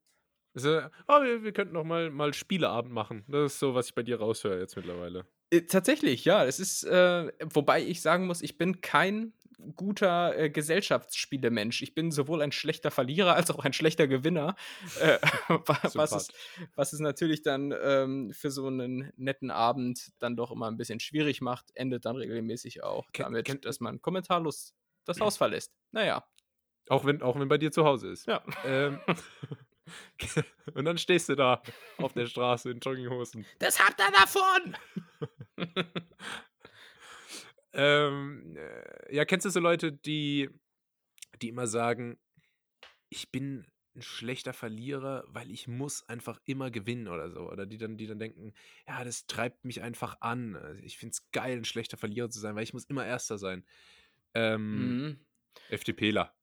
Also, 0.55 0.81
oh, 1.07 1.21
wir, 1.21 1.43
wir 1.43 1.51
könnten 1.51 1.73
noch 1.73 1.83
mal, 1.83 2.09
mal 2.09 2.33
Spieleabend 2.33 2.91
machen. 2.91 3.23
Das 3.27 3.53
ist 3.53 3.59
so, 3.59 3.75
was 3.75 3.87
ich 3.87 3.95
bei 3.95 4.03
dir 4.03 4.19
raushöre 4.19 4.59
jetzt 4.59 4.75
mittlerweile. 4.75 5.25
Äh, 5.51 5.61
tatsächlich, 5.61 6.25
ja. 6.25 6.45
Es 6.45 6.59
ist, 6.59 6.83
äh, 6.83 7.31
wobei 7.53 7.83
ich 7.83 8.01
sagen 8.01 8.27
muss, 8.27 8.41
ich 8.41 8.57
bin 8.57 8.81
kein 8.81 9.33
guter 9.75 10.37
äh, 10.37 10.49
Gesellschaftsspielemensch. 10.49 11.81
Ich 11.81 11.93
bin 11.93 12.11
sowohl 12.11 12.41
ein 12.41 12.51
schlechter 12.51 12.91
Verlierer 12.91 13.35
als 13.35 13.51
auch 13.51 13.63
ein 13.63 13.73
schlechter 13.73 14.07
Gewinner. 14.07 14.55
Äh, 14.99 15.17
was, 15.65 16.11
es, 16.11 16.27
was 16.75 16.93
es 16.93 16.99
natürlich 16.99 17.41
dann 17.41 17.73
ähm, 17.81 18.31
für 18.33 18.51
so 18.51 18.67
einen 18.67 19.11
netten 19.17 19.51
Abend 19.51 20.11
dann 20.19 20.35
doch 20.35 20.51
immer 20.51 20.67
ein 20.69 20.77
bisschen 20.77 20.99
schwierig 20.99 21.41
macht, 21.41 21.71
endet 21.75 22.05
dann 22.05 22.15
regelmäßig 22.15 22.83
auch 22.83 23.11
Ken, 23.11 23.33
damit, 23.33 23.65
dass 23.65 23.79
man 23.79 24.01
kommentarlos 24.01 24.73
das 25.05 25.19
Haus 25.19 25.37
verlässt. 25.37 25.73
Naja. 25.91 26.23
Auch 26.89 27.05
wenn, 27.05 27.21
auch 27.21 27.39
wenn 27.39 27.47
bei 27.47 27.57
dir 27.57 27.71
zu 27.71 27.85
Hause 27.85 28.09
ist. 28.09 28.27
Ja. 28.27 28.43
Ähm, 28.65 28.99
und 30.73 30.85
dann 30.85 30.97
stehst 30.97 31.29
du 31.29 31.35
da 31.35 31.61
auf 31.97 32.13
der 32.13 32.25
Straße 32.25 32.71
in 32.71 32.79
Jogginghosen. 32.79 33.45
Das 33.59 33.79
habt 33.79 33.99
ihr 33.99 34.11
davon! 34.11 34.77
Ähm, 37.73 38.55
äh, 38.57 39.15
ja, 39.15 39.25
kennst 39.25 39.45
du 39.45 39.49
so 39.49 39.59
Leute, 39.59 39.91
die, 39.91 40.49
die 41.41 41.49
immer 41.49 41.67
sagen, 41.67 42.17
ich 43.09 43.31
bin 43.31 43.65
ein 43.95 44.01
schlechter 44.01 44.53
Verlierer, 44.53 45.23
weil 45.27 45.51
ich 45.51 45.67
muss 45.67 46.07
einfach 46.07 46.39
immer 46.45 46.71
gewinnen 46.71 47.07
oder 47.07 47.29
so. 47.29 47.49
Oder 47.49 47.65
die 47.65 47.77
dann, 47.77 47.97
die 47.97 48.07
dann 48.07 48.19
denken, 48.19 48.53
ja, 48.87 49.03
das 49.03 49.27
treibt 49.27 49.65
mich 49.65 49.81
einfach 49.81 50.17
an. 50.21 50.55
Also 50.55 50.81
ich 50.83 50.97
finde 50.97 51.13
es 51.13 51.31
geil, 51.31 51.57
ein 51.57 51.65
schlechter 51.65 51.97
Verlierer 51.97 52.29
zu 52.29 52.39
sein, 52.39 52.55
weil 52.55 52.63
ich 52.63 52.73
muss 52.73 52.85
immer 52.85 53.05
Erster 53.05 53.37
sein. 53.37 53.65
Ähm, 54.33 55.01
mhm. 55.01 55.19
FDPler. 55.69 56.33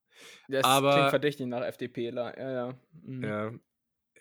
Das 0.48 0.64
Aber, 0.64 0.92
klingt 0.92 1.10
verdächtig 1.10 1.46
nach 1.46 1.62
FDPler, 1.62 2.38
ja, 2.38 2.52
ja. 2.52 2.80
Mhm. 3.02 3.24
Ja. 3.24 3.52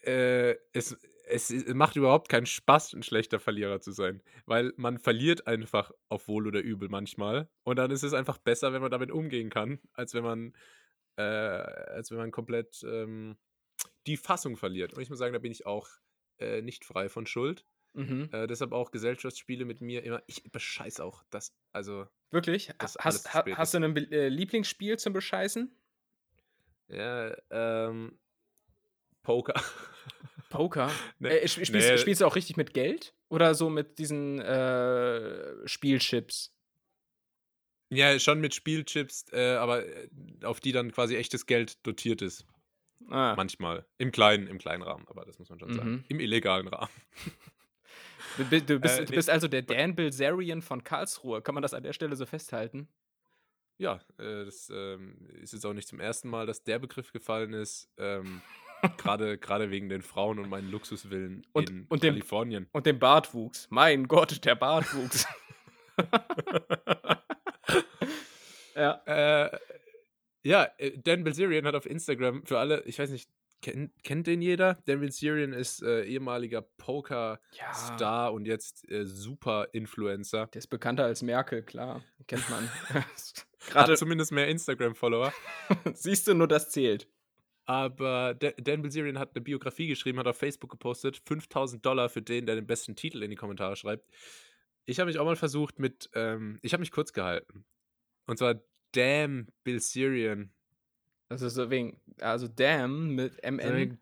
Äh, 0.04 0.58
es, 0.74 0.98
es, 1.28 1.52
macht 1.74 1.96
überhaupt 1.96 2.30
keinen 2.30 2.46
Spaß, 2.46 2.94
ein 2.94 3.04
schlechter 3.04 3.40
Verlierer 3.40 3.80
zu 3.82 3.92
sein, 3.92 4.22
weil 4.46 4.74
man 4.78 4.98
verliert 5.00 5.48
einfach 5.48 5.92
auf 6.10 6.28
Wohl 6.28 6.48
oder 6.48 6.62
Übel 6.62 6.90
manchmal 6.90 7.50
und 7.64 7.78
dann 7.78 7.92
ist 7.92 8.04
es 8.04 8.14
einfach 8.14 8.38
besser, 8.38 8.74
wenn 8.74 8.82
man 8.82 8.92
damit 8.92 9.12
umgehen 9.12 9.50
kann, 9.50 9.80
als 9.94 10.14
wenn 10.14 10.24
man, 10.24 10.54
äh, 11.18 11.22
als 11.22 12.12
wenn 12.12 12.18
man 12.18 12.32
komplett 12.32 12.84
ähm, 12.84 13.38
die 14.08 14.18
Fassung 14.18 14.58
verliert. 14.58 14.94
Und 14.94 15.02
ich 15.02 15.10
muss 15.10 15.20
sagen, 15.20 15.34
da 15.34 15.40
bin 15.40 15.52
ich 15.52 15.66
auch 15.66 15.90
äh, 16.40 16.62
nicht 16.62 16.86
frei 16.86 17.10
von 17.10 17.26
Schuld. 17.26 17.66
Mhm. 17.94 18.30
Äh, 18.32 18.48
deshalb 18.48 18.74
auch 18.74 18.92
Gesellschaftsspiele 18.92 19.66
mit 19.66 19.82
mir 19.82 20.04
immer. 20.04 20.22
Ich 20.28 20.44
bescheiß 20.52 21.00
auch 21.00 21.24
das. 21.30 21.56
Also. 21.72 22.08
Wirklich? 22.30 22.72
Das 22.78 22.98
hast, 23.00 23.34
ha, 23.34 23.46
hast 23.56 23.74
du 23.74 23.78
ein 23.78 23.96
äh, 24.12 24.28
Lieblingsspiel 24.28 25.00
zum 25.00 25.14
Bescheißen? 25.14 25.74
Ja, 26.90 27.36
ähm. 27.50 28.20
Poker. 29.24 29.56
Poker? 30.56 30.92
Nee, 31.20 31.30
äh, 31.30 31.48
spielst, 31.48 31.72
nee. 31.72 31.98
spielst, 31.98 32.22
du 32.22 32.26
auch 32.26 32.36
richtig 32.36 32.58
mit 32.58 32.74
Geld? 32.74 33.14
Oder 33.30 33.56
so 33.56 33.70
mit 33.70 34.00
diesen 34.00 34.40
äh, 34.40 35.68
Spielchips? 35.68 36.54
Ja, 37.90 38.18
schon 38.20 38.42
mit 38.42 38.54
Spielchips, 38.54 39.26
äh, 39.32 39.56
aber 39.56 39.86
äh, 39.86 40.08
auf 40.44 40.60
die 40.60 40.72
dann 40.72 40.92
quasi 40.92 41.16
echtes 41.16 41.46
Geld 41.46 41.86
dotiert 41.86 42.22
ist. 42.22 42.46
Ah. 43.10 43.36
Manchmal. 43.36 43.86
Im 43.98 44.12
kleinen, 44.12 44.48
im 44.48 44.58
kleinen 44.58 44.82
Rahmen, 44.82 45.06
aber 45.08 45.26
das 45.26 45.38
muss 45.38 45.50
man 45.50 45.60
schon 45.60 45.72
mhm. 45.72 45.76
sagen. 45.76 46.06
Im 46.08 46.20
illegalen 46.20 46.68
Rahmen. 46.68 46.92
Du, 48.38 48.44
du, 48.44 48.80
bist, 48.80 49.00
äh, 49.00 49.06
du 49.06 49.14
bist 49.14 49.30
also 49.30 49.48
der 49.48 49.62
Dan 49.62 49.96
Bilzerian 49.96 50.62
von 50.62 50.84
Karlsruhe. 50.84 51.42
Kann 51.42 51.56
man 51.56 51.62
das 51.62 51.74
an 51.74 51.84
der 51.84 51.94
Stelle 51.94 52.18
so 52.18 52.26
festhalten? 52.26 52.90
Ja, 53.78 54.02
äh, 54.18 54.46
das 54.46 54.70
ähm, 54.74 55.18
ist 55.42 55.54
jetzt 55.54 55.66
auch 55.66 55.74
nicht 55.74 55.88
zum 55.88 56.00
ersten 56.00 56.30
Mal, 56.30 56.46
dass 56.46 56.64
der 56.64 56.80
Begriff 56.80 57.12
gefallen 57.12 57.54
ist. 57.54 57.90
Ähm, 57.98 58.42
Gerade, 58.98 59.38
gerade 59.38 59.72
wegen 59.72 59.90
den 59.90 60.02
Frauen 60.02 60.40
und 60.40 60.50
meinen 60.50 60.72
Luxuswillen 60.72 61.46
und, 61.54 61.70
in 61.70 61.86
und 61.88 62.02
Kalifornien. 62.02 62.66
Dem, 62.66 62.70
und 62.72 62.86
dem 62.86 63.00
Bartwuchs. 63.00 63.68
Mein 63.70 64.08
Gott, 64.08 64.44
der 64.46 64.56
Bartwuchs. 64.56 65.28
ja. 68.76 69.02
Äh, 69.06 69.58
ja, 70.44 70.68
äh, 70.78 70.98
Dan 70.98 71.24
Bilzerian 71.24 71.66
hat 71.66 71.76
auf 71.76 71.86
Instagram 71.86 72.46
für 72.46 72.60
alle, 72.60 72.84
ich 72.84 73.00
weiß 73.00 73.10
nicht, 73.10 73.30
kennt, 73.62 73.92
kennt 74.04 74.28
den 74.28 74.42
jeder? 74.42 74.78
Dan 74.86 75.00
Bilzerian 75.00 75.54
ist 75.54 75.82
äh, 75.82 76.04
ehemaliger 76.04 76.62
Poker-Star 76.62 78.26
ja. 78.26 78.28
und 78.28 78.46
jetzt 78.46 78.90
äh, 78.92 79.06
Super-Influencer. 79.06 80.48
Der 80.48 80.60
ist 80.60 80.68
bekannter 80.68 81.06
als 81.06 81.24
Merkel, 81.24 81.64
klar. 81.64 82.04
Kennt 82.28 82.48
man. 82.50 82.70
Gerade 83.70 83.94
Hat 83.94 83.98
zumindest 83.98 84.32
mehr 84.32 84.48
Instagram-Follower. 84.48 85.34
Siehst 85.94 86.28
du, 86.28 86.36
nur 86.36 86.48
das 86.48 86.70
zählt. 86.70 87.08
Aber 87.66 88.36
Dan 88.36 88.82
Bilzerian 88.84 89.18
hat 89.18 89.32
eine 89.34 89.44
Biografie 89.44 89.88
geschrieben, 89.88 90.20
hat 90.20 90.28
auf 90.28 90.38
Facebook 90.38 90.70
gepostet, 90.70 91.22
5000 91.26 91.84
Dollar 91.84 92.10
für 92.10 92.22
den, 92.22 92.46
der 92.46 92.56
den 92.56 92.68
besten 92.68 92.96
Titel 92.96 93.24
in 93.24 93.32
die 93.32 93.36
Kommentare 93.36 93.76
schreibt. 93.76 94.08
Ich 94.86 95.00
habe 95.00 95.08
mich 95.08 95.18
auch 95.18 95.26
mal 95.26 95.36
versucht 95.36 95.80
mit, 95.80 96.10
ähm, 96.14 96.60
ich 96.62 96.74
habe 96.74 96.82
mich 96.82 96.92
kurz 96.92 97.12
gehalten. 97.12 97.66
Und 98.28 98.38
zwar 98.38 98.62
Damn 98.92 99.48
Bilzerian. 99.64 100.52
Also 101.28 101.50
so 101.50 101.72
wegen, 101.72 102.00
also 102.20 102.48
Damn 102.48 103.16
mit 103.16 103.44
MN. 103.44 103.98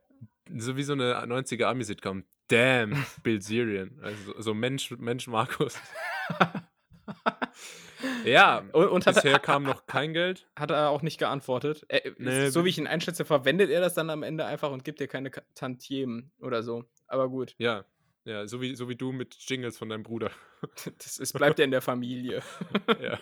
So 0.58 0.76
wie 0.76 0.84
so 0.84 0.94
eine 0.94 1.24
90er 1.26 1.66
Ami-Sitcom. 1.66 2.26
Damn, 2.50 3.06
Bilzerian. 3.24 3.98
Also 4.02 4.42
so 4.42 4.54
Mensch, 4.54 4.92
Mensch 4.92 5.28
Markus. 5.28 5.80
ja, 8.26 8.60
und, 8.72 8.88
und 8.88 9.06
bisher 9.06 9.36
hat, 9.36 9.44
kam 9.44 9.64
noch 9.64 9.86
kein 9.86 10.14
Geld. 10.14 10.48
Hat 10.56 10.72
er 10.72 10.90
auch 10.90 11.02
nicht 11.02 11.18
geantwortet. 11.18 11.86
Er, 11.88 12.02
nee, 12.18 12.50
so 12.50 12.66
wie 12.66 12.70
ich 12.70 12.78
ihn 12.78 12.88
einschätze, 12.88 13.26
verwendet 13.26 13.70
er 13.70 13.82
das 13.82 13.94
dann 13.94 14.10
am 14.10 14.24
Ende 14.24 14.46
einfach 14.46 14.72
und 14.72 14.84
gibt 14.84 15.00
dir 15.00 15.08
keine 15.08 15.32
Tantiemen 15.56 16.32
oder 16.40 16.64
so. 16.64 16.86
Aber 17.08 17.30
gut. 17.30 17.56
Ja, 17.58 17.86
ja, 18.26 18.48
so 18.48 18.62
wie, 18.62 18.76
so 18.76 18.88
wie 18.88 18.96
du 18.96 19.12
mit 19.12 19.36
Jingles 19.40 19.78
von 19.78 19.90
deinem 19.90 20.04
Bruder. 20.04 20.32
Das 20.98 21.18
ist, 21.18 21.34
bleibt 21.34 21.60
ja 21.60 21.66
in 21.66 21.72
der 21.72 21.82
Familie. 21.82 22.42
ja. 23.02 23.20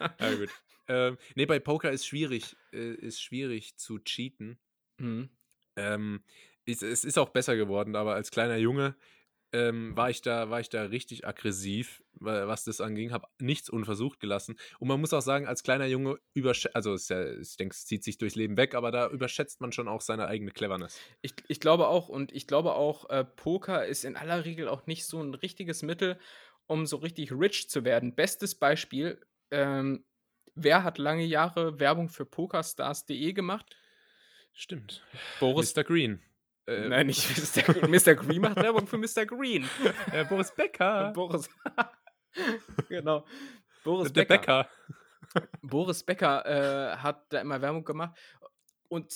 Ja, 0.00 0.34
gut. 0.34 0.48
Ähm, 0.88 1.18
nee, 1.34 1.44
bei 1.44 1.58
Poker 1.58 1.90
ist 1.90 2.06
schwierig, 2.06 2.56
äh, 2.72 2.94
ist 2.94 3.20
schwierig 3.20 3.76
zu 3.76 3.98
cheaten. 3.98 4.58
Mhm. 4.96 5.28
Ähm, 5.76 6.24
es, 6.64 6.80
es 6.80 7.04
ist 7.04 7.18
auch 7.18 7.28
besser 7.28 7.56
geworden, 7.56 7.96
aber 7.96 8.14
als 8.14 8.30
kleiner 8.30 8.56
Junge 8.56 8.96
ähm, 9.54 9.96
war, 9.96 10.10
ich 10.10 10.20
da, 10.20 10.50
war 10.50 10.58
ich 10.58 10.68
da 10.68 10.82
richtig 10.82 11.26
aggressiv, 11.26 12.02
was 12.14 12.64
das 12.64 12.80
anging, 12.80 13.12
habe 13.12 13.28
nichts 13.38 13.70
unversucht 13.70 14.18
gelassen. 14.18 14.56
Und 14.80 14.88
man 14.88 15.00
muss 15.00 15.12
auch 15.12 15.22
sagen, 15.22 15.46
als 15.46 15.62
kleiner 15.62 15.86
Junge 15.86 16.18
überschätzt, 16.32 16.74
also 16.74 16.96
ja, 16.96 17.38
ich 17.38 17.56
denke, 17.56 17.72
es 17.72 17.86
zieht 17.86 18.02
sich 18.02 18.18
durchs 18.18 18.34
Leben 18.34 18.56
weg, 18.56 18.74
aber 18.74 18.90
da 18.90 19.08
überschätzt 19.08 19.60
man 19.60 19.70
schon 19.70 19.86
auch 19.86 20.00
seine 20.00 20.26
eigene 20.26 20.50
Cleverness. 20.50 20.98
Ich, 21.22 21.34
ich 21.46 21.60
glaube 21.60 21.86
auch, 21.86 22.08
und 22.08 22.32
ich 22.32 22.48
glaube 22.48 22.74
auch, 22.74 23.08
äh, 23.10 23.24
Poker 23.24 23.86
ist 23.86 24.04
in 24.04 24.16
aller 24.16 24.44
Regel 24.44 24.66
auch 24.66 24.88
nicht 24.88 25.06
so 25.06 25.22
ein 25.22 25.34
richtiges 25.34 25.82
Mittel, 25.82 26.18
um 26.66 26.84
so 26.86 26.96
richtig 26.96 27.30
rich 27.30 27.70
zu 27.70 27.84
werden. 27.84 28.16
Bestes 28.16 28.56
Beispiel, 28.56 29.20
ähm, 29.52 30.04
wer 30.56 30.82
hat 30.82 30.98
lange 30.98 31.24
Jahre 31.24 31.78
Werbung 31.78 32.08
für 32.08 32.26
PokerStars.de 32.26 33.32
gemacht? 33.32 33.76
Stimmt. 34.52 35.04
Boris 35.38 35.76
Mr. 35.76 35.84
Green. 35.84 36.20
Äh, 36.66 36.88
Nein, 36.88 37.08
nicht 37.08 37.28
Mr. 37.56 37.88
Mr. 37.88 38.14
Green 38.14 38.40
macht 38.40 38.56
Werbung 38.56 38.86
für 38.86 38.98
Mr. 38.98 39.26
Green. 39.26 39.68
Äh, 40.12 40.24
Boris 40.24 40.50
Becker. 40.54 41.12
Boris. 41.14 41.48
genau. 42.88 43.26
Boris 43.82 44.12
Der 44.12 44.24
Becker. 44.24 44.68
Becker. 45.34 45.48
Boris 45.62 46.02
Becker 46.02 46.46
äh, 46.46 46.96
hat 46.96 47.26
da 47.30 47.40
immer 47.40 47.60
Werbung 47.60 47.84
gemacht. 47.84 48.16
Und 48.88 49.12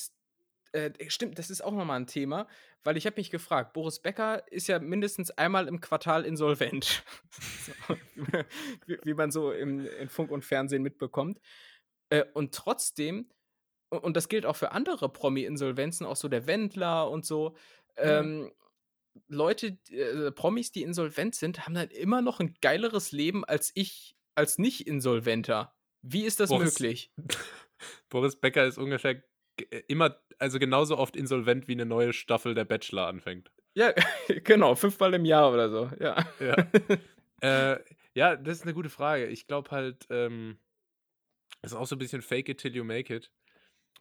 äh, 0.73 0.91
stimmt, 1.09 1.39
das 1.39 1.51
ist 1.51 1.63
auch 1.63 1.73
nochmal 1.73 2.01
ein 2.01 2.07
Thema, 2.07 2.47
weil 2.85 2.97
ich 2.97 3.07
habe 3.07 3.17
mich 3.17 3.31
gefragt, 3.31 3.73
Boris 3.73 4.01
Becker 4.01 4.51
ist 4.51 4.69
ja 4.69 4.79
mindestens 4.79 5.31
einmal 5.31 5.69
im 5.69 5.81
Quartal 5.81 6.25
insolvent. 6.25 7.03
wie, 8.87 9.15
man 9.15 9.31
so 9.31 9.53
im, 9.53 9.87
in 9.87 10.09
Funk 10.09 10.31
und 10.31 10.45
Fernsehen 10.45 10.83
mitbekommt. 10.83 11.41
Äh, 12.11 12.25
und 12.35 12.55
trotzdem 12.55 13.31
und 13.91 14.17
das 14.17 14.29
gilt 14.29 14.47
auch 14.47 14.57
für 14.57 14.73
andere 14.73 15.09
Promi-Insolvenzen, 15.09 16.07
auch 16.07 16.17
so 16.17 16.29
der 16.29 16.47
Wendler 16.47 17.11
und 17.11 17.25
so. 17.25 17.55
Ähm, 17.97 18.51
Leute, 19.27 19.79
äh, 19.91 20.31
Promis, 20.31 20.71
die 20.71 20.83
insolvent 20.83 21.35
sind, 21.35 21.67
haben 21.67 21.75
dann 21.75 21.91
immer 21.91 22.23
noch 22.23 22.41
ein 22.41 22.55
geileres 22.61 23.13
Leben 23.13 23.45
als 23.45 23.73
ich, 23.75 24.17
als 24.35 24.59
nicht-Insolventer. 24.59 25.75
Wie 26.03 26.25
ist 26.25 26.41
das 26.41 26.51
Boris, 26.51 26.79
möglich? 26.79 27.13
Boris 28.09 28.37
Becker 28.37 28.65
ist 28.67 28.79
ungefähr 28.79 29.23
äh, 29.71 29.83
immer, 29.89 30.21
also 30.39 30.59
genauso 30.59 30.97
oft 30.97 31.17
insolvent, 31.17 31.69
wie 31.69 31.73
eine 31.73 31.87
neue 31.87 32.13
Staffel 32.13 32.55
der 32.55 32.65
Bachelor 32.65 33.07
anfängt. 33.07 33.51
Ja, 33.75 33.93
genau, 34.45 34.75
fünfmal 34.75 35.15
im 35.15 35.25
Jahr 35.25 35.53
oder 35.53 35.71
so, 35.71 35.91
ja. 36.01 36.27
Ja, 36.41 37.75
äh, 37.75 37.81
ja 38.15 38.37
das 38.37 38.59
ist 38.59 38.63
eine 38.63 38.75
gute 38.75 38.91
Frage. 38.91 39.27
Ich 39.27 39.47
glaube 39.47 39.71
halt, 39.71 40.07
ähm, 40.11 40.59
ist 41.63 41.75
auch 41.75 41.87
so 41.87 41.97
ein 41.97 41.99
bisschen 41.99 42.23
fake 42.23 42.49
it 42.49 42.59
till 42.59 42.75
you 42.75 42.85
make 42.85 43.15
it. 43.15 43.33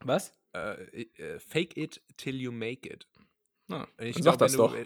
Was? 0.04 0.36
Äh, 0.54 1.02
äh, 1.02 1.39
fake 1.39 1.78
it 1.78 2.02
till 2.18 2.36
you 2.36 2.52
make 2.52 2.88
it. 2.89 3.08
Ah, 3.70 3.88
ich 3.98 4.16
glaub, 4.16 4.36
sag 4.36 4.38
das 4.39 4.54
wenn 4.54 4.58
doch. 4.58 4.74
Du, 4.76 4.86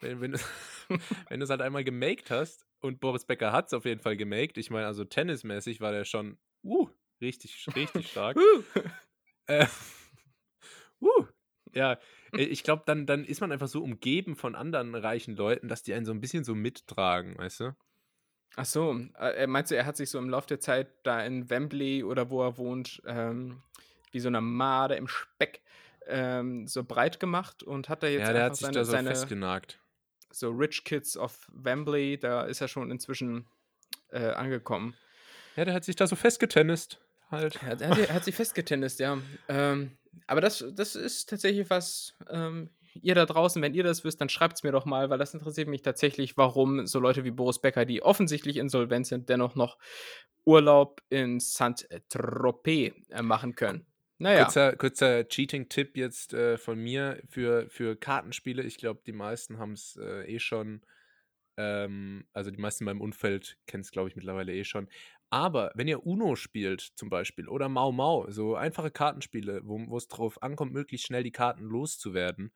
wenn, 0.00 0.20
wenn, 0.20 0.32
wenn 1.28 1.40
du 1.40 1.44
es 1.44 1.50
halt 1.50 1.62
einmal 1.62 1.84
gemaked 1.84 2.30
hast, 2.30 2.66
und 2.82 3.00
Boris 3.00 3.24
Becker 3.24 3.52
hat 3.52 3.68
es 3.68 3.74
auf 3.74 3.84
jeden 3.84 4.00
Fall 4.00 4.16
gemaked, 4.16 4.58
ich 4.58 4.70
meine, 4.70 4.86
also 4.86 5.04
tennismäßig 5.04 5.80
war 5.80 5.92
der 5.92 6.04
schon 6.04 6.38
uh, 6.64 6.88
richtig, 7.20 7.66
richtig 7.74 8.10
stark. 8.10 8.36
äh, 9.46 9.66
uh, 11.00 11.26
ja, 11.72 11.98
äh, 12.32 12.42
ich 12.42 12.64
glaube, 12.64 12.82
dann, 12.86 13.06
dann 13.06 13.24
ist 13.24 13.40
man 13.40 13.52
einfach 13.52 13.68
so 13.68 13.82
umgeben 13.82 14.36
von 14.36 14.54
anderen 14.54 14.94
reichen 14.94 15.36
Leuten, 15.36 15.68
dass 15.68 15.82
die 15.82 15.94
einen 15.94 16.06
so 16.06 16.12
ein 16.12 16.20
bisschen 16.20 16.44
so 16.44 16.54
mittragen, 16.54 17.38
weißt 17.38 17.60
du? 17.60 17.76
Ach 18.56 18.66
so, 18.66 19.00
äh, 19.18 19.46
meinst 19.46 19.70
du, 19.70 19.76
er 19.76 19.86
hat 19.86 19.96
sich 19.96 20.10
so 20.10 20.18
im 20.18 20.28
Laufe 20.28 20.48
der 20.48 20.60
Zeit 20.60 20.88
da 21.04 21.24
in 21.24 21.48
Wembley 21.48 22.04
oder 22.04 22.28
wo 22.28 22.42
er 22.42 22.58
wohnt, 22.58 23.00
ähm, 23.06 23.62
wie 24.12 24.20
so 24.20 24.28
eine 24.28 24.40
Made 24.40 24.94
im 24.94 25.08
Speck 25.08 25.62
ähm, 26.06 26.66
so 26.66 26.84
breit 26.84 27.20
gemacht 27.20 27.62
und 27.62 27.88
hat 27.88 28.02
da 28.02 28.06
jetzt 28.06 28.26
ja, 28.26 28.32
der 28.32 28.44
hat 28.44 28.56
sich 28.56 28.66
seine, 28.66 28.74
da 28.74 28.84
so 28.84 28.90
seine, 28.92 29.08
festgenagt. 29.10 29.78
So 30.30 30.50
Rich 30.50 30.84
Kids 30.84 31.16
of 31.16 31.48
Wembley, 31.52 32.18
da 32.18 32.42
ist 32.42 32.60
er 32.60 32.68
schon 32.68 32.90
inzwischen 32.90 33.46
äh, 34.10 34.30
angekommen. 34.30 34.94
Ja, 35.56 35.64
der 35.64 35.74
hat 35.74 35.84
sich 35.84 35.96
da 35.96 36.06
so 36.06 36.16
festgetennist. 36.16 36.98
Halt. 37.30 37.60
Ja, 37.62 37.74
der, 37.74 37.94
der 37.94 38.14
hat 38.14 38.24
sich 38.24 38.34
festgetennist, 38.34 39.00
ja. 39.00 39.18
Ähm, 39.48 39.96
aber 40.26 40.40
das, 40.40 40.64
das 40.74 40.96
ist 40.96 41.28
tatsächlich 41.28 41.70
was, 41.70 42.14
ähm, 42.28 42.70
ihr 43.00 43.14
da 43.14 43.24
draußen, 43.24 43.62
wenn 43.62 43.74
ihr 43.74 43.84
das 43.84 44.04
wisst, 44.04 44.20
dann 44.20 44.28
schreibt 44.28 44.56
es 44.56 44.62
mir 44.62 44.72
doch 44.72 44.84
mal, 44.84 45.08
weil 45.10 45.18
das 45.18 45.34
interessiert 45.34 45.68
mich 45.68 45.82
tatsächlich, 45.82 46.36
warum 46.36 46.86
so 46.86 47.00
Leute 47.00 47.24
wie 47.24 47.30
Boris 47.30 47.58
Becker, 47.58 47.84
die 47.84 48.02
offensichtlich 48.02 48.56
insolvent 48.56 49.06
sind, 49.06 49.28
dennoch 49.28 49.54
noch 49.54 49.78
Urlaub 50.44 51.02
in 51.08 51.40
Saint-Tropez 51.40 52.94
äh, 53.10 53.22
machen 53.22 53.54
können. 53.54 53.86
Naja. 54.22 54.44
Kurzer, 54.44 54.76
kurzer 54.76 55.28
Cheating-Tipp 55.28 55.96
jetzt 55.96 56.32
äh, 56.32 56.56
von 56.56 56.78
mir 56.78 57.20
für, 57.28 57.68
für 57.68 57.96
Kartenspiele. 57.96 58.62
Ich 58.62 58.76
glaube, 58.76 59.02
die 59.04 59.12
meisten 59.12 59.58
haben 59.58 59.72
es 59.72 59.98
äh, 60.00 60.32
eh 60.32 60.38
schon. 60.38 60.82
Ähm, 61.56 62.24
also 62.32 62.52
die 62.52 62.60
meisten 62.60 62.84
in 62.84 62.86
meinem 62.86 63.00
Umfeld 63.00 63.58
kennen 63.66 63.80
es, 63.80 63.90
glaube 63.90 64.08
ich, 64.08 64.14
mittlerweile 64.14 64.54
eh 64.54 64.62
schon. 64.62 64.88
Aber 65.28 65.72
wenn 65.74 65.88
ihr 65.88 66.06
Uno 66.06 66.36
spielt 66.36 66.80
zum 66.94 67.10
Beispiel 67.10 67.48
oder 67.48 67.68
Mau 67.68 67.90
Mau, 67.90 68.30
so 68.30 68.54
einfache 68.54 68.92
Kartenspiele, 68.92 69.62
wo 69.64 69.96
es 69.96 70.06
drauf 70.06 70.40
ankommt, 70.40 70.72
möglichst 70.72 71.08
schnell 71.08 71.24
die 71.24 71.32
Karten 71.32 71.64
loszuwerden. 71.64 72.52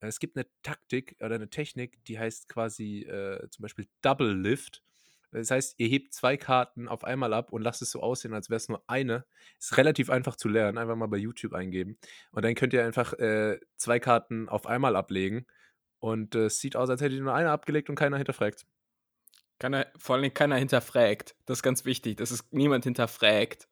Äh, 0.00 0.08
es 0.08 0.18
gibt 0.18 0.36
eine 0.36 0.46
Taktik 0.62 1.16
oder 1.20 1.36
eine 1.36 1.48
Technik, 1.48 2.04
die 2.04 2.18
heißt 2.18 2.50
quasi 2.50 3.04
äh, 3.04 3.48
zum 3.48 3.62
Beispiel 3.62 3.88
Double 4.02 4.38
Lift. 4.38 4.82
Das 5.30 5.50
heißt, 5.50 5.74
ihr 5.78 5.88
hebt 5.88 6.14
zwei 6.14 6.36
Karten 6.36 6.88
auf 6.88 7.04
einmal 7.04 7.32
ab 7.34 7.52
und 7.52 7.62
lasst 7.62 7.82
es 7.82 7.90
so 7.90 8.00
aussehen, 8.00 8.34
als 8.34 8.48
wäre 8.50 8.56
es 8.56 8.68
nur 8.68 8.82
eine. 8.86 9.24
Ist 9.58 9.76
relativ 9.76 10.10
einfach 10.10 10.36
zu 10.36 10.48
lernen. 10.48 10.78
Einfach 10.78 10.96
mal 10.96 11.06
bei 11.06 11.18
YouTube 11.18 11.52
eingeben. 11.52 11.98
Und 12.32 12.44
dann 12.44 12.54
könnt 12.54 12.72
ihr 12.72 12.84
einfach 12.84 13.12
äh, 13.14 13.58
zwei 13.76 13.98
Karten 13.98 14.48
auf 14.48 14.66
einmal 14.66 14.96
ablegen. 14.96 15.46
Und 15.98 16.34
es 16.34 16.56
äh, 16.56 16.60
sieht 16.60 16.76
aus, 16.76 16.88
als 16.90 17.00
hättet 17.00 17.18
ihr 17.18 17.24
nur 17.24 17.34
eine 17.34 17.50
abgelegt 17.50 17.90
und 17.90 17.96
keiner 17.96 18.16
hinterfragt. 18.16 18.66
Keiner, 19.58 19.86
vor 19.96 20.16
allem 20.16 20.32
keiner 20.32 20.56
hinterfragt. 20.56 21.34
Das 21.46 21.58
ist 21.58 21.62
ganz 21.62 21.84
wichtig, 21.84 22.16
dass 22.18 22.30
es 22.30 22.50
niemand 22.52 22.84
hinterfragt. 22.84 23.68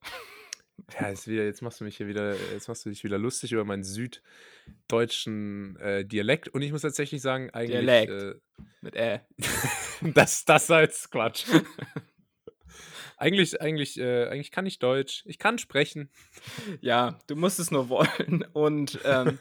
Ja, 0.98 1.08
jetzt, 1.08 1.26
wieder, 1.26 1.44
jetzt 1.44 1.62
machst 1.62 1.80
du 1.80 1.84
mich 1.84 1.96
hier 1.96 2.06
wieder, 2.06 2.34
jetzt 2.52 2.68
machst 2.68 2.84
du 2.84 2.90
dich 2.90 3.02
wieder 3.02 3.16
lustig 3.18 3.52
über 3.52 3.64
meinen 3.64 3.84
süddeutschen 3.84 5.76
äh, 5.76 6.04
Dialekt. 6.04 6.48
Und 6.48 6.60
ich 6.62 6.72
muss 6.72 6.82
tatsächlich 6.82 7.22
sagen, 7.22 7.48
eigentlich. 7.50 7.80
Dialekt. 7.80 8.12
Äh, 8.12 8.34
Mit 8.82 8.96
Ä. 8.96 9.20
das, 10.14 10.44
das 10.44 10.66
sei 10.66 10.82
jetzt 10.82 11.10
Quatsch. 11.10 11.44
eigentlich, 13.16 13.60
eigentlich, 13.60 13.98
äh, 13.98 14.26
eigentlich 14.26 14.50
kann 14.50 14.66
ich 14.66 14.78
Deutsch. 14.78 15.22
Ich 15.26 15.38
kann 15.38 15.58
sprechen. 15.58 16.10
Ja, 16.80 17.18
du 17.26 17.36
musst 17.36 17.58
es 17.58 17.70
nur 17.70 17.88
wollen. 17.88 18.44
Und 18.52 18.98
ähm, 19.04 19.38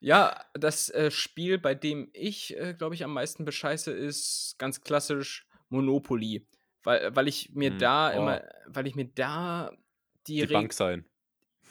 ja, 0.00 0.44
das 0.54 0.88
äh, 0.90 1.10
Spiel, 1.10 1.58
bei 1.58 1.74
dem 1.74 2.10
ich, 2.12 2.56
äh, 2.58 2.74
glaube 2.74 2.94
ich, 2.94 3.04
am 3.04 3.12
meisten 3.12 3.44
bescheiße, 3.44 3.92
ist 3.92 4.56
ganz 4.58 4.80
klassisch 4.80 5.46
Monopoly. 5.68 6.46
Weil, 6.84 7.14
weil 7.14 7.28
ich 7.28 7.50
mir 7.54 7.70
hm. 7.70 7.78
da 7.78 8.10
oh. 8.10 8.18
immer, 8.18 8.42
weil 8.66 8.86
ich 8.86 8.94
mir 8.94 9.06
da 9.06 9.70
die, 10.26 10.46
die 10.46 10.52
Bank 10.52 10.72
sein. 10.72 11.04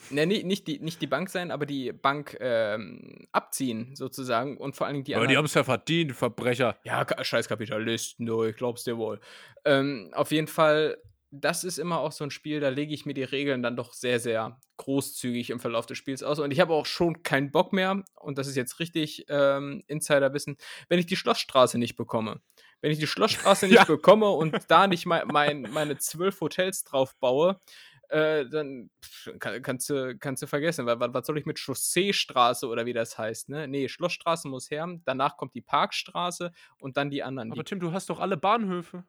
Ne, 0.09 0.25
nicht, 0.25 0.45
nicht, 0.45 0.67
die, 0.67 0.79
nicht 0.79 1.01
die 1.01 1.07
Bank 1.07 1.29
sein, 1.29 1.51
aber 1.51 1.65
die 1.65 1.91
Bank 1.93 2.37
ähm, 2.39 3.27
abziehen, 3.31 3.95
sozusagen. 3.95 4.57
Und 4.57 4.75
vor 4.75 4.87
allen 4.87 4.95
Dingen 4.95 5.05
die 5.05 5.15
Aber 5.15 5.27
die 5.27 5.37
haben 5.37 5.45
es 5.45 5.53
ja 5.53 5.63
verdient, 5.63 6.13
Verbrecher. 6.13 6.77
Ja, 6.83 7.05
scheiß 7.21 7.47
Kapitalisten, 7.47 8.25
du, 8.25 8.43
ich 8.43 8.55
glaub's 8.55 8.83
dir 8.83 8.97
wohl. 8.97 9.19
Ähm, 9.63 10.09
auf 10.13 10.31
jeden 10.31 10.47
Fall, 10.47 10.97
das 11.29 11.63
ist 11.63 11.77
immer 11.77 11.99
auch 11.99 12.11
so 12.11 12.23
ein 12.23 12.31
Spiel, 12.31 12.59
da 12.59 12.69
lege 12.69 12.93
ich 12.93 13.05
mir 13.05 13.13
die 13.13 13.23
Regeln 13.23 13.63
dann 13.63 13.75
doch 13.75 13.93
sehr, 13.93 14.19
sehr 14.19 14.59
großzügig 14.77 15.49
im 15.51 15.59
Verlauf 15.59 15.85
des 15.85 15.97
Spiels 15.97 16.23
aus. 16.23 16.39
Und 16.39 16.51
ich 16.51 16.59
habe 16.59 16.73
auch 16.73 16.85
schon 16.85 17.23
keinen 17.23 17.51
Bock 17.51 17.71
mehr, 17.71 18.03
und 18.19 18.37
das 18.37 18.47
ist 18.47 18.55
jetzt 18.55 18.79
richtig 18.79 19.25
ähm, 19.29 19.83
Insiderwissen, 19.87 20.57
wenn 20.89 20.99
ich 20.99 21.05
die 21.05 21.15
Schlossstraße 21.15 21.77
nicht 21.77 21.95
bekomme. 21.95 22.41
Wenn 22.81 22.91
ich 22.91 22.99
die 22.99 23.07
Schlossstraße 23.07 23.65
nicht 23.67 23.75
ja. 23.75 23.85
bekomme 23.85 24.29
und 24.29 24.57
da 24.67 24.87
nicht 24.87 25.05
mein, 25.05 25.27
mein, 25.27 25.61
meine 25.71 25.97
zwölf 25.97 26.41
Hotels 26.41 26.83
drauf 26.83 27.15
baue, 27.19 27.61
äh, 28.11 28.45
dann 28.49 28.89
kann, 29.39 29.61
kannst, 29.61 29.89
du, 29.89 30.17
kannst 30.17 30.43
du 30.43 30.47
vergessen, 30.47 30.85
weil 30.85 30.99
was 30.99 31.25
soll 31.25 31.37
ich 31.37 31.45
mit 31.45 31.57
Chausseestraße 31.57 32.67
oder 32.67 32.85
wie 32.85 32.93
das 32.93 33.17
heißt, 33.17 33.49
ne? 33.49 33.67
Nee, 33.67 33.87
Schlossstraße 33.87 34.47
muss 34.49 34.69
her, 34.69 34.87
danach 35.05 35.37
kommt 35.37 35.55
die 35.55 35.61
Parkstraße 35.61 36.51
und 36.79 36.97
dann 36.97 37.09
die 37.09 37.23
anderen. 37.23 37.51
Aber 37.51 37.63
Tim, 37.63 37.79
du 37.79 37.93
hast 37.93 38.09
doch 38.09 38.19
alle 38.19 38.37
Bahnhöfe. 38.37 39.05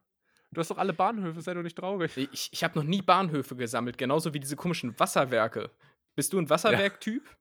Du 0.51 0.59
hast 0.59 0.71
doch 0.71 0.77
alle 0.77 0.93
Bahnhöfe, 0.93 1.41
sei 1.41 1.53
doch 1.53 1.63
nicht 1.63 1.77
traurig. 1.77 2.15
Ich, 2.15 2.49
ich 2.51 2.63
habe 2.63 2.77
noch 2.79 2.85
nie 2.85 3.01
Bahnhöfe 3.01 3.55
gesammelt, 3.55 3.97
genauso 3.97 4.33
wie 4.33 4.39
diese 4.39 4.55
komischen 4.55 4.97
Wasserwerke. 4.99 5.71
Bist 6.15 6.31
du 6.31 6.39
ein 6.39 6.49
Wasserwerk-Typ? 6.49 7.25
Ja. 7.25 7.37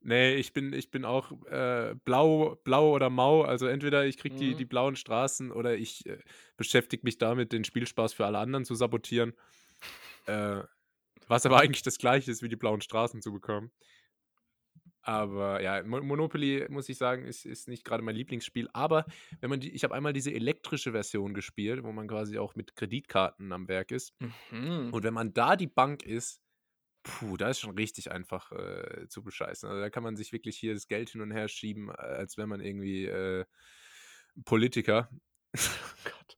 Nee, 0.00 0.34
ich 0.36 0.52
bin, 0.52 0.72
ich 0.72 0.90
bin 0.90 1.04
auch 1.04 1.32
äh, 1.46 1.94
blau, 2.04 2.56
blau 2.64 2.92
oder 2.92 3.10
mau. 3.10 3.42
Also 3.42 3.66
entweder 3.66 4.06
ich 4.06 4.16
kriege 4.18 4.36
mhm. 4.36 4.38
die, 4.38 4.54
die 4.54 4.64
blauen 4.64 4.96
Straßen 4.96 5.50
oder 5.50 5.76
ich 5.76 6.06
äh, 6.06 6.18
beschäftige 6.56 7.02
mich 7.04 7.18
damit, 7.18 7.52
den 7.52 7.64
Spielspaß 7.64 8.14
für 8.14 8.24
alle 8.24 8.38
anderen 8.38 8.64
zu 8.64 8.74
sabotieren. 8.74 9.34
Äh, 10.26 10.62
was 11.28 11.46
aber 11.46 11.60
eigentlich 11.60 11.82
das 11.82 11.98
gleiche 11.98 12.30
ist, 12.30 12.42
wie 12.42 12.48
die 12.48 12.56
blauen 12.56 12.80
Straßen 12.80 13.22
zu 13.22 13.32
bekommen. 13.32 13.72
Aber 15.02 15.62
ja, 15.62 15.84
Monopoly, 15.84 16.66
muss 16.68 16.88
ich 16.88 16.98
sagen, 16.98 17.26
ist, 17.26 17.46
ist 17.46 17.68
nicht 17.68 17.84
gerade 17.84 18.02
mein 18.02 18.16
Lieblingsspiel. 18.16 18.68
Aber 18.72 19.06
wenn 19.40 19.50
man 19.50 19.60
die, 19.60 19.70
ich 19.70 19.84
habe 19.84 19.94
einmal 19.94 20.12
diese 20.12 20.32
elektrische 20.32 20.90
Version 20.90 21.32
gespielt, 21.32 21.84
wo 21.84 21.92
man 21.92 22.08
quasi 22.08 22.38
auch 22.38 22.56
mit 22.56 22.74
Kreditkarten 22.74 23.52
am 23.52 23.68
Werk 23.68 23.92
ist. 23.92 24.14
Mhm. 24.50 24.92
Und 24.92 25.04
wenn 25.04 25.14
man 25.14 25.32
da 25.32 25.54
die 25.54 25.68
Bank 25.68 26.02
ist, 26.02 26.40
Puh, 27.06 27.36
da 27.36 27.50
ist 27.50 27.60
schon 27.60 27.76
richtig 27.76 28.10
einfach 28.10 28.50
äh, 28.50 29.06
zu 29.06 29.22
bescheißen. 29.22 29.68
Also 29.68 29.80
da 29.80 29.90
kann 29.90 30.02
man 30.02 30.16
sich 30.16 30.32
wirklich 30.32 30.58
hier 30.58 30.74
das 30.74 30.88
Geld 30.88 31.10
hin 31.10 31.20
und 31.20 31.30
her 31.30 31.46
schieben, 31.46 31.88
äh, 31.88 31.92
als 31.92 32.36
wäre 32.36 32.48
man 32.48 32.60
irgendwie 32.60 33.04
äh, 33.04 33.44
Politiker. 34.44 35.08
oh 35.56 35.60
Gott. 36.02 36.36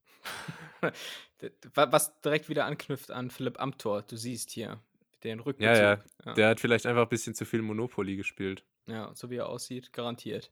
Was 1.75 2.21
direkt 2.21 2.49
wieder 2.49 2.65
anknüpft 2.65 3.11
an 3.11 3.31
Philipp 3.31 3.61
Amthor. 3.61 4.03
Du 4.03 4.17
siehst 4.17 4.51
hier 4.51 4.81
den 5.25 5.41
Rücken. 5.41 5.63
Ja, 5.63 5.77
ja, 5.77 5.99
ja. 6.25 6.35
Der 6.35 6.49
hat 6.49 6.61
vielleicht 6.61 6.87
einfach 6.87 7.03
ein 7.03 7.09
bisschen 7.09 7.35
zu 7.35 7.45
viel 7.45 7.63
Monopoly 7.63 8.17
gespielt. 8.17 8.65
Ja, 8.87 9.13
so 9.15 9.31
wie 9.31 9.37
er 9.37 9.49
aussieht, 9.49 9.93
garantiert. 9.93 10.51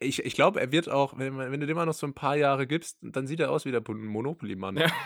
Ich 0.00 0.24
ich 0.24 0.34
glaube, 0.34 0.60
er 0.60 0.72
wird 0.72 0.88
auch, 0.88 1.18
wenn, 1.18 1.36
wenn 1.38 1.60
du 1.60 1.66
dem 1.66 1.76
mal 1.76 1.86
noch 1.86 1.94
so 1.94 2.06
ein 2.06 2.14
paar 2.14 2.36
Jahre 2.36 2.66
gibst, 2.66 2.98
dann 3.02 3.26
sieht 3.26 3.40
er 3.40 3.50
aus 3.50 3.64
wie 3.64 3.70
der 3.70 3.82
Monopoly-Mann. 3.86 4.76
Ja. 4.78 4.92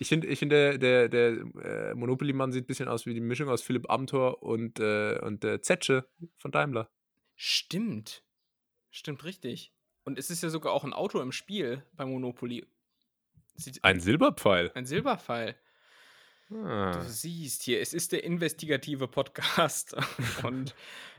Ich 0.00 0.08
finde, 0.08 0.28
ich 0.28 0.38
find 0.38 0.52
der, 0.52 0.78
der, 0.78 1.08
der 1.08 1.28
äh, 1.62 1.94
Monopoly-Mann 1.94 2.52
sieht 2.52 2.64
ein 2.64 2.66
bisschen 2.66 2.88
aus 2.88 3.04
wie 3.04 3.14
die 3.14 3.20
Mischung 3.20 3.48
aus 3.48 3.62
Philipp 3.62 3.90
Amthor 3.90 4.42
und, 4.42 4.78
äh, 4.78 5.18
und 5.20 5.42
der 5.42 5.60
Zetsche 5.60 6.08
von 6.36 6.52
Daimler. 6.52 6.88
Stimmt. 7.34 8.22
Stimmt 8.90 9.24
richtig. 9.24 9.72
Und 10.08 10.18
es 10.18 10.30
ist 10.30 10.42
ja 10.42 10.48
sogar 10.48 10.72
auch 10.72 10.84
ein 10.84 10.94
Auto 10.94 11.20
im 11.20 11.32
Spiel 11.32 11.82
bei 11.92 12.06
Monopoly. 12.06 12.66
Sieht 13.56 13.84
ein 13.84 14.00
Silberpfeil. 14.00 14.70
Ein 14.74 14.86
Silberpfeil. 14.86 15.54
Ah. 16.50 16.92
Du 16.92 17.02
siehst 17.02 17.62
hier, 17.62 17.82
es 17.82 17.92
ist 17.92 18.12
der 18.12 18.24
investigative 18.24 19.06
Podcast. 19.06 19.94
und 20.44 20.74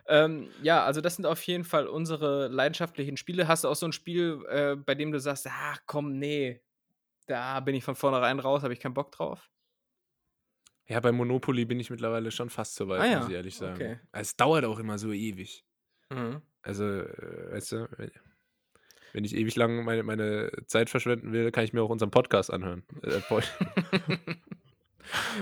ähm, 0.08 0.50
ja, 0.64 0.84
also 0.84 1.02
das 1.02 1.18
sind 1.18 1.28
auf 1.28 1.44
jeden 1.44 1.66
Fall 1.66 1.86
unsere 1.86 2.48
leidenschaftlichen 2.48 3.16
Spiele. 3.16 3.48
Hast 3.48 3.64
du 3.64 3.68
auch 3.68 3.76
so 3.76 3.86
ein 3.86 3.92
Spiel, 3.92 4.44
äh, 4.50 4.76
bei 4.76 4.96
dem 4.96 5.12
du 5.12 5.20
sagst, 5.20 5.46
ach 5.48 5.82
komm, 5.86 6.18
nee, 6.18 6.60
da 7.28 7.60
bin 7.60 7.76
ich 7.76 7.84
von 7.84 7.96
vornherein 7.96 8.40
raus, 8.40 8.64
habe 8.64 8.74
ich 8.74 8.80
keinen 8.80 8.96
Bock 8.96 9.12
drauf. 9.12 9.52
Ja, 10.88 11.00
bei 11.00 11.12
Monopoly 11.12 11.66
bin 11.66 11.80
ich 11.80 11.92
mittlerweile 11.92 12.32
schon 12.32 12.50
fast 12.50 12.74
so 12.74 12.88
weit, 12.88 13.02
ah, 13.02 13.06
ja. 13.06 13.20
muss 13.20 13.30
ich 13.30 13.36
ehrlich 13.36 13.56
sagen. 13.56 13.76
Okay. 13.76 14.00
Es 14.14 14.36
dauert 14.36 14.66
auch 14.66 14.80
immer 14.80 14.98
so 14.98 15.12
ewig. 15.12 15.64
Mhm. 16.10 16.42
Also, 16.64 16.86
äh, 16.86 17.52
weißt 17.52 17.72
du, 17.74 17.88
wenn 19.14 19.24
ich 19.24 19.36
ewig 19.36 19.56
lang 19.56 19.84
meine, 19.84 20.04
meine 20.04 20.52
Zeit 20.68 20.90
verschwenden 20.90 21.32
will, 21.32 21.52
kann 21.52 21.64
ich 21.64 21.74
mir 21.74 21.82
auch 21.82 21.90
unseren 21.90 22.12
Podcast 22.12 22.52
anhören. 22.52 22.84
Äh, 23.04 23.22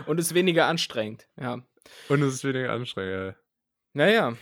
Und 0.05 0.19
es 0.19 0.27
ist 0.27 0.33
weniger 0.33 0.67
anstrengend, 0.67 1.27
ja. 1.39 1.61
Und 2.09 2.21
es 2.21 2.35
ist 2.35 2.43
weniger 2.43 2.71
anstrengend, 2.71 3.13
ja. 3.13 3.35
Naja, 3.93 4.37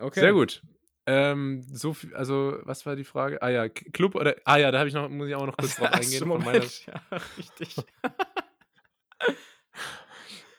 okay. 0.00 0.20
Sehr 0.20 0.32
gut. 0.32 0.62
Ähm, 1.08 1.64
so 1.72 1.94
viel, 1.94 2.14
also, 2.16 2.58
was 2.64 2.84
war 2.84 2.96
die 2.96 3.04
Frage? 3.04 3.40
Ah 3.40 3.48
ja, 3.48 3.68
Club 3.68 4.16
oder. 4.16 4.34
Ah 4.44 4.56
ja, 4.56 4.72
da 4.72 4.78
habe 4.78 4.88
ich 4.88 4.94
noch, 4.94 5.08
muss 5.08 5.28
ich 5.28 5.36
auch 5.36 5.46
noch 5.46 5.56
kurz 5.56 5.76
drauf 5.76 5.92
eingehen. 5.92 6.26
von 6.26 6.42
meiner, 6.42 6.64
ja, 6.64 7.00
richtig. 7.38 7.76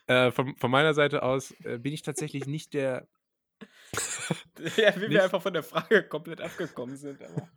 äh, 0.07 0.31
von, 0.31 0.55
von, 0.55 0.71
meiner 0.71 0.93
Seite 0.93 1.23
aus 1.23 1.51
äh, 1.65 1.79
bin 1.79 1.91
ich 1.91 2.01
tatsächlich 2.01 2.45
nicht 2.45 2.73
der. 2.73 3.09
ja, 4.77 4.95
wie 4.95 4.99
nicht, 4.99 5.11
wir 5.11 5.23
einfach 5.25 5.41
von 5.41 5.53
der 5.53 5.63
Frage 5.63 6.03
komplett 6.03 6.39
abgekommen 6.39 6.95
sind. 6.95 7.21
Aber. 7.21 7.49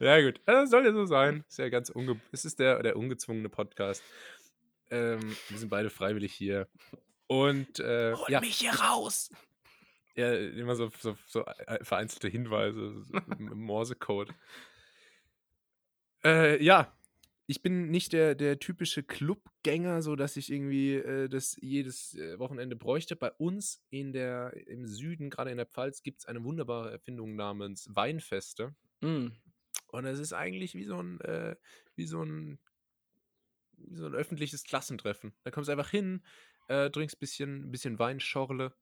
Ja, 0.00 0.20
gut. 0.20 0.40
Das 0.46 0.70
soll 0.70 0.84
ja 0.84 0.92
so 0.92 1.06
sein. 1.06 1.44
Ist 1.48 1.58
ja 1.58 1.68
ganz 1.68 1.90
unge 1.90 2.20
es 2.32 2.44
ist 2.44 2.58
der, 2.58 2.82
der 2.82 2.96
ungezwungene 2.96 3.48
Podcast. 3.48 4.02
Ähm, 4.90 5.36
wir 5.48 5.58
sind 5.58 5.68
beide 5.68 5.90
freiwillig 5.90 6.32
hier. 6.32 6.68
Und 7.26 7.78
äh, 7.78 8.14
Hol 8.14 8.26
ja. 8.28 8.40
mich 8.40 8.56
hier 8.56 8.72
raus! 8.72 9.30
Ja, 10.16 10.34
immer 10.34 10.74
so, 10.74 10.90
so, 10.98 11.16
so 11.26 11.44
äh, 11.44 11.84
vereinzelte 11.84 12.28
Hinweise 12.28 13.04
im 13.38 13.60
Morsecode. 13.60 14.34
Äh, 16.24 16.62
ja, 16.62 16.92
ich 17.46 17.62
bin 17.62 17.90
nicht 17.90 18.12
der, 18.12 18.34
der 18.34 18.58
typische 18.58 19.02
Clubgänger, 19.02 20.02
so 20.02 20.14
dass 20.16 20.36
ich 20.36 20.52
irgendwie 20.52 20.94
äh, 20.94 21.28
das 21.28 21.56
jedes 21.60 22.14
äh, 22.14 22.38
Wochenende 22.38 22.76
bräuchte. 22.76 23.16
Bei 23.16 23.32
uns 23.32 23.82
in 23.90 24.12
der, 24.12 24.52
im 24.66 24.86
Süden, 24.86 25.30
gerade 25.30 25.50
in 25.50 25.56
der 25.56 25.66
Pfalz, 25.66 26.02
gibt 26.02 26.20
es 26.20 26.26
eine 26.26 26.44
wunderbare 26.44 26.92
Erfindung 26.92 27.34
namens 27.34 27.88
Weinfeste. 27.92 28.74
Mm. 29.00 29.28
Und 29.92 30.04
es 30.06 30.18
ist 30.18 30.32
eigentlich 30.32 30.74
wie 30.74 30.84
so 30.84 31.02
ein, 31.02 31.20
äh, 31.20 31.56
wie 31.96 32.06
so 32.06 32.22
ein, 32.22 32.58
wie 33.76 33.96
so 33.96 34.06
ein 34.06 34.14
öffentliches 34.14 34.64
Klassentreffen. 34.64 35.32
Da 35.44 35.50
kommst 35.50 35.68
du 35.68 35.72
einfach 35.72 35.90
hin, 35.90 36.22
äh, 36.68 36.90
trinkst 36.90 37.16
ein 37.16 37.20
bisschen, 37.20 37.70
bisschen 37.70 37.98
Weinschorle 37.98 38.72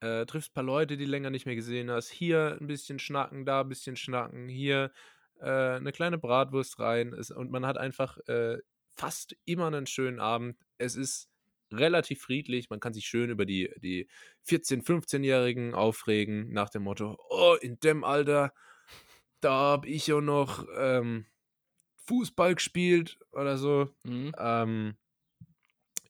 äh, 0.00 0.26
triffst 0.26 0.50
ein 0.50 0.54
paar 0.54 0.64
Leute, 0.64 0.96
die 0.96 1.04
länger 1.04 1.30
nicht 1.30 1.46
mehr 1.46 1.54
gesehen 1.54 1.90
hast. 1.90 2.10
Hier 2.10 2.58
ein 2.60 2.66
bisschen 2.66 2.98
schnacken, 2.98 3.44
da 3.46 3.62
ein 3.62 3.68
bisschen 3.68 3.96
schnacken, 3.96 4.48
hier 4.48 4.92
äh, 5.40 5.76
eine 5.76 5.92
kleine 5.92 6.18
Bratwurst 6.18 6.78
rein. 6.78 7.12
Es, 7.12 7.30
und 7.30 7.50
man 7.50 7.66
hat 7.66 7.78
einfach 7.78 8.18
äh, 8.26 8.58
fast 8.94 9.36
immer 9.44 9.66
einen 9.66 9.86
schönen 9.86 10.20
Abend. 10.20 10.58
Es 10.78 10.96
ist 10.96 11.28
relativ 11.72 12.20
friedlich. 12.22 12.70
Man 12.70 12.80
kann 12.80 12.94
sich 12.94 13.06
schön 13.06 13.30
über 13.30 13.46
die, 13.46 13.70
die 13.78 14.08
14-, 14.46 14.84
15-Jährigen 14.84 15.74
aufregen, 15.74 16.52
nach 16.52 16.70
dem 16.70 16.82
Motto: 16.82 17.16
Oh, 17.30 17.56
in 17.60 17.80
dem 17.80 18.04
Alter, 18.04 18.52
da 19.46 19.52
habe 19.52 19.88
ich 19.88 20.08
ja 20.08 20.20
noch 20.20 20.66
ähm, 20.76 21.24
Fußball 22.08 22.56
gespielt 22.56 23.20
oder 23.30 23.56
so. 23.56 23.88
Mhm. 24.02 24.34
Ähm, 24.36 24.96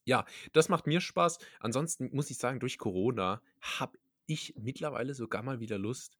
ja, 0.05 0.25
das 0.55 0.71
macht 0.71 0.87
mir 0.87 1.03
Spaß. 1.03 1.39
Ansonsten 1.61 2.09
muss 2.15 2.31
ich 2.31 2.39
sagen, 2.39 2.61
durch 2.61 2.79
Corona 2.79 3.43
habe 3.61 3.99
ich 4.25 4.55
mittlerweile 4.57 5.13
sogar 5.13 5.43
mal 5.43 5.61
wieder 5.61 5.77
Lust 5.77 6.17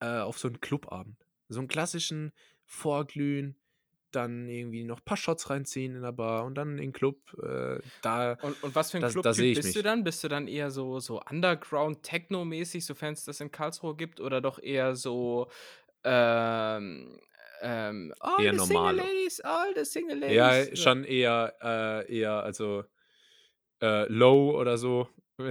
äh, 0.00 0.20
auf 0.20 0.38
so 0.38 0.48
einen 0.48 0.60
Clubabend. 0.60 1.26
So 1.50 1.58
einen 1.58 1.68
klassischen 1.68 2.32
Vorglühen, 2.64 3.56
dann 4.12 4.48
irgendwie 4.48 4.84
noch 4.84 5.00
ein 5.00 5.04
paar 5.04 5.18
Shots 5.18 5.50
reinziehen 5.50 5.94
in 5.94 6.00
der 6.00 6.12
Bar 6.12 6.44
und 6.44 6.54
dann 6.54 6.70
in 6.70 6.76
den 6.78 6.92
Club. 6.94 7.18
Äh, 7.42 7.80
da, 8.00 8.38
und, 8.40 8.62
und 8.62 8.74
was 8.74 8.92
für 8.92 8.96
ein 8.96 9.02
das, 9.02 9.12
Club 9.12 9.24
da 9.24 9.32
bist 9.32 9.62
mich. 9.62 9.74
du 9.74 9.82
dann? 9.82 10.04
Bist 10.04 10.24
du 10.24 10.28
dann 10.28 10.48
eher 10.48 10.70
so, 10.70 11.00
so 11.00 11.20
Underground-Techno-mäßig, 11.20 12.86
sofern 12.86 13.12
es 13.12 13.24
das 13.24 13.40
in 13.40 13.50
Karlsruhe 13.50 13.94
gibt, 13.94 14.20
oder 14.22 14.40
doch 14.40 14.58
eher 14.58 14.96
so 14.96 15.50
ähm, 16.06 17.18
ähm, 17.62 18.14
all 18.20 18.44
eher 18.44 18.52
the 18.52 18.56
normal. 18.58 18.94
Single 18.94 19.06
Ladies, 19.06 19.40
all 19.40 19.74
the 19.74 19.84
Single 19.84 20.18
Ladies. 20.18 20.36
Ja, 20.36 20.76
schon 20.76 21.04
eher, 21.04 21.54
äh, 21.62 22.18
eher, 22.18 22.42
also 22.42 22.84
äh, 23.82 24.10
Low 24.12 24.58
oder 24.58 24.78
so. 24.78 25.08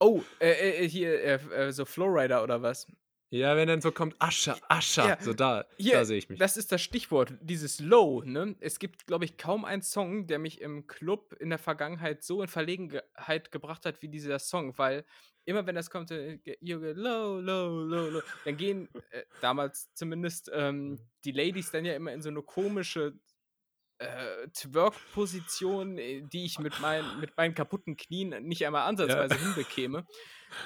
oh, 0.00 0.22
äh, 0.40 0.84
äh, 0.84 0.88
hier, 0.88 1.22
äh, 1.22 1.38
äh, 1.54 1.72
so 1.72 1.84
Flowrider 1.84 2.42
oder 2.42 2.62
was? 2.62 2.86
Ja, 3.34 3.56
wenn 3.56 3.66
dann 3.66 3.80
so 3.80 3.90
kommt, 3.90 4.14
Ascher, 4.20 4.56
Ascher, 4.68 5.08
ja, 5.08 5.18
so 5.20 5.32
da, 5.32 5.64
hier, 5.76 5.94
da 5.94 6.04
sehe 6.04 6.18
ich 6.18 6.28
mich. 6.28 6.38
Das 6.38 6.56
ist 6.56 6.70
das 6.70 6.80
Stichwort, 6.80 7.32
dieses 7.40 7.80
Low, 7.80 8.22
ne? 8.24 8.54
Es 8.60 8.78
gibt, 8.78 9.08
glaube 9.08 9.24
ich, 9.24 9.36
kaum 9.36 9.64
einen 9.64 9.82
Song, 9.82 10.28
der 10.28 10.38
mich 10.38 10.60
im 10.60 10.86
Club 10.86 11.34
in 11.40 11.50
der 11.50 11.58
Vergangenheit 11.58 12.22
so 12.22 12.42
in 12.42 12.46
Verlegenheit 12.48 13.50
gebracht 13.50 13.86
hat 13.86 14.02
wie 14.02 14.08
dieser 14.08 14.38
Song, 14.38 14.78
weil 14.78 15.04
immer 15.46 15.66
wenn 15.66 15.74
das 15.74 15.90
kommt, 15.90 16.10
get 16.10 16.58
low, 16.60 17.40
low, 17.40 17.80
low, 17.80 18.08
low, 18.08 18.22
dann 18.44 18.56
gehen 18.56 18.88
äh, 19.10 19.24
damals 19.40 19.92
zumindest 19.94 20.48
ähm, 20.54 21.00
die 21.24 21.32
Ladies 21.32 21.72
dann 21.72 21.84
ja 21.84 21.94
immer 21.94 22.12
in 22.12 22.22
so 22.22 22.28
eine 22.28 22.42
komische 22.42 23.18
äh, 23.98 24.48
Twerk-Position, 24.52 25.98
äh, 25.98 26.22
die 26.22 26.44
ich 26.44 26.58
mit, 26.58 26.80
mein, 26.80 27.04
mit 27.20 27.36
meinen 27.36 27.54
kaputten 27.54 27.96
Knien 27.96 28.42
nicht 28.46 28.66
einmal 28.66 28.88
ansatzweise 28.88 29.34
ja. 29.34 29.40
hinbekäme. 29.40 30.06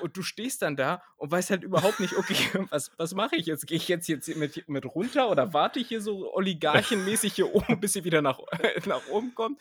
Und 0.00 0.16
du 0.16 0.22
stehst 0.22 0.62
dann 0.62 0.76
da 0.76 1.02
und 1.16 1.30
weißt 1.30 1.50
halt 1.50 1.62
überhaupt 1.62 2.00
nicht, 2.00 2.16
okay, 2.16 2.36
was, 2.70 2.90
was 2.96 3.14
mache 3.14 3.36
ich 3.36 3.46
jetzt? 3.46 3.66
Gehe 3.66 3.76
ich 3.76 3.88
jetzt, 3.88 4.08
jetzt 4.08 4.28
mit, 4.36 4.68
mit 4.68 4.84
runter 4.84 5.30
oder 5.30 5.52
warte 5.52 5.78
ich 5.80 5.88
hier 5.88 6.00
so 6.00 6.32
oligarchenmäßig 6.34 7.34
hier 7.34 7.54
oben, 7.54 7.80
bis 7.80 7.94
sie 7.94 8.04
wieder 8.04 8.22
nach, 8.22 8.40
nach 8.86 9.06
oben 9.08 9.34
kommt? 9.34 9.60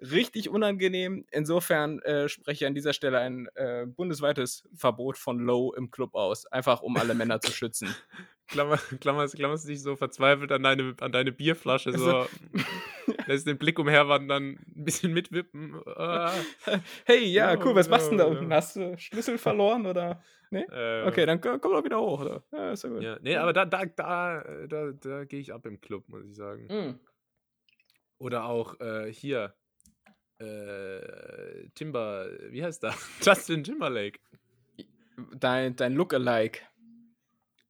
Richtig 0.00 0.48
unangenehm. 0.48 1.26
Insofern 1.30 1.98
äh, 2.00 2.28
spreche 2.28 2.64
ich 2.64 2.68
an 2.68 2.74
dieser 2.74 2.92
Stelle 2.92 3.18
ein 3.18 3.48
äh, 3.54 3.86
bundesweites 3.86 4.68
Verbot 4.74 5.18
von 5.18 5.40
Low 5.40 5.72
im 5.72 5.90
Club 5.90 6.14
aus. 6.14 6.46
Einfach 6.46 6.82
um 6.82 6.96
alle 6.96 7.14
Männer 7.14 7.40
zu 7.40 7.52
schützen. 7.52 7.94
Klammer, 8.48 8.78
klammerst, 9.00 9.36
klammerst 9.36 9.68
dich 9.68 9.82
so 9.82 9.94
verzweifelt 9.94 10.50
an 10.52 10.62
deine, 10.62 10.94
an 11.00 11.12
deine 11.12 11.32
Bierflasche, 11.32 11.92
so 11.92 12.20
also, 12.20 12.30
lässt 13.26 13.46
den 13.46 13.58
Blick 13.58 13.78
umherwandern, 13.78 14.58
ein 14.74 14.84
bisschen 14.84 15.12
mitwippen. 15.12 15.78
Ah. 15.84 16.32
Hey, 17.04 17.26
ja, 17.26 17.62
cool, 17.62 17.74
was 17.74 17.90
machst 17.90 18.06
du 18.06 18.10
denn 18.12 18.18
da 18.18 18.24
unten? 18.24 18.50
Hast 18.50 18.76
du 18.76 18.96
Schlüssel 18.96 19.36
verloren 19.36 19.84
oder? 19.84 20.22
Nee? 20.50 20.62
Äh, 20.62 21.06
okay, 21.06 21.26
dann 21.26 21.42
komm 21.42 21.60
doch 21.60 21.84
wieder 21.84 22.00
hoch, 22.00 22.22
oder? 22.22 22.42
Ja, 22.50 22.72
ist 22.72 22.84
ja 22.84 22.88
gut. 22.88 23.02
Ja, 23.02 23.18
nee, 23.20 23.36
aber 23.36 23.52
da, 23.52 23.66
da, 23.66 23.84
da, 23.84 24.42
da, 24.66 24.92
da 24.92 25.24
gehe 25.26 25.40
ich 25.40 25.52
ab 25.52 25.66
im 25.66 25.78
Club, 25.82 26.08
muss 26.08 26.24
ich 26.24 26.34
sagen. 26.34 26.68
Mm. 26.68 27.00
Oder 28.16 28.46
auch 28.46 28.80
äh, 28.80 29.12
hier, 29.12 29.54
äh, 30.38 31.68
Timber, 31.74 32.28
wie 32.50 32.62
heißt 32.62 32.82
der? 32.82 32.94
Justin 33.22 33.64
Timberlake. 33.64 34.20
Dein, 35.34 35.74
dein 35.74 35.94
Lookalike. 35.94 36.60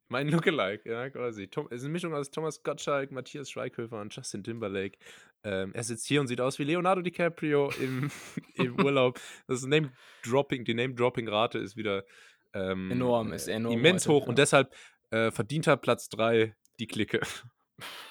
Mein 0.07 0.29
Lookalike, 0.29 0.89
ja, 0.89 1.09
quasi. 1.09 1.47
Tom, 1.47 1.67
es 1.69 1.77
ist 1.77 1.83
eine 1.83 1.91
Mischung 1.93 2.15
aus 2.15 2.31
Thomas 2.31 2.63
Gottschalk, 2.63 3.11
Matthias 3.11 3.51
Schweighöfer 3.51 4.01
und 4.01 4.15
Justin 4.15 4.43
Timberlake. 4.43 4.97
Ähm, 5.43 5.71
er 5.73 5.83
sitzt 5.83 6.07
hier 6.07 6.19
und 6.19 6.27
sieht 6.27 6.41
aus 6.41 6.57
wie 6.57 6.63
Leonardo 6.63 7.01
DiCaprio 7.01 7.71
im, 7.79 8.09
im 8.55 8.79
Urlaub. 8.83 9.19
Das 9.47 9.63
Name-Dropping, 9.63 10.65
die 10.65 10.73
Name-Dropping-Rate 10.73 11.59
ist 11.59 11.77
wieder 11.77 12.05
ähm, 12.53 12.91
enorm, 12.91 13.33
ist 13.33 13.47
enorm. 13.47 13.73
Immens 13.77 14.07
heute, 14.07 14.15
hoch 14.15 14.23
ja. 14.23 14.29
und 14.29 14.37
deshalb 14.39 14.75
äh, 15.11 15.31
verdienter 15.31 15.77
Platz 15.77 16.09
3 16.09 16.55
die 16.79 16.87
Clique. 16.87 17.21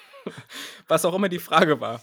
Was 0.87 1.05
auch 1.05 1.15
immer 1.15 1.29
die 1.29 1.39
Frage 1.39 1.81
war. 1.81 2.01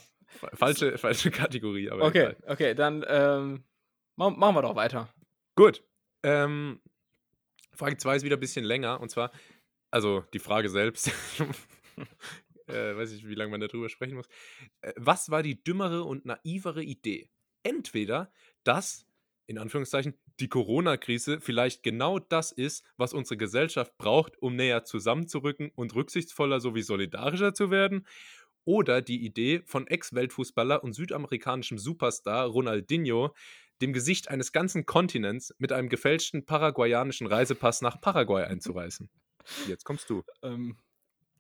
Falsche, 0.54 0.98
falsche 0.98 1.30
Kategorie, 1.30 1.90
aber. 1.90 2.04
Okay, 2.04 2.34
egal. 2.36 2.36
okay, 2.46 2.74
dann 2.74 3.04
ähm, 3.08 3.64
machen 4.16 4.54
wir 4.54 4.62
doch 4.62 4.76
weiter. 4.76 5.08
Gut. 5.54 5.82
Ähm, 6.22 6.80
Frage 7.72 7.96
2 7.96 8.16
ist 8.16 8.24
wieder 8.24 8.36
ein 8.36 8.40
bisschen 8.40 8.64
länger 8.64 9.00
und 9.00 9.10
zwar, 9.10 9.30
also 9.90 10.24
die 10.32 10.38
Frage 10.38 10.68
selbst, 10.68 11.08
äh, 12.66 12.96
weiß 12.96 13.12
ich, 13.12 13.26
wie 13.28 13.34
lange 13.34 13.50
man 13.50 13.60
darüber 13.60 13.88
sprechen 13.88 14.16
muss. 14.16 14.28
Äh, 14.80 14.92
was 14.96 15.30
war 15.30 15.42
die 15.42 15.62
dümmere 15.62 16.04
und 16.04 16.24
naivere 16.24 16.82
Idee? 16.82 17.30
Entweder, 17.62 18.32
dass, 18.64 19.06
in 19.46 19.58
Anführungszeichen, 19.58 20.14
die 20.40 20.48
Corona-Krise 20.48 21.40
vielleicht 21.40 21.82
genau 21.82 22.18
das 22.18 22.52
ist, 22.52 22.84
was 22.96 23.12
unsere 23.12 23.36
Gesellschaft 23.36 23.96
braucht, 23.96 24.40
um 24.42 24.56
näher 24.56 24.84
zusammenzurücken 24.84 25.70
und 25.74 25.94
rücksichtsvoller 25.94 26.60
sowie 26.60 26.82
solidarischer 26.82 27.54
zu 27.54 27.70
werden. 27.70 28.06
Oder 28.66 29.00
die 29.00 29.24
Idee 29.24 29.62
von 29.64 29.86
Ex-Weltfußballer 29.86 30.82
und 30.82 30.92
südamerikanischem 30.92 31.78
Superstar 31.78 32.46
Ronaldinho, 32.46 33.32
dem 33.80 33.92
Gesicht 33.92 34.28
eines 34.28 34.52
ganzen 34.52 34.86
Kontinents 34.86 35.54
mit 35.58 35.72
einem 35.72 35.88
gefälschten 35.88 36.44
paraguayanischen 36.44 37.28
Reisepass 37.28 37.80
nach 37.80 38.00
Paraguay 38.00 38.44
einzureißen. 38.44 39.08
Jetzt 39.68 39.84
kommst 39.84 40.10
du. 40.10 40.24
Ähm, 40.42 40.76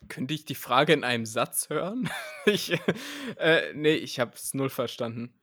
könnte 0.08 0.34
ich 0.34 0.44
die 0.44 0.54
Frage 0.54 0.92
in 0.92 1.02
einem 1.02 1.26
Satz 1.26 1.68
hören? 1.68 2.08
ich, 2.46 2.72
äh, 3.38 3.72
nee, 3.74 3.96
ich 3.96 4.20
habe 4.20 4.32
es 4.34 4.54
null 4.54 4.70
verstanden. 4.70 5.34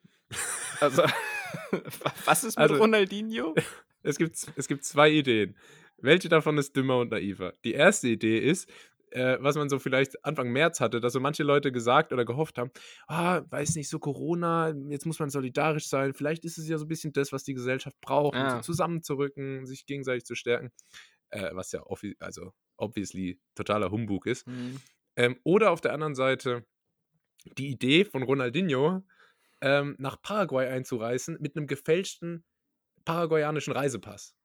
Also, 0.79 1.03
was 2.25 2.45
ist 2.45 2.57
mit 2.57 2.69
also, 2.69 2.75
Ronaldinho? 2.75 3.55
Es 4.03 4.17
gibt, 4.17 4.37
es 4.55 4.67
gibt 4.69 4.85
zwei 4.85 5.11
Ideen. 5.11 5.57
Welche 5.97 6.29
davon 6.29 6.57
ist 6.57 6.75
dümmer 6.75 6.99
und 6.99 7.11
naiver? 7.11 7.53
Die 7.63 7.73
erste 7.73 8.09
Idee 8.09 8.39
ist, 8.39 8.69
äh, 9.13 9.37
was 9.39 9.55
man 9.55 9.69
so 9.69 9.79
vielleicht 9.79 10.23
Anfang 10.25 10.51
März 10.51 10.79
hatte, 10.79 10.99
dass 10.99 11.13
so 11.13 11.19
manche 11.19 11.43
Leute 11.43 11.71
gesagt 11.71 12.11
oder 12.11 12.25
gehofft 12.25 12.57
haben, 12.57 12.71
ah, 13.07 13.41
weiß 13.49 13.75
nicht, 13.75 13.89
so 13.89 13.99
Corona, 13.99 14.73
jetzt 14.89 15.05
muss 15.05 15.19
man 15.19 15.29
solidarisch 15.29 15.87
sein, 15.87 16.13
vielleicht 16.13 16.45
ist 16.45 16.57
es 16.57 16.67
ja 16.67 16.77
so 16.77 16.85
ein 16.85 16.89
bisschen 16.89 17.13
das, 17.13 17.31
was 17.31 17.43
die 17.43 17.53
Gesellschaft 17.53 17.99
braucht, 18.01 18.35
ja. 18.35 18.45
um 18.45 18.49
so 18.57 18.61
zusammenzurücken, 18.61 19.65
sich 19.65 19.85
gegenseitig 19.85 20.25
zu 20.25 20.35
stärken, 20.35 20.71
äh, 21.29 21.51
was 21.53 21.71
ja 21.71 21.83
also 22.19 22.53
obviously 22.77 23.39
totaler 23.55 23.91
Humbug 23.91 24.25
ist. 24.25 24.47
Mhm. 24.47 24.81
Ähm, 25.15 25.39
oder 25.43 25.71
auf 25.71 25.81
der 25.81 25.93
anderen 25.93 26.15
Seite 26.15 26.65
die 27.57 27.69
Idee 27.69 28.05
von 28.05 28.23
Ronaldinho, 28.23 29.03
ähm, 29.61 29.95
nach 29.97 30.21
Paraguay 30.21 30.67
einzureisen 30.67 31.37
mit 31.39 31.55
einem 31.55 31.67
gefälschten 31.67 32.43
paraguayanischen 33.05 33.73
Reisepass 33.73 34.35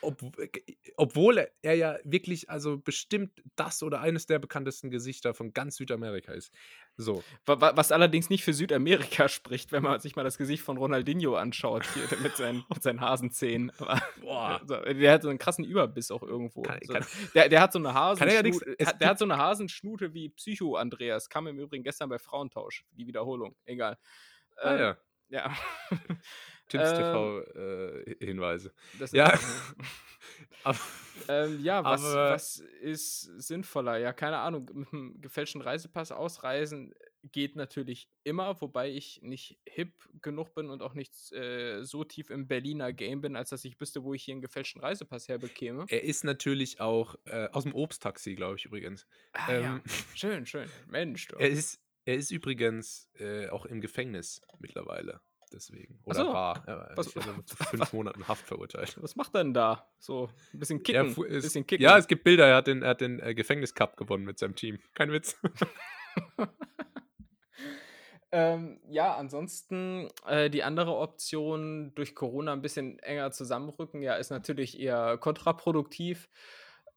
ob, 0.00 0.22
äh, 0.38 0.48
obwohl 0.96 1.48
er 1.62 1.74
ja 1.74 1.98
wirklich, 2.04 2.50
also 2.50 2.78
bestimmt 2.78 3.42
das 3.56 3.82
oder 3.82 4.00
eines 4.00 4.26
der 4.26 4.38
bekanntesten 4.38 4.90
Gesichter 4.90 5.34
von 5.34 5.52
ganz 5.52 5.76
Südamerika 5.76 6.32
ist. 6.32 6.52
So. 6.96 7.22
Was 7.46 7.92
allerdings 7.92 8.30
nicht 8.30 8.44
für 8.44 8.52
Südamerika 8.52 9.28
spricht, 9.28 9.72
wenn 9.72 9.82
man 9.82 10.00
sich 10.00 10.16
mal 10.16 10.24
das 10.24 10.38
Gesicht 10.38 10.62
von 10.62 10.76
Ronaldinho 10.76 11.36
anschaut, 11.36 11.84
hier 11.94 12.18
mit 12.18 12.36
seinen, 12.36 12.64
mit 12.68 12.82
seinen 12.82 13.00
Hasenzähnen. 13.00 13.72
Boah. 14.20 14.60
der 14.66 15.12
hat 15.12 15.22
so 15.22 15.28
einen 15.28 15.38
krassen 15.38 15.64
Überbiss 15.64 16.10
auch 16.10 16.22
irgendwo. 16.22 16.62
Kann, 16.62 16.80
so, 16.82 16.92
kann, 16.92 17.06
der, 17.34 17.48
der 17.48 17.60
hat 17.60 17.72
so 17.72 17.78
eine 17.78 17.94
Hasenschnute, 17.94 18.76
ja 18.80 18.92
der 18.92 19.08
hat 19.08 19.18
so 19.18 19.24
eine 19.24 19.36
Hasenschnute 19.36 20.14
wie 20.14 20.30
Psycho 20.30 20.76
Andreas. 20.76 21.28
Kam 21.28 21.46
im 21.46 21.58
Übrigen 21.58 21.84
gestern 21.84 22.08
bei 22.08 22.18
Frauentausch, 22.18 22.84
die 22.92 23.06
Wiederholung. 23.06 23.54
Egal. 23.64 23.96
Ah, 24.56 24.74
ähm, 24.74 24.80
ja. 24.80 24.96
Ja. 25.30 25.54
TV-Hinweise. 26.68 28.72
Ähm, 29.00 29.08
äh, 29.12 29.16
ja. 29.16 29.38
aber, 30.64 30.78
ähm, 31.28 31.62
ja, 31.62 31.84
was, 31.84 32.04
aber, 32.04 32.32
was 32.32 32.58
ist 32.80 33.22
sinnvoller? 33.42 33.98
Ja, 33.98 34.12
keine 34.12 34.38
Ahnung. 34.38 34.70
Mit 34.72 34.92
einem 34.92 35.20
gefälschten 35.20 35.60
Reisepass 35.60 36.12
ausreisen 36.12 36.94
geht 37.32 37.56
natürlich 37.56 38.08
immer, 38.24 38.60
wobei 38.60 38.90
ich 38.90 39.20
nicht 39.22 39.58
hip 39.66 39.92
genug 40.22 40.54
bin 40.54 40.70
und 40.70 40.82
auch 40.82 40.94
nicht 40.94 41.32
äh, 41.32 41.84
so 41.84 42.04
tief 42.04 42.30
im 42.30 42.46
Berliner 42.46 42.92
Game 42.92 43.20
bin, 43.20 43.36
als 43.36 43.50
dass 43.50 43.64
ich 43.64 43.80
wüsste, 43.80 44.04
wo 44.04 44.14
ich 44.14 44.24
hier 44.24 44.34
einen 44.34 44.40
gefälschten 44.40 44.80
Reisepass 44.80 45.28
herbekäme. 45.28 45.86
Er 45.88 46.04
ist 46.04 46.24
natürlich 46.24 46.80
auch 46.80 47.16
äh, 47.24 47.48
aus 47.52 47.64
dem 47.64 47.74
Obsttaxi, 47.74 48.34
glaube 48.34 48.56
ich 48.56 48.64
übrigens. 48.64 49.06
Ah, 49.32 49.52
ähm, 49.52 49.62
ja. 49.62 49.80
Schön, 50.14 50.46
schön. 50.46 50.68
Mensch. 50.86 51.26
Doch. 51.28 51.40
Er 51.40 51.48
ist, 51.48 51.80
er 52.04 52.14
ist 52.14 52.30
übrigens 52.30 53.10
äh, 53.18 53.48
auch 53.48 53.66
im 53.66 53.80
Gefängnis 53.80 54.40
mittlerweile 54.60 55.20
deswegen. 55.52 56.00
Oder 56.04 56.14
so. 56.14 56.32
war. 56.32 56.62
Er 56.66 56.92
was, 56.94 57.08
zu 57.08 57.20
fünf 57.64 57.92
Monaten 57.92 58.26
Haft 58.28 58.46
verurteilt. 58.46 58.96
Was 59.00 59.16
macht 59.16 59.34
er 59.34 59.44
denn 59.44 59.54
da? 59.54 59.88
So 59.98 60.28
ein 60.52 60.58
bisschen 60.58 60.82
kicken. 60.82 61.14
Ja, 61.16 61.26
ist, 61.26 61.42
bisschen 61.42 61.66
kicken. 61.66 61.84
ja 61.84 61.98
es 61.98 62.06
gibt 62.06 62.24
Bilder. 62.24 62.46
Er 62.46 62.56
hat 62.56 62.66
den, 62.66 62.82
er 62.82 62.90
hat 62.90 63.00
den 63.00 63.20
äh, 63.20 63.34
Gefängniscup 63.34 63.96
gewonnen 63.96 64.24
mit 64.24 64.38
seinem 64.38 64.54
Team. 64.54 64.78
Kein 64.94 65.12
Witz. 65.12 65.36
ähm, 68.32 68.80
ja, 68.88 69.14
ansonsten 69.16 70.08
äh, 70.26 70.50
die 70.50 70.62
andere 70.62 70.96
Option, 70.96 71.94
durch 71.94 72.14
Corona 72.14 72.52
ein 72.52 72.62
bisschen 72.62 72.98
enger 73.00 73.30
zusammenrücken, 73.30 74.02
ja, 74.02 74.14
ist 74.14 74.30
natürlich 74.30 74.78
eher 74.78 75.18
kontraproduktiv. 75.18 76.28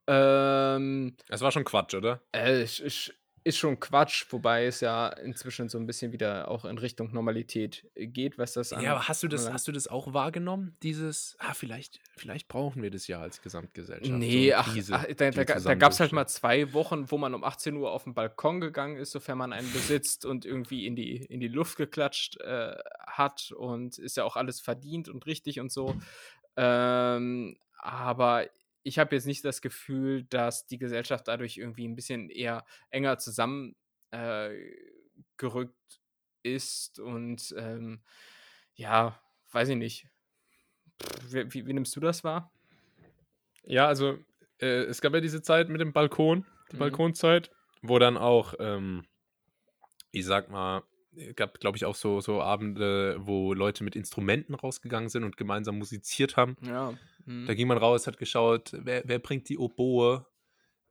Ähm, 0.08 1.16
das 1.28 1.42
war 1.42 1.52
schon 1.52 1.64
Quatsch, 1.64 1.94
oder? 1.94 2.22
Äh, 2.36 2.64
ich, 2.64 2.84
ich, 2.84 3.14
ist 3.44 3.58
schon 3.58 3.80
Quatsch, 3.80 4.26
wobei 4.30 4.66
es 4.66 4.82
ja 4.82 5.08
inzwischen 5.08 5.68
so 5.68 5.80
ein 5.80 5.88
bisschen 5.88 6.12
wieder 6.12 6.50
auch 6.50 6.66
in 6.66 6.78
Richtung 6.78 7.12
Normalität 7.12 7.88
geht, 7.96 8.38
was 8.38 8.54
das 8.54 8.72
angeht. 8.72 8.86
Ja, 8.86 8.92
aber 8.94 9.08
hast 9.08 9.24
du 9.24 9.28
das, 9.28 9.52
hast 9.52 9.68
du 9.68 9.72
das 9.72 9.88
auch 9.88 10.14
wahrgenommen? 10.14 10.76
Dieses, 10.84 11.36
ah, 11.40 11.54
vielleicht, 11.54 12.00
vielleicht 12.16 12.48
brauchen 12.48 12.84
wir 12.84 12.92
das 12.92 13.08
ja 13.08 13.20
als 13.20 13.42
Gesamtgesellschaft. 13.42 14.18
Nee, 14.18 14.52
so 14.52 14.56
ach, 14.58 14.72
Krise, 14.72 14.94
ach, 14.96 15.06
da, 15.16 15.32
da, 15.32 15.44
da 15.44 15.74
gab 15.76 15.92
es 15.92 16.00
halt 16.00 16.12
mal 16.12 16.28
zwei 16.28 16.72
Wochen, 16.74 17.10
wo 17.10 17.18
man 17.18 17.34
um 17.34 17.44
18 17.44 17.76
Uhr 17.78 17.92
auf 17.92 18.04
den 18.04 18.14
Balkon 18.14 18.62
gegangen 18.62 18.98
ist, 18.98 19.12
sofern 19.12 19.40
man 19.40 19.54
einen 19.54 19.72
besitzt 19.74 20.26
und 20.26 20.46
irgendwie 20.46 20.86
in 20.86 20.96
die, 20.96 21.18
in 21.18 21.40
die 21.40 21.48
Luft 21.48 21.78
geklatscht 21.78 22.40
äh, 22.42 22.76
hat 23.08 23.52
und 23.58 23.98
ist 23.98 24.18
ja 24.18 24.24
auch 24.24 24.36
alles 24.36 24.62
verdient 24.62 25.10
und 25.10 25.26
richtig 25.26 25.60
und 25.60 25.72
so. 25.72 25.96
Ähm, 26.58 27.58
aber 27.80 28.46
ich 28.84 29.00
habe 29.00 29.16
jetzt 29.16 29.26
nicht 29.26 29.46
das 29.46 29.62
Gefühl, 29.62 30.24
dass 30.24 30.66
die 30.66 30.78
Gesellschaft 30.78 31.28
dadurch 31.28 31.58
irgendwie 31.58 31.88
ein 31.88 31.96
bisschen 31.96 32.30
eher 32.30 32.66
enger 32.90 33.18
zusammengerückt 33.18 33.76
äh, 34.12 34.56
ist 36.44 37.00
und 37.00 37.54
ähm, 37.58 38.02
ja, 38.76 39.20
weiß 39.52 39.70
ich 39.70 39.78
nicht. 39.78 40.08
Wie, 41.30 41.54
wie, 41.54 41.68
wie, 41.68 41.74
nimmst 41.74 41.96
du 41.96 42.00
das 42.00 42.24
wahr? 42.24 42.52
Ja, 43.64 43.88
also 43.88 44.18
äh, 44.60 44.84
es 44.84 45.02
gab 45.02 45.14
ja 45.14 45.22
diese 45.22 45.42
Zeit 45.42 45.70
mit 45.70 45.82
dem 45.82 45.94
Balkon, 45.94 46.46
die 46.72 46.76
mhm. 46.76 46.80
Balkonzeit, 46.80 47.52
wo 47.82 48.00
dann 48.00 48.18
auch, 48.18 48.56
ähm, 48.60 49.06
ich 50.12 50.26
sag 50.26 50.50
mal, 50.50 50.84
gab, 51.36 51.60
glaube 51.60 51.78
ich, 51.78 51.86
auch 51.86 51.96
so, 51.96 52.22
so 52.22 52.42
Abende, 52.42 53.18
wo 53.20 53.54
Leute 53.54 53.84
mit 53.84 53.96
Instrumenten 53.96 54.56
rausgegangen 54.56 55.10
sind 55.10 55.24
und 55.24 55.38
gemeinsam 55.38 55.78
musiziert 55.78 56.38
haben. 56.38 56.56
Ja. 56.62 56.94
Mhm. 57.26 57.46
Da 57.48 57.54
ging 57.54 57.68
man 57.68 57.78
raus, 57.78 58.08
hat 58.08 58.18
geschaut, 58.18 58.72
wer, 58.74 59.04
wer 59.06 59.20
bringt 59.20 59.50
die 59.50 59.58
Oboe, 59.58 60.26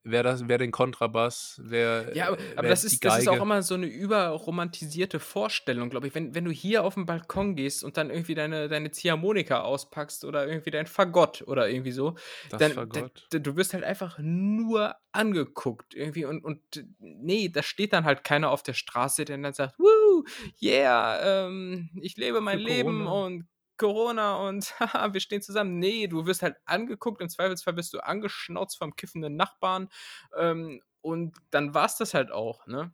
wer, 0.05 0.23
das, 0.23 0.49
wer 0.49 0.59
den 0.59 0.71
Kontrabass, 0.71 1.61
wer. 1.63 2.15
Ja, 2.15 2.29
aber, 2.29 2.39
äh, 2.39 2.57
aber 2.57 2.69
das, 2.69 2.85
ist, 2.85 3.05
das 3.05 3.21
ist 3.21 3.29
auch 3.29 3.41
immer 3.41 3.63
so 3.63 3.75
eine 3.75 3.87
überromantisierte 3.87 5.21
Vorstellung, 5.21 5.91
glaube 5.91 6.07
ich. 6.07 6.15
Wenn, 6.15 6.35
wenn 6.35 6.45
du 6.45 6.51
hier 6.51 6.85
auf 6.85 6.95
den 6.95 7.07
Balkon 7.07 7.57
gehst 7.57 7.85
und 7.85 7.97
dann 7.97 8.11
irgendwie 8.11 8.35
deine, 8.35 8.69
deine 8.69 8.91
Ziehharmonika 8.91 9.61
auspackst 9.61 10.25
oder 10.25 10.47
irgendwie 10.47 10.71
dein 10.71 10.87
Fagott 10.87 11.43
oder 11.47 11.69
irgendwie 11.69 11.93
so, 11.93 12.15
das 12.51 12.61
dann 12.61 12.73
Fagott. 12.73 13.27
Da, 13.31 13.39
du 13.39 13.57
wirst 13.57 13.75
halt 13.75 13.85
einfach 13.85 14.19
nur 14.21 14.95
angeguckt 15.13 15.95
irgendwie 15.95 16.25
und, 16.25 16.45
und 16.45 16.61
nee, 16.99 17.49
da 17.49 17.63
steht 17.63 17.93
dann 17.93 18.05
halt 18.05 18.25
keiner 18.25 18.51
auf 18.51 18.63
der 18.63 18.75
Straße, 18.75 19.25
der 19.25 19.39
dann 19.39 19.53
sagt, 19.53 19.79
Woo, 19.79 20.25
yeah, 20.63 21.47
ähm, 21.47 21.91
ich 22.01 22.17
lebe 22.17 22.41
mein 22.41 22.59
Für 22.59 22.65
Leben 22.65 23.05
Corona. 23.05 23.27
und 23.27 23.49
Corona 23.81 24.37
und 24.47 24.79
haha, 24.81 25.13
wir 25.13 25.21
stehen 25.21 25.43
zusammen. 25.43 25.79
Nee, 25.79 26.07
du 26.07 26.27
wirst 26.27 26.43
halt 26.43 26.57
angeguckt, 26.67 27.21
im 27.21 27.29
Zweifelsfall 27.29 27.73
bist 27.73 27.93
du 27.95 28.01
angeschnauzt 28.01 28.79
vom 28.79 28.95
kiffenden 28.95 29.35
Nachbarn 29.37 29.89
ähm, 30.37 30.83
und 31.01 31.37
dann 31.51 31.75
war 31.75 31.87
es 31.87 31.97
das 31.97 32.15
halt 32.15 32.31
auch, 32.31 32.67
ne? 32.67 32.93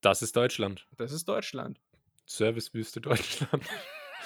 Das 0.00 0.22
ist 0.22 0.34
Deutschland. 0.34 0.88
Das 0.96 1.12
ist 1.12 1.28
Deutschland. 1.28 1.80
Servicewüste 2.26 3.00
Deutschland. 3.00 3.64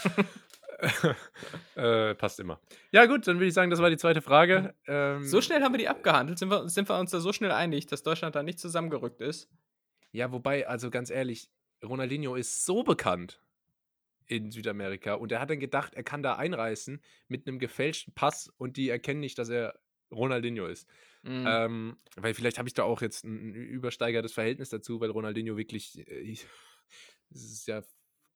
äh, 1.74 2.14
passt 2.14 2.38
immer. 2.40 2.60
Ja, 2.92 3.06
gut, 3.06 3.26
dann 3.26 3.36
würde 3.36 3.48
ich 3.48 3.54
sagen, 3.54 3.70
das 3.70 3.80
war 3.80 3.90
die 3.90 3.96
zweite 3.96 4.22
Frage. 4.22 4.74
Ähm, 4.86 5.24
so 5.24 5.42
schnell 5.42 5.62
haben 5.62 5.74
wir 5.74 5.78
die 5.78 5.88
abgehandelt. 5.88 6.38
Sind 6.38 6.50
wir, 6.50 6.68
sind 6.68 6.88
wir 6.88 6.98
uns 6.98 7.10
da 7.10 7.20
so 7.20 7.32
schnell 7.32 7.50
einig, 7.50 7.86
dass 7.86 8.04
Deutschland 8.04 8.36
da 8.36 8.42
nicht 8.42 8.60
zusammengerückt 8.60 9.20
ist? 9.20 9.50
Ja, 10.12 10.30
wobei, 10.32 10.68
also 10.68 10.88
ganz 10.90 11.10
ehrlich, 11.10 11.50
Ronaldinho 11.84 12.36
ist 12.36 12.64
so 12.64 12.84
bekannt 12.84 13.40
in 14.26 14.50
Südamerika 14.50 15.14
und 15.14 15.32
er 15.32 15.40
hat 15.40 15.50
dann 15.50 15.60
gedacht, 15.60 15.94
er 15.94 16.02
kann 16.02 16.22
da 16.22 16.36
einreisen 16.36 17.02
mit 17.28 17.46
einem 17.46 17.58
gefälschten 17.58 18.14
Pass 18.14 18.52
und 18.58 18.76
die 18.76 18.88
erkennen 18.88 19.20
nicht, 19.20 19.38
dass 19.38 19.48
er 19.48 19.78
Ronaldinho 20.10 20.66
ist. 20.66 20.88
Mhm. 21.22 21.44
Ähm, 21.46 21.96
weil 22.16 22.34
vielleicht 22.34 22.58
habe 22.58 22.68
ich 22.68 22.74
da 22.74 22.84
auch 22.84 23.02
jetzt 23.02 23.24
ein, 23.24 23.54
übersteigertes 23.54 24.32
Verhältnis 24.32 24.68
dazu, 24.68 25.00
weil 25.00 25.10
Ronaldinho 25.10 25.56
wirklich, 25.56 25.98
äh, 26.08 26.36
ist 27.30 27.66
ja 27.66 27.82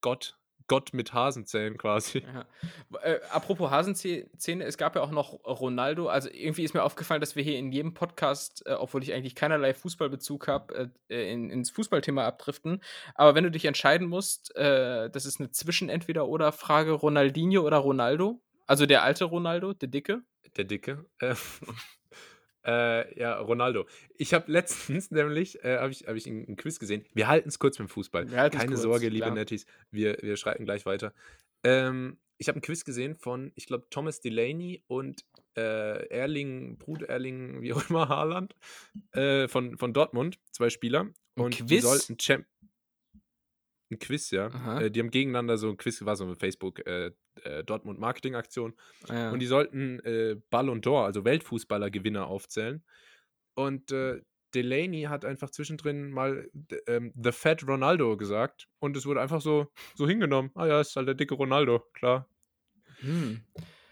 Gott 0.01 0.40
Gott 0.71 0.95
mit 0.95 1.13
Hasenzähnen 1.13 1.77
quasi. 1.79 2.23
Ja. 2.23 2.47
Äh, 3.03 3.19
apropos 3.33 3.73
Hasenzähne, 3.73 4.63
es 4.63 4.79
gab 4.79 4.95
ja 4.95 5.03
auch 5.03 5.11
noch 5.11 5.33
Ronaldo. 5.45 6.07
Also 6.07 6.29
irgendwie 6.33 6.63
ist 6.63 6.75
mir 6.75 6.85
aufgefallen, 6.85 7.21
dass 7.21 7.35
wir 7.35 7.43
hier 7.43 7.59
in 7.59 7.73
jedem 7.73 7.93
Podcast, 7.93 8.63
äh, 8.67 8.75
obwohl 8.75 9.03
ich 9.03 9.13
eigentlich 9.13 9.35
keinerlei 9.35 9.75
Fußballbezug 9.75 10.47
habe, 10.47 10.93
äh, 11.09 11.15
äh, 11.17 11.33
in, 11.33 11.51
ins 11.51 11.71
Fußballthema 11.71 12.25
abdriften. 12.25 12.85
Aber 13.17 13.35
wenn 13.35 13.43
du 13.43 13.51
dich 13.51 13.65
entscheiden 13.65 14.07
musst, 14.07 14.55
äh, 14.55 15.11
das 15.11 15.27
ist 15.27 15.41
eine 15.41 15.51
Zwischen-Entweder-Oder-Frage, 15.51 16.93
Ronaldinho 16.93 17.63
oder 17.63 17.79
Ronaldo. 17.79 18.41
Also 18.69 18.87
der 18.87 19.03
alte 19.03 19.25
Ronaldo, 19.25 19.73
der 19.73 19.89
Dicke. 19.89 20.23
Der 20.57 20.65
Dicke. 20.65 21.05
Äh, 22.65 23.19
ja, 23.19 23.39
Ronaldo. 23.39 23.87
Ich 24.17 24.35
habe 24.35 24.51
letztens 24.51 25.11
nämlich, 25.11 25.63
äh, 25.65 25.79
habe 25.79 25.93
ich, 25.93 26.07
hab 26.07 26.15
ich 26.17 26.27
einen 26.27 26.57
Quiz 26.57 26.79
gesehen. 26.79 27.05
Wir 27.15 27.29
halten 27.29 27.49
es 27.49 27.59
kurz 27.59 27.79
mit 27.79 27.89
dem 27.89 27.91
Fußball. 27.91 28.27
Keine 28.27 28.67
kurz, 28.67 28.83
Sorge, 28.83 29.09
liebe 29.09 29.25
klar. 29.25 29.35
Netties. 29.35 29.67
Wir, 29.91 30.19
wir 30.21 30.37
schreiten 30.37 30.65
gleich 30.65 30.87
weiter. 30.87 31.13
Ähm, 31.65 32.19
ich 32.39 32.49
habe 32.49 32.57
einen 32.57 32.63
Quiz 32.63 32.85
gesehen 32.85 33.15
von, 33.15 33.53
ich 33.55 33.67
glaube, 33.67 33.87
Thomas 33.91 34.21
Delaney 34.21 34.83
und 34.87 35.25
äh, 35.57 36.07
Erling, 36.09 36.79
Brut 36.79 37.03
Erling, 37.03 37.61
wie 37.61 37.73
auch 37.73 37.89
immer, 37.89 38.09
Haaland, 38.09 38.55
äh, 39.13 39.49
von, 39.49 39.77
von 39.77 39.93
Dortmund, 39.93 40.39
zwei 40.51 40.71
Spieler. 40.71 41.09
Und 41.37 41.57
Quiz? 41.57 41.67
die 41.67 41.81
sollten 41.81 42.19
Champ 42.19 42.47
ein 43.91 43.99
Quiz, 43.99 44.31
ja. 44.31 44.79
Äh, 44.79 44.91
die 44.91 45.01
haben 45.01 45.11
gegeneinander 45.11 45.57
so 45.57 45.69
ein 45.69 45.77
Quiz, 45.77 46.05
war 46.05 46.17
so 46.17 46.25
eine 46.25 46.37
Facebook 46.37 46.87
äh, 46.87 47.13
äh, 47.43 47.65
Dortmund 47.65 47.99
Marketing 47.99 48.35
Aktion. 48.35 48.75
Ah, 49.09 49.15
ja. 49.15 49.31
Und 49.31 49.41
die 49.41 49.47
sollten 49.47 50.01
äh, 50.01 50.37
Ballon 50.51 50.81
d'Or, 50.81 51.05
also 51.05 51.25
Weltfußballer-Gewinner 51.25 52.27
aufzählen. 52.27 52.85
Und 53.55 53.93
äh, 53.93 54.21
Delaney 54.55 55.03
hat 55.03 55.25
einfach 55.25 55.51
zwischendrin 55.51 56.11
mal 56.11 56.51
ähm, 56.87 57.13
The 57.21 57.33
Fat 57.33 57.67
Ronaldo 57.67 58.17
gesagt 58.17 58.69
und 58.81 58.97
es 58.97 59.07
wurde 59.07 59.21
einfach 59.21 59.41
so, 59.41 59.71
so 59.95 60.09
hingenommen. 60.09 60.51
Ah 60.55 60.67
ja, 60.67 60.81
ist 60.81 60.97
halt 60.97 61.07
der 61.07 61.15
dicke 61.15 61.35
Ronaldo, 61.35 61.81
klar. 61.93 62.29
Hm. 63.01 63.43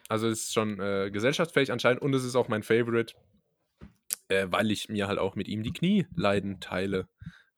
Also 0.08 0.28
es 0.28 0.44
ist 0.44 0.54
schon 0.54 0.80
äh, 0.80 1.10
gesellschaftsfähig 1.12 1.70
anscheinend 1.70 2.02
und 2.02 2.14
es 2.14 2.24
ist 2.24 2.34
auch 2.34 2.48
mein 2.48 2.62
Favorite, 2.62 3.14
weil 4.28 4.70
ich 4.70 4.88
mir 4.88 5.08
halt 5.08 5.18
auch 5.18 5.36
mit 5.36 5.48
ihm 5.48 5.62
die 5.62 5.72
Knieleiden 5.72 6.60
teile. 6.60 7.08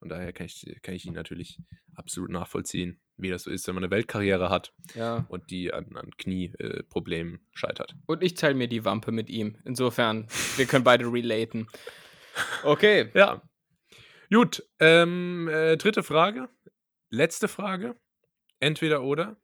Von 0.00 0.08
daher 0.08 0.32
kann 0.32 0.46
ich, 0.46 0.66
kann 0.82 0.94
ich 0.94 1.04
ihn 1.04 1.12
natürlich 1.12 1.60
absolut 1.94 2.30
nachvollziehen, 2.30 2.98
wie 3.18 3.28
das 3.28 3.42
so 3.42 3.50
ist, 3.50 3.68
wenn 3.68 3.74
man 3.74 3.84
eine 3.84 3.90
Weltkarriere 3.90 4.48
hat 4.48 4.72
ja. 4.94 5.26
und 5.28 5.50
die 5.50 5.72
an, 5.74 5.94
an 5.94 6.10
Knieproblemen 6.16 7.34
äh, 7.34 7.38
scheitert. 7.52 7.94
Und 8.06 8.22
ich 8.22 8.32
teile 8.32 8.54
mir 8.54 8.66
die 8.66 8.86
Wampe 8.86 9.12
mit 9.12 9.28
ihm. 9.28 9.58
Insofern, 9.64 10.26
wir 10.56 10.64
können 10.64 10.84
beide 10.84 11.04
relaten. 11.04 11.68
Okay. 12.64 13.10
Ja. 13.14 13.42
Gut. 14.32 14.64
Ähm, 14.78 15.48
äh, 15.48 15.76
dritte 15.76 16.02
Frage. 16.02 16.48
Letzte 17.10 17.48
Frage. 17.48 17.96
Entweder 18.58 19.02
oder. 19.02 19.36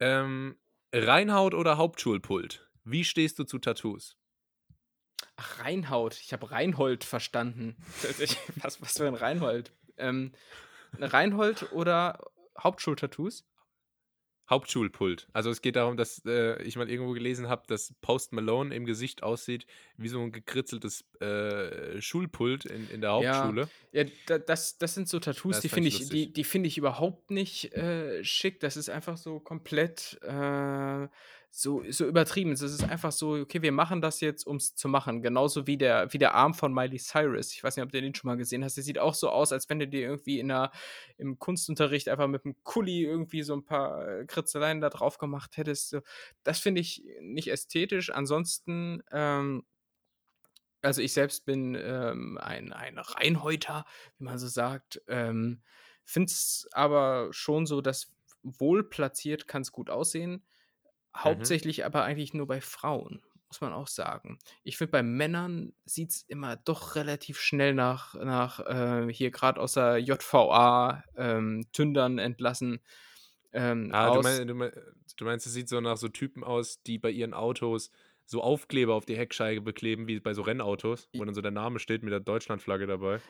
Ähm, 0.00 0.56
Reinhaut 0.94 1.52
oder 1.54 1.76
Hauptschulpult? 1.76 2.70
Wie 2.84 3.04
stehst 3.04 3.38
du 3.38 3.44
zu 3.44 3.58
Tattoos? 3.58 4.16
Ach, 5.36 5.60
Reinhaut. 5.64 6.18
Ich 6.20 6.32
habe 6.32 6.50
Reinhold 6.50 7.04
verstanden. 7.04 7.76
was, 8.56 8.80
was 8.80 8.92
für 8.92 9.06
ein 9.06 9.14
Reinhold? 9.14 9.72
Ähm, 9.96 10.32
Reinhold 10.98 11.72
oder 11.72 12.20
Hauptschultattoos? 12.58 13.44
Hauptschulpult. 14.48 15.26
Also 15.32 15.48
es 15.48 15.62
geht 15.62 15.76
darum, 15.76 15.96
dass 15.96 16.22
äh, 16.26 16.62
ich 16.62 16.76
mal 16.76 16.90
irgendwo 16.90 17.12
gelesen 17.12 17.48
habe, 17.48 17.62
dass 17.66 17.94
Post 18.02 18.34
Malone 18.34 18.74
im 18.74 18.84
Gesicht 18.84 19.22
aussieht 19.22 19.66
wie 19.96 20.08
so 20.08 20.20
ein 20.20 20.32
gekritzeltes 20.32 21.06
äh, 21.20 22.00
Schulpult 22.02 22.66
in, 22.66 22.90
in 22.90 23.00
der 23.00 23.12
Hauptschule. 23.12 23.68
Ja, 23.92 24.02
ja 24.02 24.38
das, 24.38 24.76
das 24.76 24.94
sind 24.94 25.08
so 25.08 25.18
Tattoos, 25.18 25.56
das 25.56 25.62
die 25.62 25.70
finde 25.70 25.88
ich, 25.88 26.10
die, 26.10 26.30
die 26.30 26.44
finde 26.44 26.68
ich 26.68 26.76
überhaupt 26.76 27.30
nicht 27.30 27.72
äh, 27.72 28.22
schick. 28.22 28.60
Das 28.60 28.76
ist 28.76 28.90
einfach 28.90 29.16
so 29.16 29.40
komplett 29.40 30.18
äh, 30.22 31.08
so, 31.56 31.84
so 31.88 32.04
übertrieben. 32.04 32.50
Es 32.50 32.62
ist 32.62 32.82
einfach 32.82 33.12
so, 33.12 33.34
okay, 33.34 33.62
wir 33.62 33.70
machen 33.70 34.00
das 34.00 34.20
jetzt, 34.20 34.44
um 34.44 34.56
es 34.56 34.74
zu 34.74 34.88
machen. 34.88 35.22
Genauso 35.22 35.68
wie 35.68 35.76
der, 35.76 36.12
wie 36.12 36.18
der 36.18 36.34
Arm 36.34 36.52
von 36.52 36.74
Miley 36.74 36.98
Cyrus. 36.98 37.52
Ich 37.52 37.62
weiß 37.62 37.76
nicht, 37.76 37.84
ob 37.84 37.92
du 37.92 38.00
den 38.00 38.12
schon 38.12 38.28
mal 38.28 38.36
gesehen 38.36 38.64
hast. 38.64 38.76
Der 38.76 38.82
sieht 38.82 38.98
auch 38.98 39.14
so 39.14 39.30
aus, 39.30 39.52
als 39.52 39.68
wenn 39.70 39.78
du 39.78 39.86
dir 39.86 40.00
irgendwie 40.00 40.40
in 40.40 40.48
der, 40.48 40.72
im 41.16 41.38
Kunstunterricht 41.38 42.08
einfach 42.08 42.26
mit 42.26 42.44
einem 42.44 42.56
Kuli 42.64 43.04
irgendwie 43.04 43.44
so 43.44 43.54
ein 43.54 43.64
paar 43.64 44.04
äh, 44.04 44.26
Kritzeleien 44.26 44.80
da 44.80 44.90
drauf 44.90 45.18
gemacht 45.18 45.56
hättest. 45.56 45.96
Das 46.42 46.58
finde 46.58 46.80
ich 46.80 47.04
nicht 47.20 47.46
ästhetisch. 47.46 48.10
Ansonsten, 48.10 49.04
ähm, 49.12 49.62
also 50.82 51.02
ich 51.02 51.12
selbst 51.12 51.44
bin 51.44 51.76
ähm, 51.80 52.36
ein, 52.42 52.72
ein 52.72 52.98
Reinhäuter, 52.98 53.84
wie 54.18 54.24
man 54.24 54.38
so 54.38 54.48
sagt. 54.48 55.00
Ähm, 55.06 55.62
Finde 56.04 56.32
es 56.32 56.66
aber 56.72 57.28
schon 57.30 57.66
so, 57.66 57.80
dass 57.80 58.12
wohl 58.42 58.82
platziert 58.82 59.46
kann 59.46 59.62
es 59.62 59.70
gut 59.70 59.88
aussehen. 59.88 60.42
Mhm. 61.14 61.24
Hauptsächlich 61.24 61.78
mhm. 61.78 61.84
aber 61.84 62.04
eigentlich 62.04 62.34
nur 62.34 62.46
bei 62.46 62.60
Frauen, 62.60 63.22
muss 63.48 63.60
man 63.60 63.72
auch 63.72 63.88
sagen. 63.88 64.38
Ich 64.62 64.76
finde, 64.76 64.92
bei 64.92 65.02
Männern 65.02 65.72
sieht 65.84 66.10
es 66.10 66.22
immer 66.22 66.56
doch 66.56 66.96
relativ 66.96 67.40
schnell 67.40 67.74
nach, 67.74 68.14
nach 68.14 68.60
äh, 68.60 69.12
hier 69.12 69.30
gerade 69.30 69.60
aus 69.60 69.74
der 69.74 69.98
JVA 69.98 71.04
ähm, 71.16 71.66
Tündern 71.72 72.18
entlassen. 72.18 72.80
Ähm, 73.52 73.90
ah, 73.92 74.14
du, 74.14 74.22
mein, 74.22 74.46
du, 74.48 74.54
mein, 74.54 74.72
du 75.16 75.24
meinst, 75.24 75.46
es 75.46 75.52
sieht 75.52 75.68
so 75.68 75.80
nach 75.80 75.96
so 75.96 76.08
Typen 76.08 76.42
aus, 76.42 76.82
die 76.82 76.98
bei 76.98 77.10
ihren 77.10 77.34
Autos 77.34 77.90
so 78.26 78.42
Aufkleber 78.42 78.94
auf 78.94 79.04
die 79.04 79.16
Heckscheibe 79.16 79.60
bekleben, 79.60 80.08
wie 80.08 80.18
bei 80.18 80.34
so 80.34 80.42
Rennautos, 80.42 81.08
wo 81.14 81.24
dann 81.24 81.34
so 81.34 81.42
der 81.42 81.50
Name 81.50 81.78
steht 81.78 82.02
mit 82.02 82.12
der 82.12 82.20
Deutschlandflagge 82.20 82.86
dabei. 82.86 83.20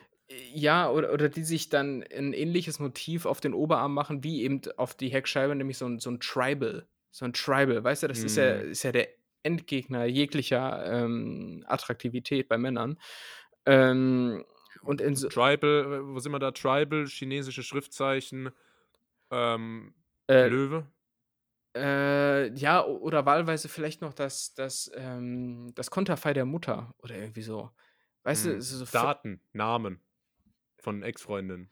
Ja, 0.53 0.89
oder, 0.89 1.13
oder 1.13 1.29
die 1.29 1.43
sich 1.43 1.69
dann 1.69 2.03
ein 2.03 2.33
ähnliches 2.33 2.79
Motiv 2.79 3.25
auf 3.25 3.41
den 3.41 3.53
Oberarm 3.53 3.93
machen, 3.93 4.23
wie 4.23 4.41
eben 4.41 4.61
auf 4.77 4.95
die 4.95 5.09
Heckscheibe, 5.09 5.53
nämlich 5.53 5.77
so 5.77 5.85
ein, 5.85 5.99
so 5.99 6.09
ein 6.09 6.19
Tribal 6.19 6.87
so 7.15 7.23
ein 7.23 7.31
Tribal, 7.31 7.81
weißt 7.81 8.03
du, 8.03 8.07
das 8.09 8.21
mm. 8.21 8.25
ist, 8.25 8.35
ja, 8.35 8.55
mhm. 8.55 8.71
ist 8.71 8.83
ja 8.83 8.91
der 8.91 9.07
Endgegner 9.43 10.03
jeglicher 10.03 10.85
ähm, 10.85 11.63
Attraktivität 11.65 12.49
bei 12.49 12.57
Männern. 12.57 12.99
Ähm, 13.65 14.43
und 14.81 14.99
in 14.99 15.15
so 15.15 15.29
Tribal, 15.29 16.05
wo 16.07 16.19
sind 16.19 16.33
wir 16.33 16.39
da? 16.39 16.51
Tribal, 16.51 17.05
chinesische 17.05 17.63
Schriftzeichen, 17.63 18.49
ähm, 19.31 19.93
äh, 20.27 20.49
Löwe. 20.49 20.91
Äh, 21.73 22.53
ja, 22.53 22.85
oder 22.85 23.25
wahlweise 23.25 23.69
vielleicht 23.69 24.01
noch 24.01 24.13
das, 24.13 24.53
das, 24.53 24.91
ähm, 24.95 25.71
das 25.73 25.89
Konterfei 25.89 26.33
der 26.33 26.45
Mutter 26.45 26.93
oder 26.97 27.15
irgendwie 27.15 27.43
so. 27.43 27.71
Weißt 28.23 28.45
hm. 28.45 28.55
du, 28.55 28.61
so 28.61 28.83
Daten, 28.83 29.39
Namen 29.53 30.01
von 30.79 31.01
Ex-Freundinnen. 31.01 31.71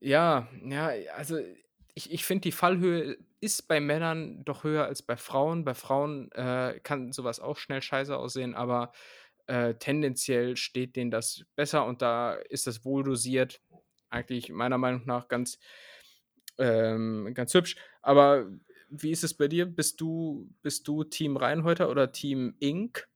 Ja, 0.00 0.48
ja, 0.62 0.90
also 1.14 1.38
ich, 1.96 2.12
ich 2.12 2.26
finde, 2.26 2.42
die 2.42 2.52
Fallhöhe 2.52 3.16
ist 3.40 3.68
bei 3.68 3.80
Männern 3.80 4.44
doch 4.44 4.64
höher 4.64 4.84
als 4.84 5.00
bei 5.00 5.16
Frauen. 5.16 5.64
Bei 5.64 5.72
Frauen 5.72 6.30
äh, 6.32 6.78
kann 6.82 7.10
sowas 7.10 7.40
auch 7.40 7.56
schnell 7.56 7.80
scheiße 7.80 8.14
aussehen, 8.14 8.54
aber 8.54 8.92
äh, 9.46 9.74
tendenziell 9.76 10.56
steht 10.56 10.94
denen 10.94 11.10
das 11.10 11.46
besser 11.56 11.86
und 11.86 12.02
da 12.02 12.34
ist 12.34 12.66
das 12.66 12.84
wohl 12.84 13.02
dosiert. 13.02 13.62
Eigentlich 14.10 14.50
meiner 14.50 14.76
Meinung 14.76 15.06
nach 15.06 15.28
ganz, 15.28 15.58
ähm, 16.58 17.32
ganz 17.32 17.54
hübsch. 17.54 17.76
Aber 18.02 18.46
wie 18.90 19.10
ist 19.10 19.24
es 19.24 19.32
bei 19.32 19.48
dir? 19.48 19.64
Bist 19.64 19.98
du, 20.02 20.50
bist 20.60 20.86
du 20.86 21.02
Team 21.02 21.38
Reinhäuter 21.38 21.88
oder 21.88 22.12
Team 22.12 22.56
Ink? 22.60 23.08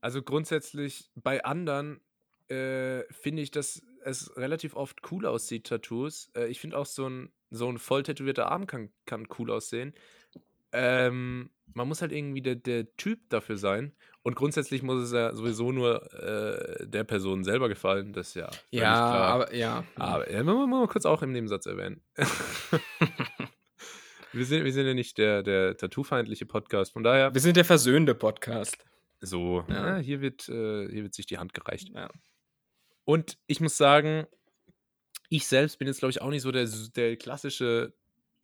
Also 0.00 0.22
grundsätzlich 0.22 1.10
bei 1.16 1.44
anderen 1.44 2.00
äh, 2.46 3.02
finde 3.12 3.42
ich, 3.42 3.50
dass 3.50 3.82
es 4.04 4.36
relativ 4.36 4.76
oft 4.76 5.00
cool 5.10 5.26
aussieht, 5.26 5.66
Tattoos. 5.66 6.30
Äh, 6.36 6.46
ich 6.48 6.60
finde 6.60 6.78
auch 6.78 6.86
so 6.86 7.08
ein 7.08 7.32
so 7.54 7.68
ein 7.68 7.78
voll 7.78 8.02
tätowierter 8.02 8.50
Arm 8.50 8.66
kann, 8.66 8.90
kann 9.06 9.26
cool 9.38 9.50
aussehen. 9.50 9.94
Ähm, 10.72 11.50
man 11.72 11.88
muss 11.88 12.02
halt 12.02 12.12
irgendwie 12.12 12.42
der, 12.42 12.56
der 12.56 12.96
Typ 12.96 13.20
dafür 13.30 13.56
sein. 13.56 13.92
Und 14.22 14.34
grundsätzlich 14.34 14.82
muss 14.82 15.02
es 15.02 15.12
ja 15.12 15.34
sowieso 15.34 15.70
nur 15.70 16.12
äh, 16.14 16.86
der 16.86 17.04
Person 17.04 17.44
selber 17.44 17.68
gefallen. 17.68 18.12
Das 18.12 18.28
ist 18.28 18.34
ja. 18.34 18.50
Ja, 18.70 18.94
aber 18.94 19.54
ja. 19.54 19.84
Aber 19.96 20.30
ja, 20.30 20.42
muss 20.42 20.68
man 20.68 20.88
kurz 20.88 21.06
auch 21.06 21.22
im 21.22 21.32
Nebensatz 21.32 21.66
erwähnen. 21.66 22.00
wir, 24.32 24.44
sind, 24.44 24.64
wir 24.64 24.72
sind 24.72 24.86
ja 24.86 24.94
nicht 24.94 25.18
der, 25.18 25.42
der 25.42 25.76
tattoo-feindliche 25.76 26.46
Podcast. 26.46 26.92
Von 26.92 27.04
daher. 27.04 27.32
Wir 27.34 27.40
sind 27.40 27.56
der 27.56 27.64
versöhnende 27.64 28.14
Podcast. 28.14 28.84
So, 29.20 29.64
ja. 29.68 29.96
ja 29.96 29.98
hier, 29.98 30.20
wird, 30.20 30.48
äh, 30.48 30.88
hier 30.88 31.04
wird 31.04 31.14
sich 31.14 31.26
die 31.26 31.38
Hand 31.38 31.54
gereicht. 31.54 31.90
Ja. 31.94 32.08
Und 33.04 33.38
ich 33.46 33.60
muss 33.60 33.76
sagen, 33.76 34.26
ich 35.28 35.46
selbst 35.46 35.78
bin 35.78 35.88
jetzt, 35.88 35.98
glaube 35.98 36.10
ich, 36.10 36.22
auch 36.22 36.30
nicht 36.30 36.42
so 36.42 36.52
der, 36.52 36.68
der 36.96 37.16
klassische 37.16 37.92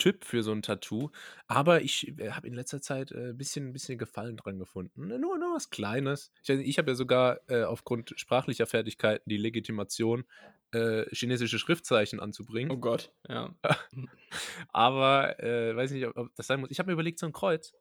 Typ 0.01 0.25
für 0.25 0.43
so 0.43 0.51
ein 0.51 0.63
Tattoo, 0.63 1.11
aber 1.47 1.83
ich 1.83 2.09
äh, 2.19 2.31
habe 2.31 2.49
in 2.49 2.55
letzter 2.55 2.81
Zeit 2.81 3.13
ein 3.13 3.31
äh, 3.31 3.33
bisschen, 3.35 3.73
bisschen 3.73 3.99
Gefallen 3.99 4.39
dran 4.39 4.59
gefunden. 4.59 5.09
Nur, 5.09 5.39
nur 5.39 5.55
was 5.55 5.69
Kleines. 5.69 6.33
Ich, 6.43 6.49
ich 6.49 6.79
habe 6.79 6.93
ja 6.93 6.95
sogar 6.95 7.41
äh, 7.49 7.65
aufgrund 7.65 8.15
sprachlicher 8.17 8.67
Fertigkeiten 8.67 9.29
die 9.29 9.37
Legitimation, 9.37 10.25
äh, 10.73 11.05
chinesische 11.15 11.59
Schriftzeichen 11.59 12.19
anzubringen. 12.19 12.71
Oh 12.71 12.79
Gott, 12.79 13.13
ja. 13.29 13.55
aber 14.71 15.39
äh, 15.39 15.77
weiß 15.77 15.91
nicht, 15.91 16.07
ob, 16.07 16.17
ob 16.17 16.35
das 16.35 16.47
sein 16.47 16.61
muss. 16.61 16.71
Ich 16.71 16.79
habe 16.79 16.89
mir 16.89 16.95
überlegt, 16.95 17.19
so 17.19 17.27
ein 17.27 17.33
Kreuz. 17.33 17.75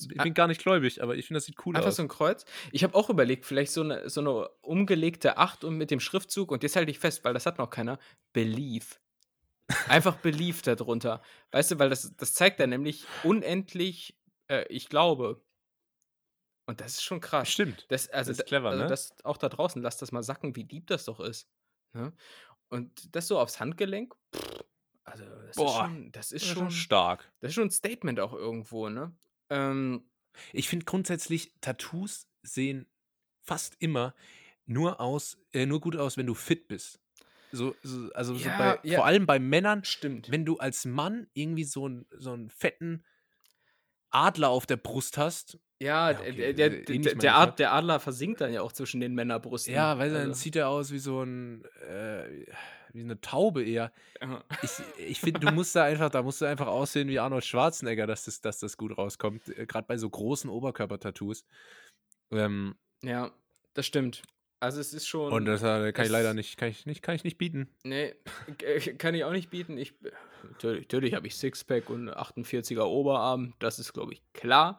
Ich 0.00 0.16
bin 0.18 0.34
gar 0.34 0.46
nicht 0.46 0.60
gläubig, 0.60 1.02
aber 1.02 1.16
ich 1.16 1.26
finde, 1.26 1.38
das 1.38 1.46
sieht 1.46 1.56
cool 1.64 1.74
Einfach 1.76 1.88
aus. 1.88 1.96
so 1.96 2.02
ein 2.02 2.08
Kreuz. 2.08 2.44
Ich 2.72 2.84
habe 2.84 2.94
auch 2.94 3.08
überlegt, 3.10 3.44
vielleicht 3.46 3.72
so 3.72 3.82
eine, 3.82 4.08
so 4.10 4.20
eine 4.20 4.48
umgelegte 4.62 5.38
Acht 5.38 5.64
und 5.64 5.76
mit 5.76 5.90
dem 5.90 6.00
Schriftzug, 6.00 6.50
und 6.50 6.62
jetzt 6.62 6.76
halte 6.76 6.90
ich 6.90 6.98
fest, 6.98 7.24
weil 7.24 7.34
das 7.34 7.46
hat 7.46 7.58
noch 7.58 7.70
keiner, 7.70 7.98
Believe. 8.32 8.86
Einfach 9.88 10.16
Believe 10.16 10.62
darunter. 10.62 11.22
Weißt 11.50 11.72
du, 11.72 11.78
weil 11.78 11.90
das, 11.90 12.14
das 12.16 12.34
zeigt 12.34 12.60
dann 12.60 12.70
nämlich 12.70 13.04
unendlich, 13.24 14.16
äh, 14.48 14.64
ich 14.68 14.88
glaube. 14.88 15.42
Und 16.68 16.80
das 16.80 16.92
ist 16.94 17.02
schon 17.02 17.20
krass. 17.20 17.50
Stimmt. 17.50 17.86
Das, 17.88 18.08
also, 18.08 18.30
Das 18.32 18.40
ist 18.40 18.46
clever, 18.46 18.70
also 18.70 18.82
ne? 18.84 18.88
das 18.88 19.14
auch 19.24 19.36
da 19.38 19.48
draußen, 19.48 19.80
lasst 19.82 20.02
das 20.02 20.12
mal 20.12 20.22
sacken, 20.22 20.56
wie 20.56 20.62
lieb 20.64 20.86
das 20.88 21.04
doch 21.04 21.20
ist. 21.20 21.48
Ne? 21.94 22.12
Und 22.68 23.14
das 23.14 23.28
so 23.28 23.38
aufs 23.38 23.60
Handgelenk, 23.60 24.14
pff, 24.34 24.64
also 25.04 25.24
das 25.24 25.50
ist 25.50 25.56
Boah, 25.56 25.84
schon, 25.84 26.10
das 26.12 26.32
ist 26.32 26.42
Das 26.42 26.48
ist 26.50 26.54
schon, 26.54 26.70
stark. 26.72 27.32
das 27.40 27.50
ist 27.50 27.54
schon 27.54 27.68
ein 27.68 27.70
Statement 27.70 28.18
auch 28.18 28.32
irgendwo, 28.32 28.88
ne? 28.88 29.14
Ähm, 29.50 30.08
Ich 30.52 30.68
finde 30.68 30.84
grundsätzlich, 30.84 31.54
Tattoos 31.60 32.28
sehen 32.42 32.86
fast 33.42 33.76
immer 33.78 34.14
nur 34.66 35.00
aus, 35.00 35.38
äh, 35.52 35.66
nur 35.66 35.80
gut 35.80 35.96
aus, 35.96 36.16
wenn 36.16 36.26
du 36.26 36.34
fit 36.34 36.68
bist. 36.68 37.00
So, 37.52 37.76
so 37.82 38.12
also 38.12 38.34
so 38.34 38.50
Ja, 38.50 38.58
bei, 38.58 38.80
ja. 38.82 38.96
vor 38.96 39.06
allem 39.06 39.26
bei 39.26 39.38
Männern, 39.38 39.84
stimmt. 39.84 40.30
wenn 40.30 40.44
du 40.44 40.58
als 40.58 40.84
Mann 40.84 41.28
irgendwie 41.34 41.64
so, 41.64 41.86
einen 41.86 42.06
so 42.18 42.32
einen 42.32 42.50
fetten 42.50 43.04
Adler 44.10 44.48
auf 44.50 44.66
der 44.66 44.76
Brust 44.76 45.18
hast, 45.18 45.58
Ja, 45.80 46.10
Ja, 46.10 46.20
okay, 46.20 46.52
der, 46.54 46.54
der, 46.54 46.70
äh, 46.70 46.84
der, 46.84 46.94
ähnlich 46.94 47.14
der, 47.14 47.16
meine 47.16 47.30
ich, 47.32 47.36
Ad, 47.42 47.58
der 47.58 47.72
Adler 47.72 48.00
versinkt 48.00 48.40
dann 48.40 48.52
ja 48.52 48.62
auch 48.62 48.72
zwischen 48.72 49.00
den 49.00 49.14
Männerbrüsten. 49.14 49.74
ja, 49.74 49.98
weil 49.98 50.12
dann 50.12 50.32
Also, 50.32 50.42
sieht 50.42 50.56
er 50.56 50.68
aus 50.68 50.90
wie 50.92 50.98
so 50.98 51.22
ein, 51.22 51.64
äh, 51.82 52.44
wie 52.96 53.02
eine 53.02 53.20
Taube 53.20 53.64
eher. 53.64 53.92
Ich, 54.62 54.70
ich 54.98 55.20
finde, 55.20 55.40
du 55.40 55.52
musst 55.52 55.76
da 55.76 55.84
einfach, 55.84 56.10
da 56.10 56.22
musst 56.22 56.40
du 56.40 56.46
einfach 56.46 56.66
aussehen 56.66 57.08
wie 57.08 57.18
Arnold 57.18 57.44
Schwarzenegger, 57.44 58.06
dass 58.06 58.24
das, 58.24 58.40
dass 58.40 58.58
das 58.58 58.76
gut 58.76 58.96
rauskommt. 58.96 59.44
Gerade 59.44 59.86
bei 59.86 59.98
so 59.98 60.08
großen 60.08 60.50
Oberkörpertattoos. 60.50 61.44
Ähm, 62.32 62.74
ja, 63.02 63.30
das 63.74 63.86
stimmt. 63.86 64.22
Also 64.58 64.80
es 64.80 64.94
ist 64.94 65.06
schon. 65.06 65.32
und 65.32 65.44
das 65.44 65.62
äh, 65.62 65.92
kann 65.92 66.06
ich 66.06 66.10
leider 66.10 66.32
nicht, 66.32 66.56
kann 66.56 66.68
ich 66.68 66.86
nicht, 66.86 67.02
kann 67.02 67.14
ich 67.14 67.24
nicht 67.24 67.36
bieten. 67.36 67.68
Nee, 67.84 68.14
äh, 68.62 68.80
kann 68.94 69.14
ich 69.14 69.24
auch 69.24 69.32
nicht 69.32 69.50
bieten. 69.50 69.76
Ich, 69.76 69.94
natürlich 70.42 70.82
natürlich 70.82 71.14
habe 71.14 71.26
ich 71.26 71.36
Sixpack 71.36 71.90
und 71.90 72.08
48er 72.10 72.84
Oberarm, 72.84 73.52
das 73.58 73.78
ist, 73.78 73.92
glaube 73.92 74.14
ich, 74.14 74.22
klar. 74.32 74.78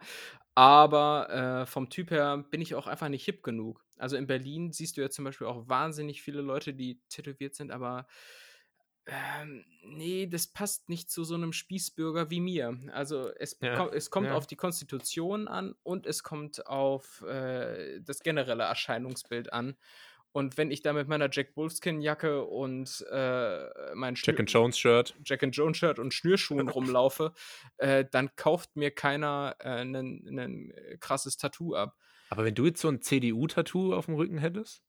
Aber 0.55 1.29
äh, 1.61 1.65
vom 1.67 1.89
Typ 1.89 2.09
her 2.09 2.43
bin 2.49 2.61
ich 2.61 2.73
auch 2.73 2.87
einfach 2.87 3.09
nicht 3.09 3.23
hip 3.25 3.43
genug. 3.43 3.85
Also 3.99 4.15
in 4.17 4.27
Berlin 4.27 4.71
siehst 4.71 4.97
du 4.97 5.01
ja 5.01 5.09
zum 5.09 5.25
Beispiel 5.25 5.47
auch 5.47 5.67
wahnsinnig 5.67 6.21
viele 6.21 6.41
Leute, 6.41 6.73
die 6.73 6.99
tätowiert 7.09 7.55
sind, 7.55 7.71
aber 7.71 8.07
ähm, 9.09 9.63
nee, 9.83 10.27
das 10.27 10.47
passt 10.47 10.89
nicht 10.89 11.09
zu 11.09 11.23
so 11.23 11.35
einem 11.35 11.53
Spießbürger 11.53 12.29
wie 12.29 12.41
mir. 12.41 12.77
Also 12.91 13.31
es, 13.39 13.57
Ja, 13.61 13.77
ko- 13.77 13.91
es 13.93 14.09
kommt 14.09 14.27
ja. 14.27 14.35
auf 14.35 14.47
die 14.47 14.57
Konstitution 14.57 15.47
an 15.47 15.75
und 15.83 16.05
es 16.05 16.23
kommt 16.23 16.67
auf 16.67 17.21
äh, 17.21 18.01
das 18.01 18.19
generelle 18.21 18.63
Erscheinungsbild 18.63 19.53
an. 19.53 19.77
Und 20.33 20.57
wenn 20.57 20.71
ich 20.71 20.81
da 20.81 20.91
mit 20.91 21.07
meiner 21.07 21.29
Jack 21.31 21.55
Wolfskin-Jacke 21.55 22.43
und 22.43 23.03
äh, 23.09 23.95
mein 23.95 24.15
Jack 24.17 24.39
and 24.41 24.51
Jones 24.51 24.77
Shirt. 24.77 25.15
Jack 25.23 25.41
and 25.41 25.55
Jones 25.55 25.77
Shirt 25.77 25.99
und 25.99 26.13
Schnürschuhen 26.13 26.67
rumlaufe, 26.67 27.33
äh, 27.77 28.03
dann 28.11 28.35
kauft 28.35 28.75
mir 28.75 28.91
keiner 28.91 29.55
ein 29.59 29.95
äh, 30.37 30.91
äh, 30.93 30.97
krasses 30.97 31.37
Tattoo 31.37 31.75
ab. 31.75 31.97
Aber 32.29 32.43
wenn 32.45 32.55
du 32.55 32.65
jetzt 32.65 32.81
so 32.81 32.89
ein 32.89 33.01
CDU-Tattoo 33.01 33.93
auf 33.93 34.05
dem 34.05 34.15
Rücken 34.15 34.37
hättest, 34.37 34.83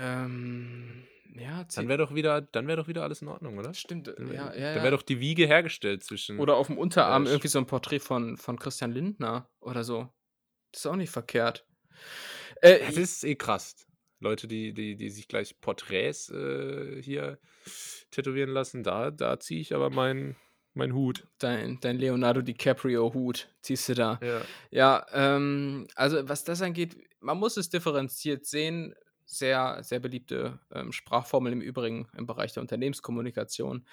Ähm, 0.00 1.04
ja, 1.34 1.64
dann 1.74 1.88
wäre 1.88 1.98
doch 1.98 2.14
wieder, 2.14 2.40
dann 2.42 2.66
wäre 2.66 2.76
doch 2.78 2.88
wieder 2.88 3.02
alles 3.04 3.22
in 3.22 3.28
Ordnung, 3.28 3.58
oder? 3.58 3.72
stimmt. 3.74 4.08
Dann 4.08 4.26
Ja, 4.32 4.52
wäre 4.52 4.58
ja, 4.58 4.74
wär 4.76 4.84
ja. 4.84 4.90
doch 4.90 5.02
die 5.02 5.20
Wiege 5.20 5.46
hergestellt 5.46 6.04
zwischen. 6.04 6.38
Oder 6.38 6.56
auf 6.56 6.66
dem 6.66 6.78
Unterarm 6.78 7.24
Ja, 7.24 7.30
irgendwie 7.30 7.48
so 7.48 7.58
ein 7.58 7.66
Porträt 7.66 8.00
von, 8.00 8.36
von 8.36 8.58
Christian 8.58 8.92
Lindner 8.92 9.48
oder 9.60 9.84
so. 9.84 10.12
Das 10.72 10.80
ist 10.80 10.86
auch 10.86 10.96
nicht 10.96 11.10
verkehrt. 11.10 11.66
Äh, 12.60 12.80
das 12.86 12.96
ist 12.96 13.24
eh 13.24 13.34
krass. 13.34 13.86
Leute, 14.20 14.46
die, 14.46 14.72
die, 14.72 14.96
die 14.96 15.10
sich 15.10 15.26
gleich 15.26 15.60
Porträts 15.60 16.28
äh, 16.30 17.02
hier 17.02 17.38
tätowieren 18.10 18.50
lassen, 18.50 18.82
da, 18.82 19.10
da 19.10 19.40
ziehe 19.40 19.60
ich 19.60 19.74
aber 19.74 19.90
meinen 19.90 20.36
mein 20.74 20.94
Hut. 20.94 21.26
dein, 21.38 21.78
dein 21.80 21.98
Leonardo 21.98 22.40
DiCaprio-Hut 22.40 23.48
ziehst 23.60 23.88
du 23.88 23.94
da. 23.94 24.20
Ja. 24.22 24.40
Ja, 24.70 25.06
ähm, 25.12 25.86
also 25.94 26.28
was 26.28 26.44
das 26.44 26.62
angeht, 26.62 26.96
man 27.20 27.38
muss 27.38 27.56
es 27.56 27.68
differenziert 27.68 28.46
sehen. 28.46 28.94
Sehr, 29.24 29.82
sehr 29.82 30.00
beliebte 30.00 30.58
ähm, 30.72 30.92
Sprachformel 30.92 31.52
im 31.52 31.60
Übrigen 31.60 32.08
im 32.16 32.26
Bereich 32.26 32.52
der 32.52 32.60
Unternehmenskommunikation. 32.60 33.86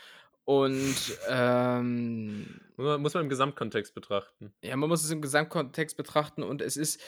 Und 0.43 0.95
ähm, 1.29 2.59
Muss 2.75 3.13
man, 3.13 3.23
im 3.23 3.29
Gesamtkontext 3.29 3.93
betrachten. 3.93 4.51
ja, 4.63 4.75
man 4.75 4.89
muss 4.89 5.03
es 5.03 5.11
im 5.11 5.21
Gesamtkontext 5.21 5.95
betrachten 5.95 6.43
und 6.43 6.61
es 6.61 6.75
ist, 6.75 6.99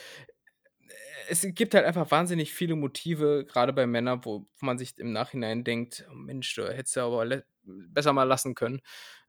es 1.28 1.44
gibt 1.48 1.74
halt 1.74 1.84
einfach 1.84 2.10
wahnsinnig 2.10 2.52
viele 2.52 2.76
Motive, 2.76 3.44
gerade 3.44 3.72
bei 3.72 3.86
Männern, 3.86 4.24
wo, 4.24 4.46
wo 4.58 4.66
man 4.66 4.78
sich 4.78 4.96
im 4.98 5.12
Nachhinein 5.12 5.64
denkt, 5.64 6.06
oh 6.10 6.14
Mensch, 6.14 6.54
du 6.54 6.72
hättest 6.72 6.96
ja 6.96 7.06
aber 7.06 7.42
besser 7.64 8.12
mal 8.12 8.24
lassen 8.24 8.54
können. 8.54 8.80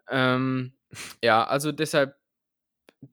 Ähm, 0.10 0.74
ja, 1.24 1.44
also 1.46 1.72
deshalb 1.72 2.18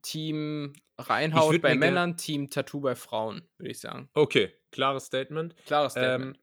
Team 0.03 0.75
Reinhaut 0.99 1.61
bei 1.63 1.75
Männern, 1.75 2.17
Team 2.17 2.51
Tattoo 2.51 2.81
bei 2.81 2.95
Frauen, 2.95 3.43
würde 3.59 3.71
ich 3.71 3.81
sagen. 3.81 4.09
Okay, 4.15 4.53
klares 4.71 5.07
Statement. 5.07 5.55
Klares 5.67 5.93
Statement. 5.93 6.37
Ähm, 6.37 6.43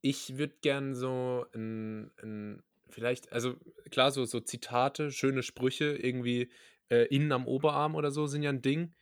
ich 0.00 0.38
würde 0.38 0.54
gern 0.60 0.94
so 0.94 1.46
ein, 1.54 2.10
ein, 2.22 2.62
vielleicht, 2.88 3.32
also 3.32 3.56
klar, 3.90 4.10
so, 4.10 4.24
so 4.24 4.40
Zitate, 4.40 5.10
schöne 5.10 5.42
Sprüche, 5.42 5.96
irgendwie 5.96 6.50
äh, 6.90 7.06
innen 7.14 7.32
am 7.32 7.46
Oberarm 7.46 7.94
oder 7.94 8.10
so 8.10 8.26
sind 8.26 8.42
ja 8.42 8.50
ein 8.50 8.62
Ding. 8.62 8.94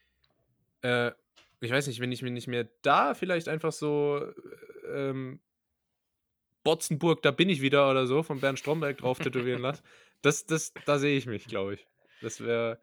Äh, 0.83 1.13
ich 1.61 1.71
weiß 1.71 1.87
nicht, 1.87 2.01
wenn 2.01 2.13
ich 2.13 2.23
mir 2.23 2.31
nicht 2.31 2.49
mehr 2.49 2.69
da 2.83 3.15
vielleicht 3.15 3.49
einfach 3.49 3.73
so 3.73 4.21
äh, 4.85 5.11
ähm, 5.11 5.41
Botzenburg, 6.65 7.23
da 7.23 7.31
bin 7.31 7.49
ich 7.49 7.63
wieder 7.63 7.91
oder 7.91 8.07
so, 8.07 8.23
von 8.23 8.41
Bernd 8.41 8.59
Stromberg 8.59 8.99
drauf 8.99 9.19
tätowieren 9.19 9.63
lasse, 9.63 9.83
das, 10.23 10.47
das, 10.47 10.73
da 10.87 10.99
sehe 10.99 11.17
ich 11.17 11.27
mich, 11.27 11.47
glaube 11.47 11.75
ich. 11.75 11.87
Das 12.23 12.41
wäre 12.41 12.81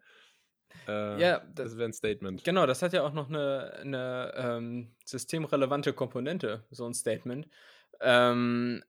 äh, 0.86 1.20
Ja, 1.20 1.38
das 1.40 1.54
das- 1.54 1.76
wäre 1.76 1.88
ein 1.88 1.92
Statement. 1.92 2.44
Genau, 2.44 2.66
das 2.66 2.82
hat 2.82 2.92
ja 2.92 3.02
auch 3.04 3.12
noch 3.12 3.28
eine, 3.28 3.72
eine 3.80 4.32
ähm, 4.36 4.94
systemrelevante 5.04 5.92
Komponente, 5.92 6.64
so 6.70 6.86
ein 6.86 6.94
Statement. 6.94 7.48
Ähm, 8.00 8.82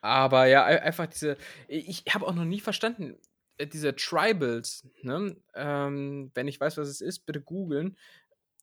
aber 0.00 0.46
ja, 0.46 0.64
ei- 0.64 0.82
einfach 0.82 1.06
diese, 1.06 1.36
ich 1.68 2.04
habe 2.10 2.26
auch 2.26 2.34
noch 2.34 2.44
nie 2.44 2.60
verstanden, 2.60 3.16
äh, 3.58 3.66
diese 3.66 3.94
Tribals, 3.96 4.86
ne? 5.02 5.36
ähm, 5.54 6.30
wenn 6.34 6.48
ich 6.48 6.60
weiß, 6.60 6.76
was 6.76 6.88
es 6.88 7.00
ist, 7.00 7.20
bitte 7.26 7.40
googeln. 7.40 7.96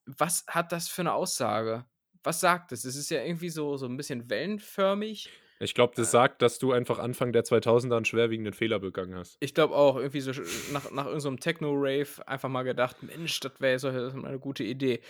Was 0.06 0.46
hat 0.48 0.72
das 0.72 0.88
für 0.90 1.02
eine 1.04 1.14
Aussage? 1.14 1.86
Was 2.24 2.40
sagt 2.40 2.72
es? 2.72 2.86
Es 2.86 2.96
ist 2.96 3.10
ja 3.10 3.24
irgendwie 3.24 3.50
so, 3.50 3.78
so 3.78 3.86
ein 3.88 3.98
bisschen 3.98 4.30
wellenförmig. 4.30 5.30
Ich 5.62 5.76
glaube, 5.76 5.94
das 5.96 6.10
sagt, 6.12 6.42
dass 6.42 6.58
du 6.60 6.72
einfach 6.72 6.98
Anfang 6.98 7.32
der 7.34 7.44
2000er 7.44 7.96
einen 7.96 8.06
schwerwiegenden 8.06 8.54
Fehler 8.54 8.80
begangen 8.80 9.16
hast. 9.16 9.38
Ich 9.40 9.54
glaube 9.54 9.76
auch, 9.76 9.96
irgendwie 9.96 10.22
so 10.22 10.32
nach, 10.74 10.90
nach 10.92 11.06
irgendeinem 11.06 11.40
Techno-Rave 11.40 12.28
einfach 12.28 12.50
mal 12.50 12.64
gedacht, 12.64 12.98
Mensch, 13.04 13.40
das 13.42 13.54
wäre 13.60 13.78
so 13.78 13.88
eine 13.90 14.40
gute 14.40 14.64
Idee. 14.64 15.02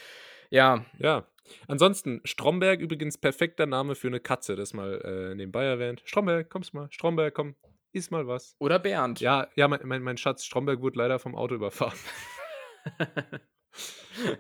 Ja, 0.50 0.86
Ja. 1.00 1.26
Ansonsten, 1.68 2.22
Stromberg 2.24 2.80
übrigens 2.80 3.18
perfekter 3.18 3.66
Name 3.66 3.96
für 3.96 4.08
eine 4.08 4.20
Katze, 4.20 4.56
das 4.56 4.74
mal 4.74 5.02
äh, 5.04 5.36
nebenbei 5.36 5.66
erwähnt. 5.66 6.02
Stromberg, 6.06 6.50
kommst 6.50 6.74
mal. 6.74 6.88
Stromberg, 6.92 7.34
komm, 7.34 7.56
iss 7.92 8.12
mal 8.12 8.28
was. 8.28 8.56
oder 8.60 8.80
Bernd. 8.80 9.20
Ja, 9.20 9.48
ja, 9.56 9.68
mein, 9.68 9.82
mein, 9.84 10.02
mein 10.02 10.18
Schatz, 10.18 10.46
Stromberg 10.46 10.82
wurde 10.82 11.00
leider 11.00 11.20
vom 11.20 11.36
Auto 11.36 11.56
überfahren. 11.56 11.98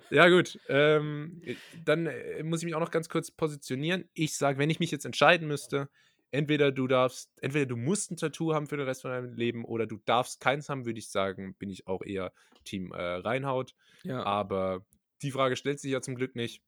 ja, 0.09 0.29
gut. 0.29 0.59
Ähm, 0.67 1.41
dann 1.83 2.07
äh, 2.07 2.43
muss 2.43 2.61
ich 2.61 2.65
mich 2.65 2.75
auch 2.75 2.79
noch 2.79 2.91
ganz 2.91 3.09
kurz 3.09 3.31
positionieren. 3.31 4.09
Ich 4.13 4.35
sage, 4.35 4.57
wenn 4.57 4.69
ich 4.69 4.79
mich 4.79 4.91
jetzt 4.91 5.05
entscheiden 5.05 5.47
müsste, 5.47 5.89
entweder 6.31 6.71
du 6.71 6.87
darfst, 6.87 7.31
entweder 7.41 7.65
du 7.65 7.77
musst 7.77 8.11
ein 8.11 8.17
Tattoo 8.17 8.53
haben 8.53 8.67
für 8.67 8.77
den 8.77 8.87
Rest 8.87 9.01
von 9.01 9.11
deinem 9.11 9.33
Leben 9.33 9.65
oder 9.65 9.85
du 9.85 9.97
darfst 10.05 10.39
keins 10.39 10.69
haben, 10.69 10.85
würde 10.85 10.99
ich 10.99 11.09
sagen, 11.09 11.55
bin 11.55 11.69
ich 11.69 11.87
auch 11.87 12.01
eher 12.01 12.33
Team 12.63 12.91
äh, 12.91 13.01
Reinhaut. 13.01 13.75
Ja. 14.03 14.23
Aber 14.23 14.85
die 15.21 15.31
Frage 15.31 15.55
stellt 15.55 15.79
sich 15.79 15.91
ja 15.91 16.01
zum 16.01 16.15
Glück 16.15 16.35
nicht. 16.35 16.61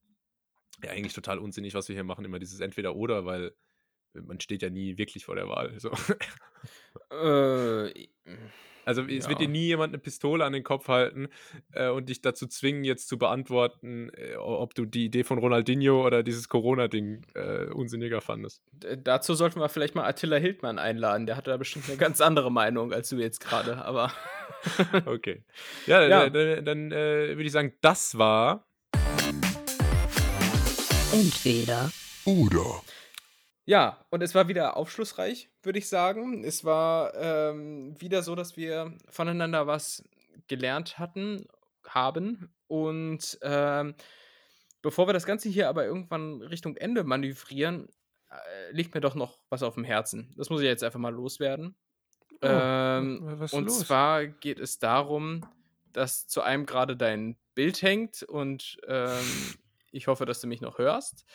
Ja, 0.84 0.91
eigentlich 0.91 1.14
total 1.14 1.39
unsinnig, 1.39 1.74
was 1.74 1.88
wir 1.88 1.95
hier 1.95 2.03
machen, 2.03 2.26
immer 2.26 2.39
dieses 2.39 2.59
Entweder-Oder, 2.59 3.26
weil 3.26 3.53
man 4.14 4.39
steht 4.39 4.61
ja 4.61 4.70
nie 4.70 4.97
wirklich 4.97 5.26
vor 5.26 5.36
der 5.36 5.47
Wahl. 5.47 5.80
So. 5.80 5.91
Äh, 7.11 8.07
Also 8.86 9.02
es 9.04 9.28
wird 9.30 9.40
Ja. 9.40 9.46
dir 9.46 9.48
nie 9.48 9.66
jemand 9.68 9.94
eine 9.94 10.00
Pistole 10.00 10.44
an 10.46 10.54
den 10.54 10.64
Kopf 10.64 10.88
halten 10.88 11.28
äh, 11.72 11.90
und 11.90 12.10
dich 12.10 12.22
dazu 12.22 12.48
zwingen, 12.48 12.84
jetzt 12.84 13.08
zu 13.08 13.18
beantworten, 13.18 14.10
äh, 14.16 14.36
ob 14.36 14.76
du 14.76 14.86
die 14.86 15.06
Idee 15.06 15.24
von 15.24 15.38
Ronaldinho 15.38 16.06
oder 16.06 16.24
dieses 16.24 16.50
Corona-Ding 16.50 17.22
äh, 17.36 17.66
unsinniger 17.72 18.22
fandest. 18.22 18.62
d- 18.72 18.98
dazu 19.02 19.34
sollten 19.36 19.60
wir 19.60 19.70
vielleicht 19.70 19.96
mal 19.96 20.06
Attila 20.06 20.38
Hildmann 20.38 20.80
einladen. 20.80 21.26
Der 21.26 21.38
hat 21.38 21.48
da 21.48 21.58
bestimmt 21.58 21.88
eine 21.88 21.98
ganz 21.98 22.20
andere 22.22 22.52
Meinung 22.52 22.92
als 22.94 23.10
du 23.10 23.18
jetzt 23.18 23.40
gerade. 23.40 23.84
Aber 23.86 24.12
Okay. 25.06 25.44
Ja, 25.88 26.02
Ja. 26.08 26.30
dann, 26.30 26.34
dann, 26.34 26.66
dann 26.66 26.92
äh, 26.92 27.30
würde 27.30 27.44
ich 27.44 27.52
sagen, 27.52 27.74
das 27.82 28.18
war 28.18 28.68
Entweder 31.12 31.92
Oder 32.26 32.82
Ja, 33.66 34.05
und 34.09 34.22
es 34.22 34.36
war 34.36 34.47
wieder 34.47 34.76
aufschlussreich, 34.76 35.49
würde 35.61 35.80
ich 35.80 35.88
sagen. 35.88 36.43
Es 36.43 36.66
war 36.66 37.14
ähm, 37.16 37.99
wieder 37.99 38.22
so, 38.22 38.36
dass 38.36 38.57
wir 38.57 38.93
voneinander 39.09 39.68
was 39.68 40.03
gelernt 40.47 40.99
hatten, 40.99 41.47
haben. 41.88 42.53
Und 42.68 43.38
ähm, 43.41 43.95
bevor 44.82 45.07
wir 45.07 45.14
das 45.14 45.26
Ganze 45.26 45.49
hier 45.49 45.70
aber 45.70 45.86
irgendwann 45.86 46.41
Richtung 46.41 46.76
Ende 46.76 47.03
manövrieren, 47.03 47.88
äh, 48.30 48.72
liegt 48.72 48.93
mir 48.95 49.01
doch 49.01 49.16
noch 49.16 49.39
was 49.49 49.64
auf 49.64 49.76
dem 49.76 49.84
Herzen. 49.84 50.34
Das 50.38 50.49
muss 50.49 50.61
ich 50.61 50.68
jetzt 50.68 50.84
einfach 50.84 50.99
mal 50.99 51.14
loswerden. 51.14 51.76
Oh, 52.41 52.47
ähm, 52.47 53.39
und 53.51 53.66
los? 53.66 53.80
zwar 53.80 54.26
geht 54.26 54.59
es 54.59 54.80
darum, 54.80 55.45
dass 55.93 56.28
zu 56.28 56.41
einem 56.41 56.66
gerade 56.66 56.97
dein 56.97 57.38
Bild 57.55 57.82
hängt 57.82 58.24
und 58.24 58.78
ähm, 58.88 59.55
ich 59.91 60.07
hoffe, 60.07 60.26
dass 60.26 60.41
du 60.41 60.47
mich 60.47 60.59
noch 60.59 60.80
hörst. 60.80 61.26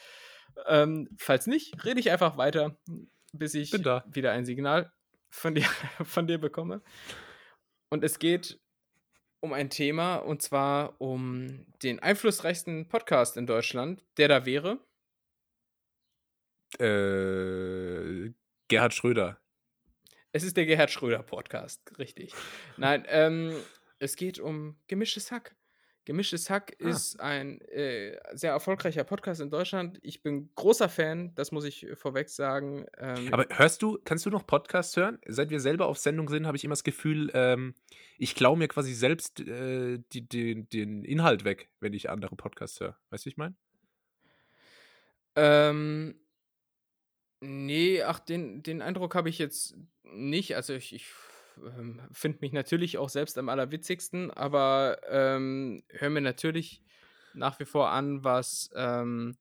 Ähm, 0.66 1.09
falls 1.18 1.46
nicht, 1.46 1.84
rede 1.84 2.00
ich 2.00 2.11
einfach 2.11 2.36
weiter, 2.36 2.78
bis 3.32 3.54
ich 3.54 3.72
wieder 3.72 4.32
ein 4.32 4.44
Signal 4.44 4.92
von 5.30 5.54
dir, 5.54 5.64
von 6.04 6.26
dir 6.26 6.38
bekomme. 6.38 6.82
Und 7.90 8.04
es 8.04 8.18
geht 8.18 8.61
um 9.40 9.52
ein 9.52 9.70
Thema 9.70 10.16
und 10.16 10.42
zwar 10.42 11.00
um 11.00 11.66
den 11.82 12.00
einflussreichsten 12.00 12.88
Podcast 12.88 13.36
in 13.36 13.46
Deutschland, 13.46 14.04
der 14.16 14.28
da 14.28 14.46
wäre. 14.46 14.78
Äh, 16.78 18.32
Gerhard 18.68 18.94
Schröder. 18.94 19.40
Es 20.32 20.42
ist 20.42 20.56
der 20.56 20.66
Gerhard 20.66 20.90
Schröder 20.90 21.22
Podcast, 21.22 21.98
richtig. 21.98 22.34
Nein, 22.76 23.04
ähm, 23.09 23.54
es 23.98 24.16
geht 24.16 24.38
um 24.38 24.76
gemischtes 24.86 25.30
Hack. 25.30 25.56
Gemischtes 26.09 26.48
Hack 26.48 26.74
ah. 26.80 26.88
ist 26.88 27.20
ein 27.20 27.61
äh, 27.68 28.18
sehr 28.32 28.52
erfolgreicher 28.52 29.04
Podcast 29.04 29.42
in 29.42 29.50
Deutschland. 29.50 29.98
Ich 30.00 30.22
bin 30.22 30.48
großer 30.54 30.88
Fan, 30.88 31.34
das 31.34 31.52
muss 31.52 31.66
ich 31.66 31.86
vorweg 31.96 32.30
sagen. 32.30 32.86
Ähm, 32.96 33.28
Aber 33.30 33.44
hörst 33.50 33.82
du, 33.82 33.98
kannst 34.06 34.24
du 34.24 34.30
noch 34.30 34.46
Podcasts 34.46 34.96
hören? 34.96 35.18
Seit 35.26 35.50
wir 35.50 35.61
selber 35.61 35.84
auf 35.84 35.98
Sendung 35.98 36.30
sind, 36.30 36.46
habe 36.46 36.56
ich 36.56 36.64
immer 36.64 36.72
das 36.72 36.82
Gefühl, 36.82 37.30
ähm, 37.34 37.74
ich 38.16 38.34
klaue 38.34 38.56
mir 38.56 38.68
quasi 38.68 38.94
selbst 38.94 39.40
äh, 39.40 39.98
die, 40.14 40.26
die, 40.26 40.66
den 40.66 41.04
Inhalt 41.04 41.44
weg, 41.44 41.68
wenn 41.78 41.92
ich 41.92 42.09
andere 42.09 42.36
Podcasts 42.36 42.80
höre. 42.80 42.96
Weißt 43.11 43.26
du, 43.26 43.26
wie 43.26 43.32
ich 43.32 43.36
meine? 43.36 43.54
Ähm, 45.36 46.18
nee, 47.40 48.02
ach, 48.02 48.18
den, 48.18 48.62
den 48.62 48.80
Eindruck 48.80 49.14
habe 49.14 49.28
ich 49.28 49.38
jetzt 49.38 49.76
nicht. 50.04 50.56
Also 50.56 50.72
ich, 50.72 50.94
ich 50.94 51.04
ähm, 51.78 52.00
finde 52.12 52.38
mich 52.40 52.52
natürlich 52.52 52.98
auch 52.98 53.09
selbst 53.09 53.38
am 53.38 53.48
allerwitzigsten, 53.48 54.30
aber 54.30 54.98
ähm, 55.09 55.82
höre 55.90 56.11
mir 56.11 56.20
natürlich 56.20 56.82
nach 57.34 57.59
wie 57.61 57.64
vor 57.64 57.90
an, 57.90 58.24
was 58.24 58.70
ähm, 58.74 59.36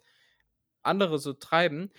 andere 0.84 1.20
so 1.20 1.34
treiben. 1.34 1.91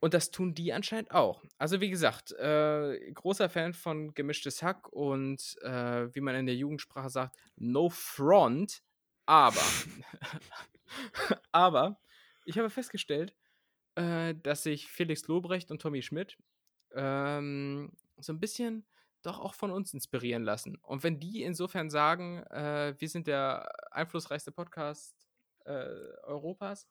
Und 0.00 0.14
das 0.14 0.30
tun 0.30 0.54
die 0.54 0.72
anscheinend 0.72 1.10
auch. 1.10 1.42
Also 1.58 1.80
wie 1.80 1.90
gesagt, 1.90 2.32
äh, 2.32 3.10
großer 3.12 3.48
Fan 3.48 3.74
von 3.74 4.14
gemischtes 4.14 4.62
Hack 4.62 4.88
und 4.92 5.56
äh, 5.62 6.14
wie 6.14 6.20
man 6.20 6.36
in 6.36 6.46
der 6.46 6.54
Jugendsprache 6.54 7.10
sagt, 7.10 7.36
no 7.56 7.88
front, 7.88 8.82
aber, 9.26 9.60
aber 11.52 12.00
ich 12.44 12.58
habe 12.58 12.70
festgestellt, 12.70 13.34
äh, 13.96 14.34
dass 14.42 14.62
sich 14.62 14.86
Felix 14.86 15.26
Lobrecht 15.26 15.70
und 15.72 15.82
Tommy 15.82 16.02
Schmidt 16.02 16.38
ähm, 16.94 17.90
so 18.18 18.32
ein 18.32 18.40
bisschen 18.40 18.86
doch 19.22 19.38
auch 19.38 19.54
von 19.54 19.70
uns 19.70 19.92
inspirieren 19.92 20.44
lassen. 20.44 20.76
Und 20.82 21.02
wenn 21.02 21.18
die 21.18 21.42
insofern 21.42 21.90
sagen, 21.90 22.42
äh, 22.50 22.94
wir 22.98 23.08
sind 23.08 23.26
der 23.26 23.68
einflussreichste 23.92 24.52
Podcast 24.52 25.14
äh, 25.64 25.86
Europas, 26.22 26.86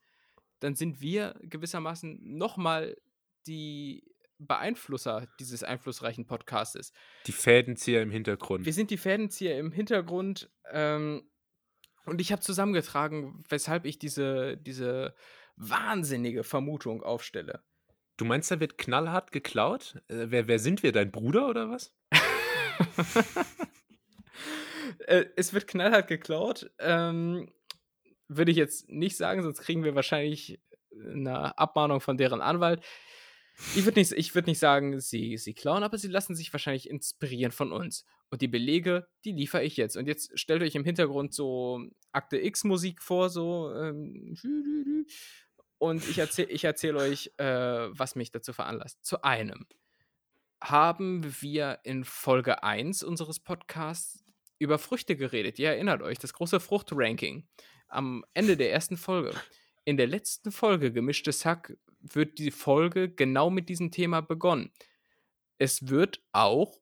dann 0.59 0.75
sind 0.75 1.01
wir 1.01 1.35
gewissermaßen 1.41 2.37
nochmal 2.37 2.97
die 3.45 4.03
Beeinflusser 4.39 5.27
dieses 5.39 5.63
einflussreichen 5.63 6.27
Podcastes. 6.27 6.91
Die 7.25 7.31
Fädenzieher 7.31 8.01
im 8.01 8.11
Hintergrund. 8.11 8.65
Wir 8.65 8.73
sind 8.73 8.91
die 8.91 8.97
Fädenzieher 8.97 9.57
im 9.57 9.71
Hintergrund. 9.71 10.49
Ähm, 10.71 11.29
und 12.05 12.21
ich 12.21 12.31
habe 12.31 12.41
zusammengetragen, 12.41 13.43
weshalb 13.49 13.85
ich 13.85 13.99
diese, 13.99 14.57
diese 14.57 15.15
wahnsinnige 15.55 16.43
Vermutung 16.43 17.03
aufstelle. 17.03 17.63
Du 18.17 18.25
meinst, 18.25 18.49
da 18.49 18.59
wird 18.59 18.77
knallhart 18.77 19.31
geklaut? 19.31 20.01
Äh, 20.07 20.27
wer, 20.29 20.47
wer 20.47 20.59
sind 20.59 20.83
wir? 20.83 20.91
Dein 20.91 21.11
Bruder 21.11 21.49
oder 21.49 21.69
was? 21.69 21.93
äh, 25.07 25.25
es 25.35 25.53
wird 25.53 25.67
knallhart 25.67 26.07
geklaut. 26.07 26.71
Ähm, 26.79 27.51
würde 28.27 28.51
ich 28.51 28.57
jetzt 28.57 28.89
nicht 28.89 29.17
sagen, 29.17 29.43
sonst 29.43 29.61
kriegen 29.61 29.83
wir 29.83 29.95
wahrscheinlich 29.95 30.59
eine 30.91 31.57
Abmahnung 31.57 32.01
von 32.01 32.17
deren 32.17 32.41
Anwalt. 32.41 32.83
Ich 33.75 33.85
würde 33.85 33.99
nicht, 33.99 34.35
würd 34.35 34.47
nicht 34.47 34.59
sagen, 34.59 34.99
sie, 34.99 35.37
sie 35.37 35.53
klauen, 35.53 35.83
aber 35.83 35.97
sie 35.97 36.09
lassen 36.09 36.35
sich 36.35 36.53
wahrscheinlich 36.53 36.89
inspirieren 36.89 37.51
von 37.51 37.71
uns. 37.71 38.05
Und 38.29 38.41
die 38.41 38.47
Belege, 38.47 39.07
die 39.23 39.31
liefere 39.31 39.63
ich 39.63 39.77
jetzt. 39.77 39.95
Und 39.95 40.07
jetzt 40.07 40.37
stellt 40.37 40.61
euch 40.61 40.75
im 40.75 40.83
Hintergrund 40.83 41.33
so 41.33 41.81
Akte 42.11 42.37
X-Musik 42.37 43.01
vor, 43.01 43.29
so. 43.29 43.73
Ähm, 43.73 44.35
und 45.79 46.07
ich 46.07 46.19
erzähle 46.19 46.49
ich 46.49 46.65
erzähl 46.65 46.95
euch, 46.97 47.31
äh, 47.37 47.45
was 47.45 48.15
mich 48.15 48.31
dazu 48.31 48.53
veranlasst. 48.53 49.03
Zu 49.03 49.23
einem 49.23 49.65
haben 50.61 51.23
wir 51.41 51.79
in 51.83 52.03
Folge 52.03 52.63
1 52.63 53.03
unseres 53.03 53.39
Podcasts 53.39 54.23
über 54.59 54.79
Früchte 54.79 55.15
geredet. 55.15 55.59
Ihr 55.59 55.69
erinnert 55.69 56.01
euch, 56.01 56.17
das 56.17 56.33
große 56.33 56.59
Fruchtranking 56.59 57.47
am 57.87 58.25
Ende 58.33 58.57
der 58.57 58.71
ersten 58.71 58.97
Folge. 58.97 59.33
In 59.85 59.97
der 59.97 60.07
letzten 60.07 60.51
Folge, 60.51 60.91
Gemischtes 60.91 61.45
Hack, 61.45 61.77
wird 61.99 62.39
die 62.39 62.51
Folge 62.51 63.09
genau 63.09 63.49
mit 63.49 63.69
diesem 63.69 63.91
Thema 63.91 64.21
begonnen. 64.21 64.71
Es 65.57 65.87
wird 65.87 66.21
auch, 66.31 66.79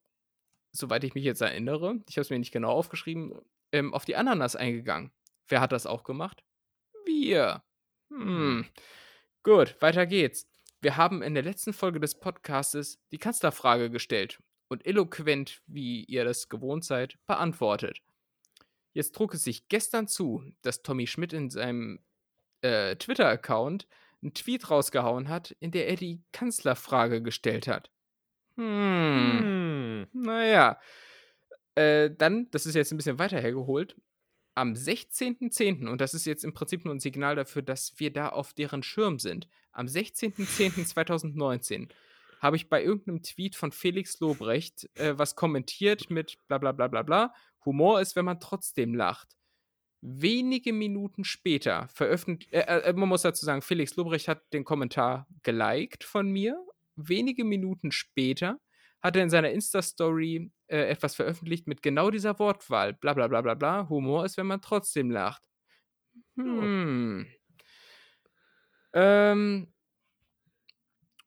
soweit 0.71 1.03
ich 1.03 1.15
mich 1.15 1.23
jetzt 1.23 1.41
erinnere, 1.41 1.99
ich 2.07 2.17
habe 2.17 2.21
es 2.21 2.29
mir 2.29 2.39
nicht 2.39 2.51
genau 2.51 2.71
aufgeschrieben, 2.71 3.39
ähm, 3.71 3.93
auf 3.93 4.05
die 4.05 4.15
Ananas 4.15 4.55
eingegangen. 4.55 5.11
Wer 5.47 5.61
hat 5.61 5.71
das 5.71 5.85
auch 5.85 6.03
gemacht? 6.03 6.43
Wir. 7.05 7.63
Hm. 8.09 8.65
Gut, 9.43 9.75
weiter 9.79 10.07
geht's. 10.07 10.47
Wir 10.85 10.97
haben 10.97 11.23
in 11.23 11.33
der 11.33 11.41
letzten 11.41 11.73
Folge 11.73 11.99
des 11.99 12.13
Podcastes 12.13 12.99
die 13.11 13.17
Kanzlerfrage 13.17 13.89
gestellt 13.89 14.37
und 14.67 14.85
eloquent, 14.85 15.63
wie 15.65 16.03
ihr 16.03 16.25
das 16.25 16.47
gewohnt 16.47 16.85
seid, 16.85 17.17
beantwortet. 17.25 18.03
Jetzt 18.93 19.15
trug 19.15 19.33
es 19.33 19.43
sich 19.43 19.67
gestern 19.67 20.07
zu, 20.07 20.43
dass 20.61 20.83
Tommy 20.83 21.07
Schmidt 21.07 21.33
in 21.33 21.49
seinem 21.49 22.05
äh, 22.61 22.95
Twitter-Account 22.97 23.87
einen 24.21 24.35
Tweet 24.35 24.69
rausgehauen 24.69 25.27
hat, 25.27 25.55
in 25.59 25.71
der 25.71 25.87
er 25.87 25.95
die 25.95 26.21
Kanzlerfrage 26.31 27.23
gestellt 27.23 27.67
hat. 27.67 27.89
Hm. 28.55 29.39
hm. 29.41 30.07
Naja. 30.13 30.79
Äh, 31.73 32.11
dann, 32.15 32.51
das 32.51 32.67
ist 32.67 32.75
jetzt 32.75 32.91
ein 32.91 32.97
bisschen 32.97 33.17
weiter 33.17 33.41
hergeholt, 33.41 33.95
am 34.55 34.73
16.10., 34.73 35.87
und 35.87 36.01
das 36.01 36.13
ist 36.13 36.25
jetzt 36.25 36.43
im 36.43 36.53
Prinzip 36.53 36.85
nur 36.85 36.95
ein 36.95 36.99
Signal 36.99 37.35
dafür, 37.35 37.61
dass 37.61 37.99
wir 37.99 38.11
da 38.11 38.29
auf 38.29 38.53
deren 38.53 38.83
Schirm 38.83 39.19
sind, 39.19 39.47
am 39.71 39.87
16.10.2019 39.87 41.89
habe 42.39 42.55
ich 42.55 42.69
bei 42.69 42.83
irgendeinem 42.83 43.21
Tweet 43.21 43.55
von 43.55 43.71
Felix 43.71 44.19
Lobrecht 44.19 44.89
äh, 44.95 45.17
was 45.17 45.35
kommentiert 45.35 46.09
mit 46.09 46.37
bla 46.47 46.57
bla 46.57 46.71
bla 46.71 46.87
bla 46.87 47.01
bla. 47.01 47.33
Humor 47.65 48.01
ist, 48.01 48.15
wenn 48.15 48.25
man 48.25 48.39
trotzdem 48.39 48.93
lacht. 48.93 49.35
Wenige 50.01 50.71
Minuten 50.71 51.23
später 51.23 51.87
veröffentlicht, 51.89 52.53
äh, 52.53 52.61
äh, 52.61 52.93
man 52.93 53.09
muss 53.09 53.23
dazu 53.23 53.45
sagen, 53.45 53.61
Felix 53.61 53.95
Lobrecht 53.95 54.27
hat 54.27 54.41
den 54.53 54.63
Kommentar 54.63 55.27
geliked 55.43 56.03
von 56.03 56.29
mir. 56.29 56.63
Wenige 56.95 57.43
Minuten 57.43 57.91
später 57.91 58.59
hat 59.05 59.15
er 59.15 59.21
in 59.21 59.29
seiner 59.29 59.51
Insta-Story 59.51 60.51
äh, 60.67 60.89
etwas 60.89 61.15
veröffentlicht 61.15 61.67
mit 61.67 61.83
genau 61.83 62.09
dieser 62.09 62.39
Wortwahl. 62.39 62.93
Bla 62.93 63.13
bla 63.13 63.27
bla 63.27 63.41
bla 63.41 63.53
bla. 63.53 63.87
Humor 63.87 64.25
ist, 64.25 64.35
wenn 64.37 64.47
man 64.47 64.61
trotzdem 64.61 65.11
lacht. 65.11 65.43
Hm. 66.35 67.27
Ähm. 68.93 69.71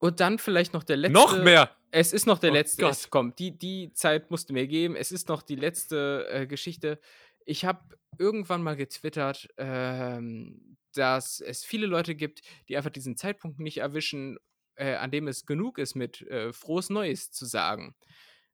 Und 0.00 0.20
dann 0.20 0.38
vielleicht 0.38 0.72
noch 0.72 0.82
der 0.82 0.96
letzte. 0.96 1.12
Noch 1.12 1.42
mehr! 1.42 1.70
Es 1.92 2.12
ist 2.12 2.26
noch 2.26 2.38
der 2.38 2.50
oh 2.50 2.54
letzte. 2.54 2.82
Gott. 2.82 2.92
Es 2.92 3.10
kommt. 3.10 3.38
Die, 3.38 3.56
die 3.56 3.92
Zeit 3.92 4.30
musste 4.30 4.52
mir 4.52 4.66
geben. 4.66 4.96
Es 4.96 5.12
ist 5.12 5.28
noch 5.28 5.42
die 5.42 5.56
letzte 5.56 6.26
äh, 6.30 6.46
Geschichte. 6.46 7.00
Ich 7.46 7.64
habe 7.64 7.96
irgendwann 8.18 8.62
mal 8.62 8.76
getwittert, 8.76 9.48
ähm, 9.56 10.76
dass 10.94 11.40
es 11.40 11.64
viele 11.64 11.86
Leute 11.86 12.16
gibt, 12.16 12.40
die 12.68 12.76
einfach 12.76 12.90
diesen 12.90 13.16
Zeitpunkt 13.16 13.60
nicht 13.60 13.78
erwischen 13.78 14.36
äh, 14.78 14.94
an 14.94 15.10
dem 15.10 15.28
es 15.28 15.44
genug 15.44 15.78
ist, 15.78 15.94
mit 15.94 16.22
äh, 16.22 16.52
frohes 16.52 16.90
Neues 16.90 17.30
zu 17.30 17.44
sagen. 17.44 17.94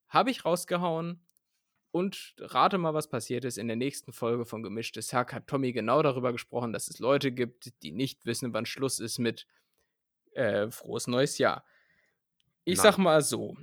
Habe 0.09 0.31
ich 0.31 0.45
rausgehauen 0.45 1.25
und 1.91 2.35
rate 2.39 2.79
mal, 2.79 2.95
was 2.95 3.09
passiert 3.09 3.45
ist. 3.45 3.59
In 3.59 3.69
der 3.69 3.77
nächsten 3.77 4.13
Folge 4.13 4.45
von 4.45 4.63
Gemischtes 4.63 5.13
Hack 5.13 5.33
hat 5.33 5.47
Tommy 5.47 5.73
genau 5.73 6.03
darüber 6.03 6.33
gesprochen, 6.33 6.73
dass 6.73 6.89
es 6.89 6.99
Leute 6.99 7.31
gibt, 7.31 7.73
die 7.83 7.93
nicht 7.93 8.25
wissen, 8.27 8.53
wann 8.53 8.67
Schluss 8.67 8.99
ist 8.99 9.19
mit 9.19 9.47
äh, 10.33 10.71
frohes 10.71 11.07
neues 11.07 11.39
Jahr. 11.39 11.65
Ich 12.65 12.79
Na. 12.79 12.85
sag 12.85 12.99
mal 12.99 13.23
so, 13.23 13.57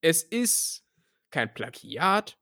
es 0.00 0.22
ist 0.22 0.84
kein 1.30 1.54
Plagiat, 1.54 2.38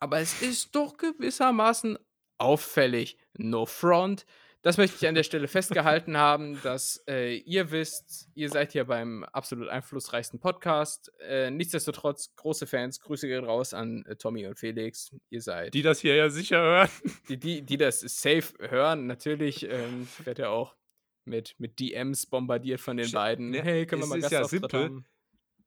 aber 0.00 0.18
es 0.18 0.42
ist 0.42 0.74
doch 0.74 0.96
gewissermaßen 0.96 1.98
auffällig, 2.38 3.18
no 3.36 3.66
front, 3.66 4.26
das 4.68 4.76
möchte 4.76 4.96
ich 5.00 5.08
an 5.08 5.14
der 5.14 5.22
Stelle 5.22 5.48
festgehalten 5.48 6.18
haben, 6.18 6.60
dass 6.62 7.02
äh, 7.08 7.38
ihr 7.38 7.70
wisst, 7.70 8.28
ihr 8.34 8.50
seid 8.50 8.72
hier 8.72 8.84
beim 8.84 9.24
absolut 9.24 9.66
einflussreichsten 9.66 10.40
Podcast. 10.40 11.10
Äh, 11.20 11.50
nichtsdestotrotz, 11.50 12.36
große 12.36 12.66
Fans, 12.66 13.00
Grüße 13.00 13.26
gehen 13.28 13.44
raus 13.44 13.72
an 13.72 14.04
äh, 14.04 14.16
Tommy 14.16 14.46
und 14.46 14.58
Felix. 14.58 15.10
Ihr 15.30 15.40
seid. 15.40 15.72
Die 15.72 15.80
das 15.80 16.00
hier 16.00 16.16
ja 16.16 16.28
sicher 16.28 16.60
hören. 16.60 16.90
Die, 17.30 17.38
die, 17.38 17.62
die 17.62 17.78
das 17.78 18.00
safe 18.00 18.52
hören, 18.60 19.06
natürlich. 19.06 19.64
Ähm, 19.64 20.06
wird 20.22 20.38
ja 20.38 20.50
auch 20.50 20.76
mit, 21.24 21.54
mit 21.56 21.80
DMs 21.80 22.26
bombardiert 22.26 22.82
von 22.82 22.98
den 22.98 23.10
beiden. 23.10 23.48
Ne, 23.48 23.62
hey, 23.62 23.86
können 23.86 24.02
wir 24.02 24.06
mal 24.06 24.20
Gastauftritt 24.20 24.64
ja 24.64 24.68
simpel. 24.68 24.84
haben? 24.84 25.06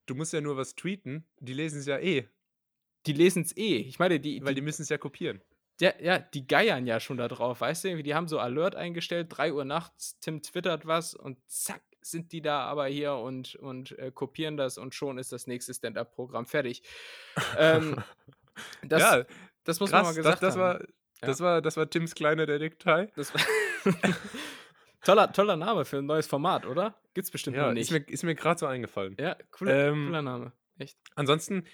Du 0.06 0.14
musst 0.14 0.32
ja 0.32 0.40
nur 0.40 0.56
was 0.56 0.76
tweeten, 0.76 1.26
die 1.40 1.54
lesen 1.54 1.80
es 1.80 1.86
ja 1.86 1.98
eh. 1.98 2.28
Die 3.06 3.14
lesen 3.14 3.42
es 3.42 3.56
eh. 3.56 3.78
Ich 3.78 3.98
meine, 3.98 4.20
die. 4.20 4.40
Weil 4.44 4.54
die, 4.54 4.60
die 4.60 4.64
müssen 4.64 4.82
es 4.82 4.90
ja 4.90 4.98
kopieren. 4.98 5.42
Ja, 5.80 5.92
ja, 6.00 6.18
die 6.18 6.46
geiern 6.46 6.86
ja 6.86 7.00
schon 7.00 7.16
da 7.16 7.28
drauf, 7.28 7.60
weißt 7.60 7.84
du? 7.84 8.02
Die 8.02 8.14
haben 8.14 8.28
so 8.28 8.38
Alert 8.38 8.74
eingestellt, 8.74 9.28
3 9.30 9.52
Uhr 9.52 9.64
nachts, 9.64 10.18
Tim 10.20 10.42
twittert 10.42 10.86
was 10.86 11.14
und 11.14 11.38
zack, 11.50 11.82
sind 12.02 12.32
die 12.32 12.42
da 12.42 12.60
aber 12.60 12.86
hier 12.86 13.14
und, 13.14 13.54
und 13.56 13.98
äh, 13.98 14.10
kopieren 14.10 14.56
das 14.56 14.78
und 14.78 14.94
schon 14.94 15.18
ist 15.18 15.32
das 15.32 15.46
nächste 15.46 15.72
Stand-Up-Programm 15.72 16.46
fertig. 16.46 16.82
ähm, 17.56 17.96
das, 18.82 19.02
ja, 19.02 19.24
das 19.64 19.80
muss 19.80 19.90
krass, 19.90 20.02
man 20.02 20.14
mal 20.14 20.16
gesagt 20.16 20.42
das, 20.42 20.54
das 20.54 20.62
haben. 20.62 20.80
War, 20.80 20.86
das, 21.20 21.40
war, 21.40 21.62
das 21.62 21.76
war 21.76 21.88
Tims 21.88 22.14
kleine 22.14 22.46
Detektei. 22.46 23.10
Das 23.14 23.32
war 23.34 23.40
toller, 25.04 25.32
toller 25.32 25.56
Name 25.56 25.84
für 25.84 25.98
ein 25.98 26.06
neues 26.06 26.26
Format, 26.26 26.66
oder? 26.66 26.94
Gibt's 27.14 27.30
bestimmt 27.30 27.56
ja, 27.56 27.66
noch 27.66 27.72
nicht. 27.72 27.90
Ist 27.90 27.92
mir, 27.92 28.08
ist 28.08 28.24
mir 28.24 28.34
gerade 28.34 28.58
so 28.58 28.66
eingefallen. 28.66 29.16
Ja, 29.18 29.36
cooler, 29.50 29.88
ähm, 29.88 30.06
cooler 30.06 30.22
Name. 30.22 30.52
Echt. 30.78 30.98
Ansonsten, 31.14 31.64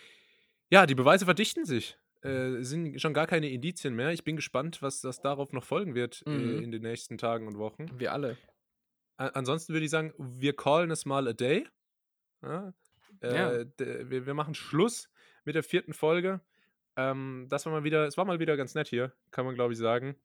ja, 0.71 0.87
die 0.87 0.95
Beweise 0.95 1.25
verdichten 1.25 1.65
sich. 1.65 1.97
Äh, 2.23 2.63
sind 2.63 3.01
schon 3.01 3.15
gar 3.15 3.27
keine 3.27 3.49
Indizien 3.49 3.95
mehr. 3.95 4.11
Ich 4.11 4.25
bin 4.25 4.35
gespannt, 4.35 4.83
was 4.83 5.01
das 5.01 5.21
darauf 5.21 5.53
noch 5.53 5.65
folgen 5.65 5.95
wird 5.95 6.25
äh, 6.27 6.31
mhm. 6.31 6.59
äh, 6.59 6.63
in 6.65 6.73
den 6.73 6.83
nächsten 6.83 7.17
Tagen 7.17 7.47
und 7.47 7.59
Wochen. 7.59 7.87
Wir 7.97 8.13
alle. 8.13 8.37
A 9.17 9.29
ansonsten 9.29 9.73
würde 9.73 9.85
ich 9.85 9.91
sagen, 9.91 10.13
wir 10.19 10.55
callen 10.55 10.91
es 10.91 11.07
mal 11.07 11.29
a 11.29 11.33
day. 11.33 11.67
Ja, 12.43 12.73
äh, 13.21 13.35
ja. 13.35 13.65
Wir, 14.11 14.27
wir, 14.27 14.35
machen 14.35 14.55
Schluss 14.55 15.09
mit 15.45 15.55
der 15.55 15.63
vierten 15.63 15.93
Folge. 15.93 16.41
Ähm, 16.97 17.47
das 17.49 17.67
war 17.67 17.73
mal 17.73 17.85
wieder, 17.85 18.07
es 18.07 18.17
war 18.17 18.25
mal 18.25 18.41
wieder 18.41 18.57
ganz 18.57 18.75
nett 18.75 18.89
hier, 18.89 19.13
kann 19.31 19.45
man 19.45 19.55
glaube 19.55 19.73
ich 19.73 19.79
sagen. 19.79 20.17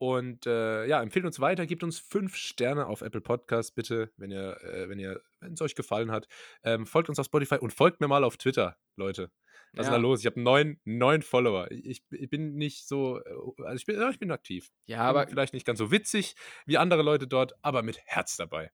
Und 0.00 0.46
äh, 0.46 0.86
ja, 0.86 1.02
empfehlt 1.02 1.26
uns 1.26 1.40
weiter, 1.40 1.66
gebt 1.66 1.82
uns 1.82 1.98
fünf 1.98 2.34
Sterne 2.34 2.86
auf 2.86 3.02
Apple 3.02 3.20
Podcast, 3.20 3.74
bitte, 3.74 4.10
wenn 4.16 4.30
ihr, 4.30 4.56
äh, 4.62 4.88
wenn 4.88 4.98
ihr, 4.98 5.20
wenn 5.40 5.52
es 5.52 5.60
euch 5.60 5.74
gefallen 5.74 6.10
hat. 6.10 6.26
Ähm, 6.64 6.86
folgt 6.86 7.10
uns 7.10 7.18
auf 7.18 7.26
Spotify 7.26 7.56
und 7.56 7.74
folgt 7.74 8.00
mir 8.00 8.08
mal 8.08 8.24
auf 8.24 8.38
Twitter, 8.38 8.78
Leute. 8.96 9.30
Was 9.74 9.84
ja. 9.86 9.92
ist 9.92 9.96
da 9.96 9.96
los? 9.98 10.20
Ich 10.20 10.26
habe 10.26 10.40
neun, 10.40 10.80
neun 10.84 11.20
Follower. 11.20 11.70
Ich, 11.70 12.02
ich 12.12 12.30
bin 12.30 12.54
nicht 12.54 12.88
so, 12.88 13.18
äh, 13.18 13.62
also 13.62 13.76
ich 13.76 13.84
bin, 13.84 14.00
ich 14.10 14.18
bin 14.18 14.30
aktiv. 14.30 14.72
Ja, 14.86 15.00
aber 15.00 15.28
vielleicht 15.28 15.52
nicht 15.52 15.66
ganz 15.66 15.78
so 15.78 15.90
witzig 15.90 16.34
wie 16.64 16.78
andere 16.78 17.02
Leute 17.02 17.28
dort, 17.28 17.52
aber 17.60 17.82
mit 17.82 17.98
Herz 18.06 18.38
dabei. 18.38 18.72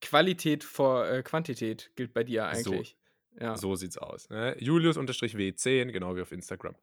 Qualität 0.00 0.64
vor 0.64 1.06
äh, 1.06 1.22
Quantität 1.22 1.92
gilt 1.94 2.12
bei 2.12 2.24
dir 2.24 2.46
eigentlich. 2.46 2.96
So, 3.36 3.40
ja. 3.40 3.56
so 3.56 3.76
sieht's 3.76 3.98
aus. 3.98 4.28
Ne? 4.30 4.56
Julius-W10, 4.58 5.92
genau 5.92 6.16
wie 6.16 6.22
auf 6.22 6.32
Instagram. 6.32 6.74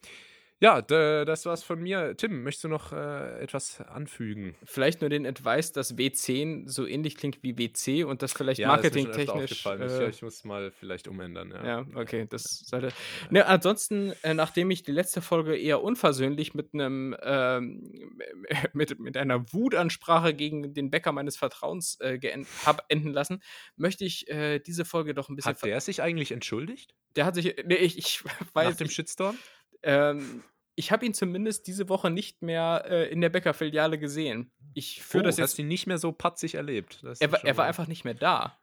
Ja, 0.60 0.82
das 0.82 1.46
war's 1.46 1.64
von 1.64 1.80
mir. 1.80 2.18
Tim, 2.18 2.42
möchtest 2.42 2.64
du 2.64 2.68
noch 2.68 2.92
äh, 2.92 3.40
etwas 3.42 3.80
anfügen? 3.82 4.56
Vielleicht 4.64 5.02
nur 5.02 5.10
den 5.10 5.28
Advice, 5.28 5.72
dass 5.72 5.96
W10 5.96 6.68
so 6.68 6.88
ähnlich 6.88 7.16
klingt 7.16 7.44
wie 7.44 7.58
WC 7.60 8.04
und 8.04 8.24
das 8.24 8.34
vielleicht 8.34 8.60
ja, 8.60 8.70
marketingtechnisch. 8.70 9.66
Äh, 9.68 9.86
ich, 9.86 9.92
ja, 9.92 10.08
ich 10.08 10.22
muss 10.24 10.44
mal 10.46 10.72
vielleicht 10.72 11.08
umändern. 11.08 11.52
Ja, 11.52 11.64
ja 11.64 11.86
okay, 11.94 12.26
das 12.28 12.44
sollte. 12.66 12.90
Ne, 13.30 13.46
ansonsten, 13.46 14.14
äh, 14.24 14.34
nachdem 14.34 14.72
ich 14.72 14.82
die 14.82 14.92
letzte 14.92 15.22
Folge 15.22 15.56
eher 15.56 15.84
unversöhnlich 15.84 16.56
mit 16.56 16.74
einem 16.74 17.16
ähm, 17.22 18.18
mit, 18.74 19.00
mit 19.00 19.16
einer 19.16 19.54
Wutansprache 19.54 20.34
gegen 20.34 20.74
den 20.74 20.90
Bäcker 20.90 21.12
meines 21.12 21.38
Vertrauens 21.38 22.00
äh, 22.00 22.18
habe 22.66 22.84
enden 22.90 23.14
lassen, 23.14 23.44
möchte 23.76 24.06
ich 24.06 24.28
äh, 24.28 24.58
diese 24.58 24.86
Folge 24.86 25.14
doch 25.14 25.30
ein 25.30 25.36
bisschen. 25.36 25.52
Hat 25.52 25.64
der 25.64 25.82
sich 25.82 26.02
eigentlich 26.02 26.32
entschuldigt? 26.32 26.96
Der 27.16 27.26
hat 27.26 27.36
sich. 27.36 27.56
Nee, 27.66 27.76
ich, 27.76 27.98
ich 27.98 28.24
weiß. 28.54 28.70
Nach 28.72 28.78
dem 28.78 28.90
Shitstorm? 28.90 29.38
Ähm, 29.84 30.44
ich 30.76 30.92
habe 30.92 31.06
ihn 31.06 31.14
zumindest 31.14 31.66
diese 31.66 31.90
Woche 31.90 32.12
nicht 32.12 32.44
mehr 32.44 32.86
äh, 32.88 33.12
in 33.12 33.20
der 33.20 33.30
Bäckerfiliale 33.30 33.98
gesehen. 33.98 34.52
Ich 34.76 35.02
führe 35.02 35.24
oh, 35.24 35.26
das 35.26 35.38
jetzt. 35.38 35.52
Hast 35.52 35.60
ihn 35.60 35.68
nicht 35.68 35.88
mehr 35.88 35.98
so 35.98 36.12
patzig 36.12 36.56
erlebt. 36.56 37.04
er, 37.20 37.32
war, 37.32 37.44
er 37.44 37.58
war 37.58 37.66
einfach 37.66 37.88
nicht 37.88 38.06
mehr 38.06 38.14
da. 38.14 38.60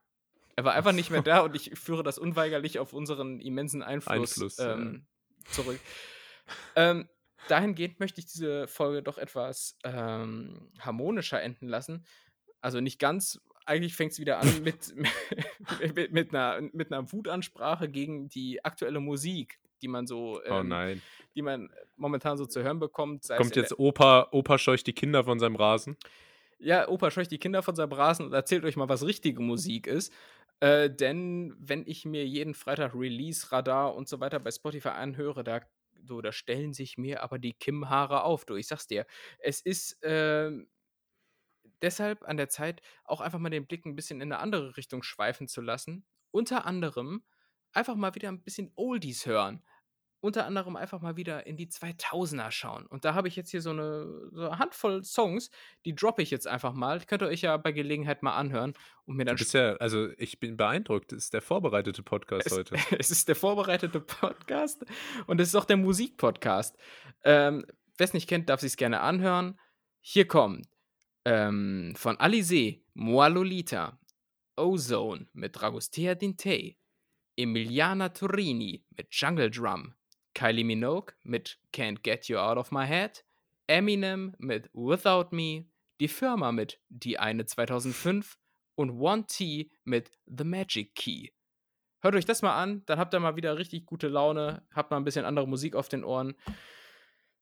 Er 0.57 0.65
war 0.65 0.75
einfach 0.75 0.93
nicht 0.93 1.11
mehr 1.11 1.23
da 1.23 1.41
und 1.41 1.57
ich 1.57 1.73
führe 1.75 2.05
das 2.05 2.19
unweigerlich 2.19 2.79
auf 2.79 2.93
unseren 2.93 3.41
immensen 3.41 3.83
Einfluss, 3.83 4.35
Einfluss 4.35 4.59
ähm, 4.61 5.07
ja. 5.45 5.51
zurück. 5.51 5.81
ähm, 6.77 7.09
dahingehend 7.49 7.99
möchte 7.99 8.21
ich 8.21 8.27
diese 8.27 8.69
Folge 8.69 9.03
doch 9.03 9.19
etwas 9.19 9.77
ähm, 9.83 10.71
harmonischer 10.79 11.43
enden 11.43 11.67
lassen. 11.67 12.07
Also 12.61 12.81
nicht 12.81 13.01
ganz, 13.01 13.41
eigentlich 13.67 13.97
fängt 13.97 14.13
es 14.13 14.21
wieder 14.21 14.39
an 14.39 14.49
mit, 14.63 14.95
mit, 15.95 16.13
mit, 16.13 16.35
einer, 16.35 16.61
mit 16.73 16.93
einer 16.93 17.11
Wutansprache 17.11 17.89
gegen 17.89 18.29
die 18.29 18.65
aktuelle 18.65 19.01
Musik 19.01 19.59
die 19.85 19.89
man 19.89 20.07
so, 20.07 20.41
oh 20.41 20.41
ähm, 20.47 20.73
oh 20.73 21.01
die 21.37 21.43
man 21.43 21.71
momentan 21.97 22.39
so 22.39 22.47
zu 22.47 22.63
hören 22.63 22.79
bekommt. 22.79 23.29
Kommt 23.29 23.55
jetzt 23.55 23.79
Opa, 23.79 24.29
Opa 24.33 24.57
scheucht 24.59 24.87
die 24.87 24.95
Kinder 24.95 25.25
von 25.25 25.39
seinem 25.39 25.57
Rasen? 25.57 25.97
Ja, 26.59 26.89
Opa 26.89 27.11
scheucht 27.11 27.31
die 27.31 27.39
Kinder 27.39 27.63
von 27.63 27.77
seinem 27.77 27.93
Rasen 27.93 28.27
und 28.27 28.33
erzählt 28.33 28.65
euch 28.65 28.77
mal, 28.77 28.89
was 28.89 29.05
richtige 29.05 29.43
Musik 29.43 29.87
ist. 29.87 30.13
Äh, 30.61 30.89
denn 30.89 31.55
wenn 31.59 31.87
ich 31.87 32.07
mir 32.07 32.27
jeden 32.27 32.55
Freitag 32.55 32.95
Release, 32.95 33.53
Radar 33.53 33.95
und 33.95 34.09
so 34.09 34.21
weiter 34.21 34.41
bei 34.41 34.51
Spotify 34.51 34.89
anhöre, 34.89 35.45
da, 35.45 35.61
so, 36.03 36.23
da 36.23 36.33
stellen 36.33 36.73
sich 36.73 36.97
mir 36.97 37.23
aber 37.23 37.39
die 37.39 37.53
Kim-Haare 37.53 38.23
auf. 38.25 38.47
Du, 38.47 38.57
ich 38.57 38.69
sag's 38.69 38.87
dir. 38.87 39.05
Es 39.39 39.61
ist 39.61 40.03
äh, 40.03 40.51
deshalb 41.83 42.23
an 42.23 42.39
der 42.39 42.49
Zeit, 42.49 42.81
auch 43.05 43.21
einfach 43.21 43.39
mal 43.39 43.51
den 43.51 43.67
Blick 43.67 43.85
ein 43.85 43.97
bisschen 43.97 44.23
in 44.23 44.33
eine 44.33 44.41
andere 44.41 44.79
Richtung 44.79 45.03
schweifen 45.03 45.47
zu 45.47 45.61
lassen. 45.61 46.07
Unter 46.31 46.65
anderem 46.65 47.23
einfach 47.73 47.97
mal 47.97 48.15
wieder 48.15 48.29
ein 48.29 48.43
bisschen 48.43 48.73
Oldies 48.77 49.27
hören 49.27 49.63
unter 50.25 50.47
anderem 50.47 50.75
einfach 50.75 51.03
mal 51.03 51.17
wieder 51.17 51.47
in 51.47 51.59
die 51.59 51.67
2000er 51.67 52.51
schauen. 52.51 52.87
Und 52.87 53.05
da 53.05 53.13
habe 53.13 53.29
ich 53.29 53.37
jetzt 53.37 53.51
hier 53.51 53.61
so 53.61 53.71
eine, 53.71 54.31
so 54.33 54.47
eine, 54.47 54.59
Handvoll 54.59 55.05
Songs, 55.05 55.51
die 55.85 55.95
droppe 55.95 56.23
ich 56.23 56.31
jetzt 56.31 56.49
einfach 56.49 56.73
mal. 56.73 57.01
Könnt 57.01 57.23
ihr 57.23 57.29
euch 57.29 57.43
ja 57.43 57.57
bei 57.59 57.73
Gelegenheit 57.73 58.23
mal 58.23 58.35
anhören 58.35 58.73
und 59.05 59.17
mir 59.17 59.27
dann. 59.27 59.37
Ja, 59.37 59.77
also 59.77 60.09
ich 60.17 60.41
bin 60.41 60.57
beeindruckt. 60.57 61.13
Das 61.13 61.25
ist 61.25 61.35
der 61.35 61.43
vorbereitete 61.43 62.03
Podcast 62.03 62.47
es, 62.47 62.57
heute. 62.57 62.77
Es 62.99 63.11
ist 63.11 63.29
der 63.29 63.37
vorbereitete 63.37 64.01
Podcast 64.01 64.85
und 65.27 65.43
es 65.43 65.49
ist 65.49 65.55
auch 65.57 65.67
der 65.67 65.77
Musikpodcast. 65.77 66.77
Ähm, 67.23 67.67
Wer 67.97 68.05
es 68.07 68.15
nicht 68.15 68.29
kennt, 68.29 68.49
darf 68.49 68.61
sich 68.61 68.73
es 68.73 68.77
gerne 68.77 69.01
anhören. 69.01 69.59
Hier 70.01 70.27
kommt 70.27 70.67
ähm, 71.25 71.93
von 71.97 72.17
Alizé, 72.17 72.81
Moi 72.95 73.29
Lolita, 73.29 74.01
Ozone 74.57 75.29
mit 75.33 75.55
Dragostea 75.61 76.15
Dintei, 76.15 76.77
Emiliana 77.37 78.09
Torini 78.09 78.85
mit 78.97 79.15
Jungle 79.15 79.51
Drum, 79.51 79.95
Kylie 80.35 80.65
Minogue 80.65 81.15
mit 81.23 81.59
Can't 81.73 82.03
Get 82.03 82.29
You 82.29 82.39
Out 82.39 82.59
of 82.59 82.71
My 82.71 82.87
Head, 82.87 83.25
Eminem 83.67 84.35
mit 84.39 84.69
Without 84.73 85.35
Me, 85.35 85.67
die 86.01 86.09
Firma 86.09 86.53
mit 86.53 86.81
Die 86.89 87.19
eine 87.19 87.47
2005 87.47 88.39
und 88.75 88.99
One 89.01 89.27
T 89.27 89.71
mit 89.85 90.11
The 90.27 90.45
Magic 90.45 90.95
Key. 90.95 91.31
Hört 92.01 92.17
euch 92.17 92.27
das 92.27 92.43
mal 92.43 92.61
an, 92.61 92.83
dann 92.87 92.99
habt 92.99 93.15
ihr 93.15 93.21
mal 93.21 93.37
wieder 93.37 93.57
richtig 93.57 93.87
gute 93.87 94.09
Laune, 94.09 94.63
habt 94.75 94.91
mal 94.91 94.99
ein 94.99 95.05
bisschen 95.05 95.25
andere 95.25 95.49
Musik 95.49 95.75
auf 95.75 95.89
den 95.89 96.05
Ohren. 96.05 96.35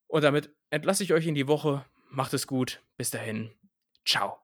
Und 0.06 0.22
damit 0.22 0.54
entlasse 0.70 1.02
ich 1.02 1.12
euch 1.12 1.26
in 1.26 1.34
die 1.34 1.48
Woche. 1.48 1.84
Macht 2.10 2.34
es 2.34 2.46
gut. 2.46 2.82
Bis 2.98 3.10
dahin. 3.10 3.50
Ciao. 4.04 4.41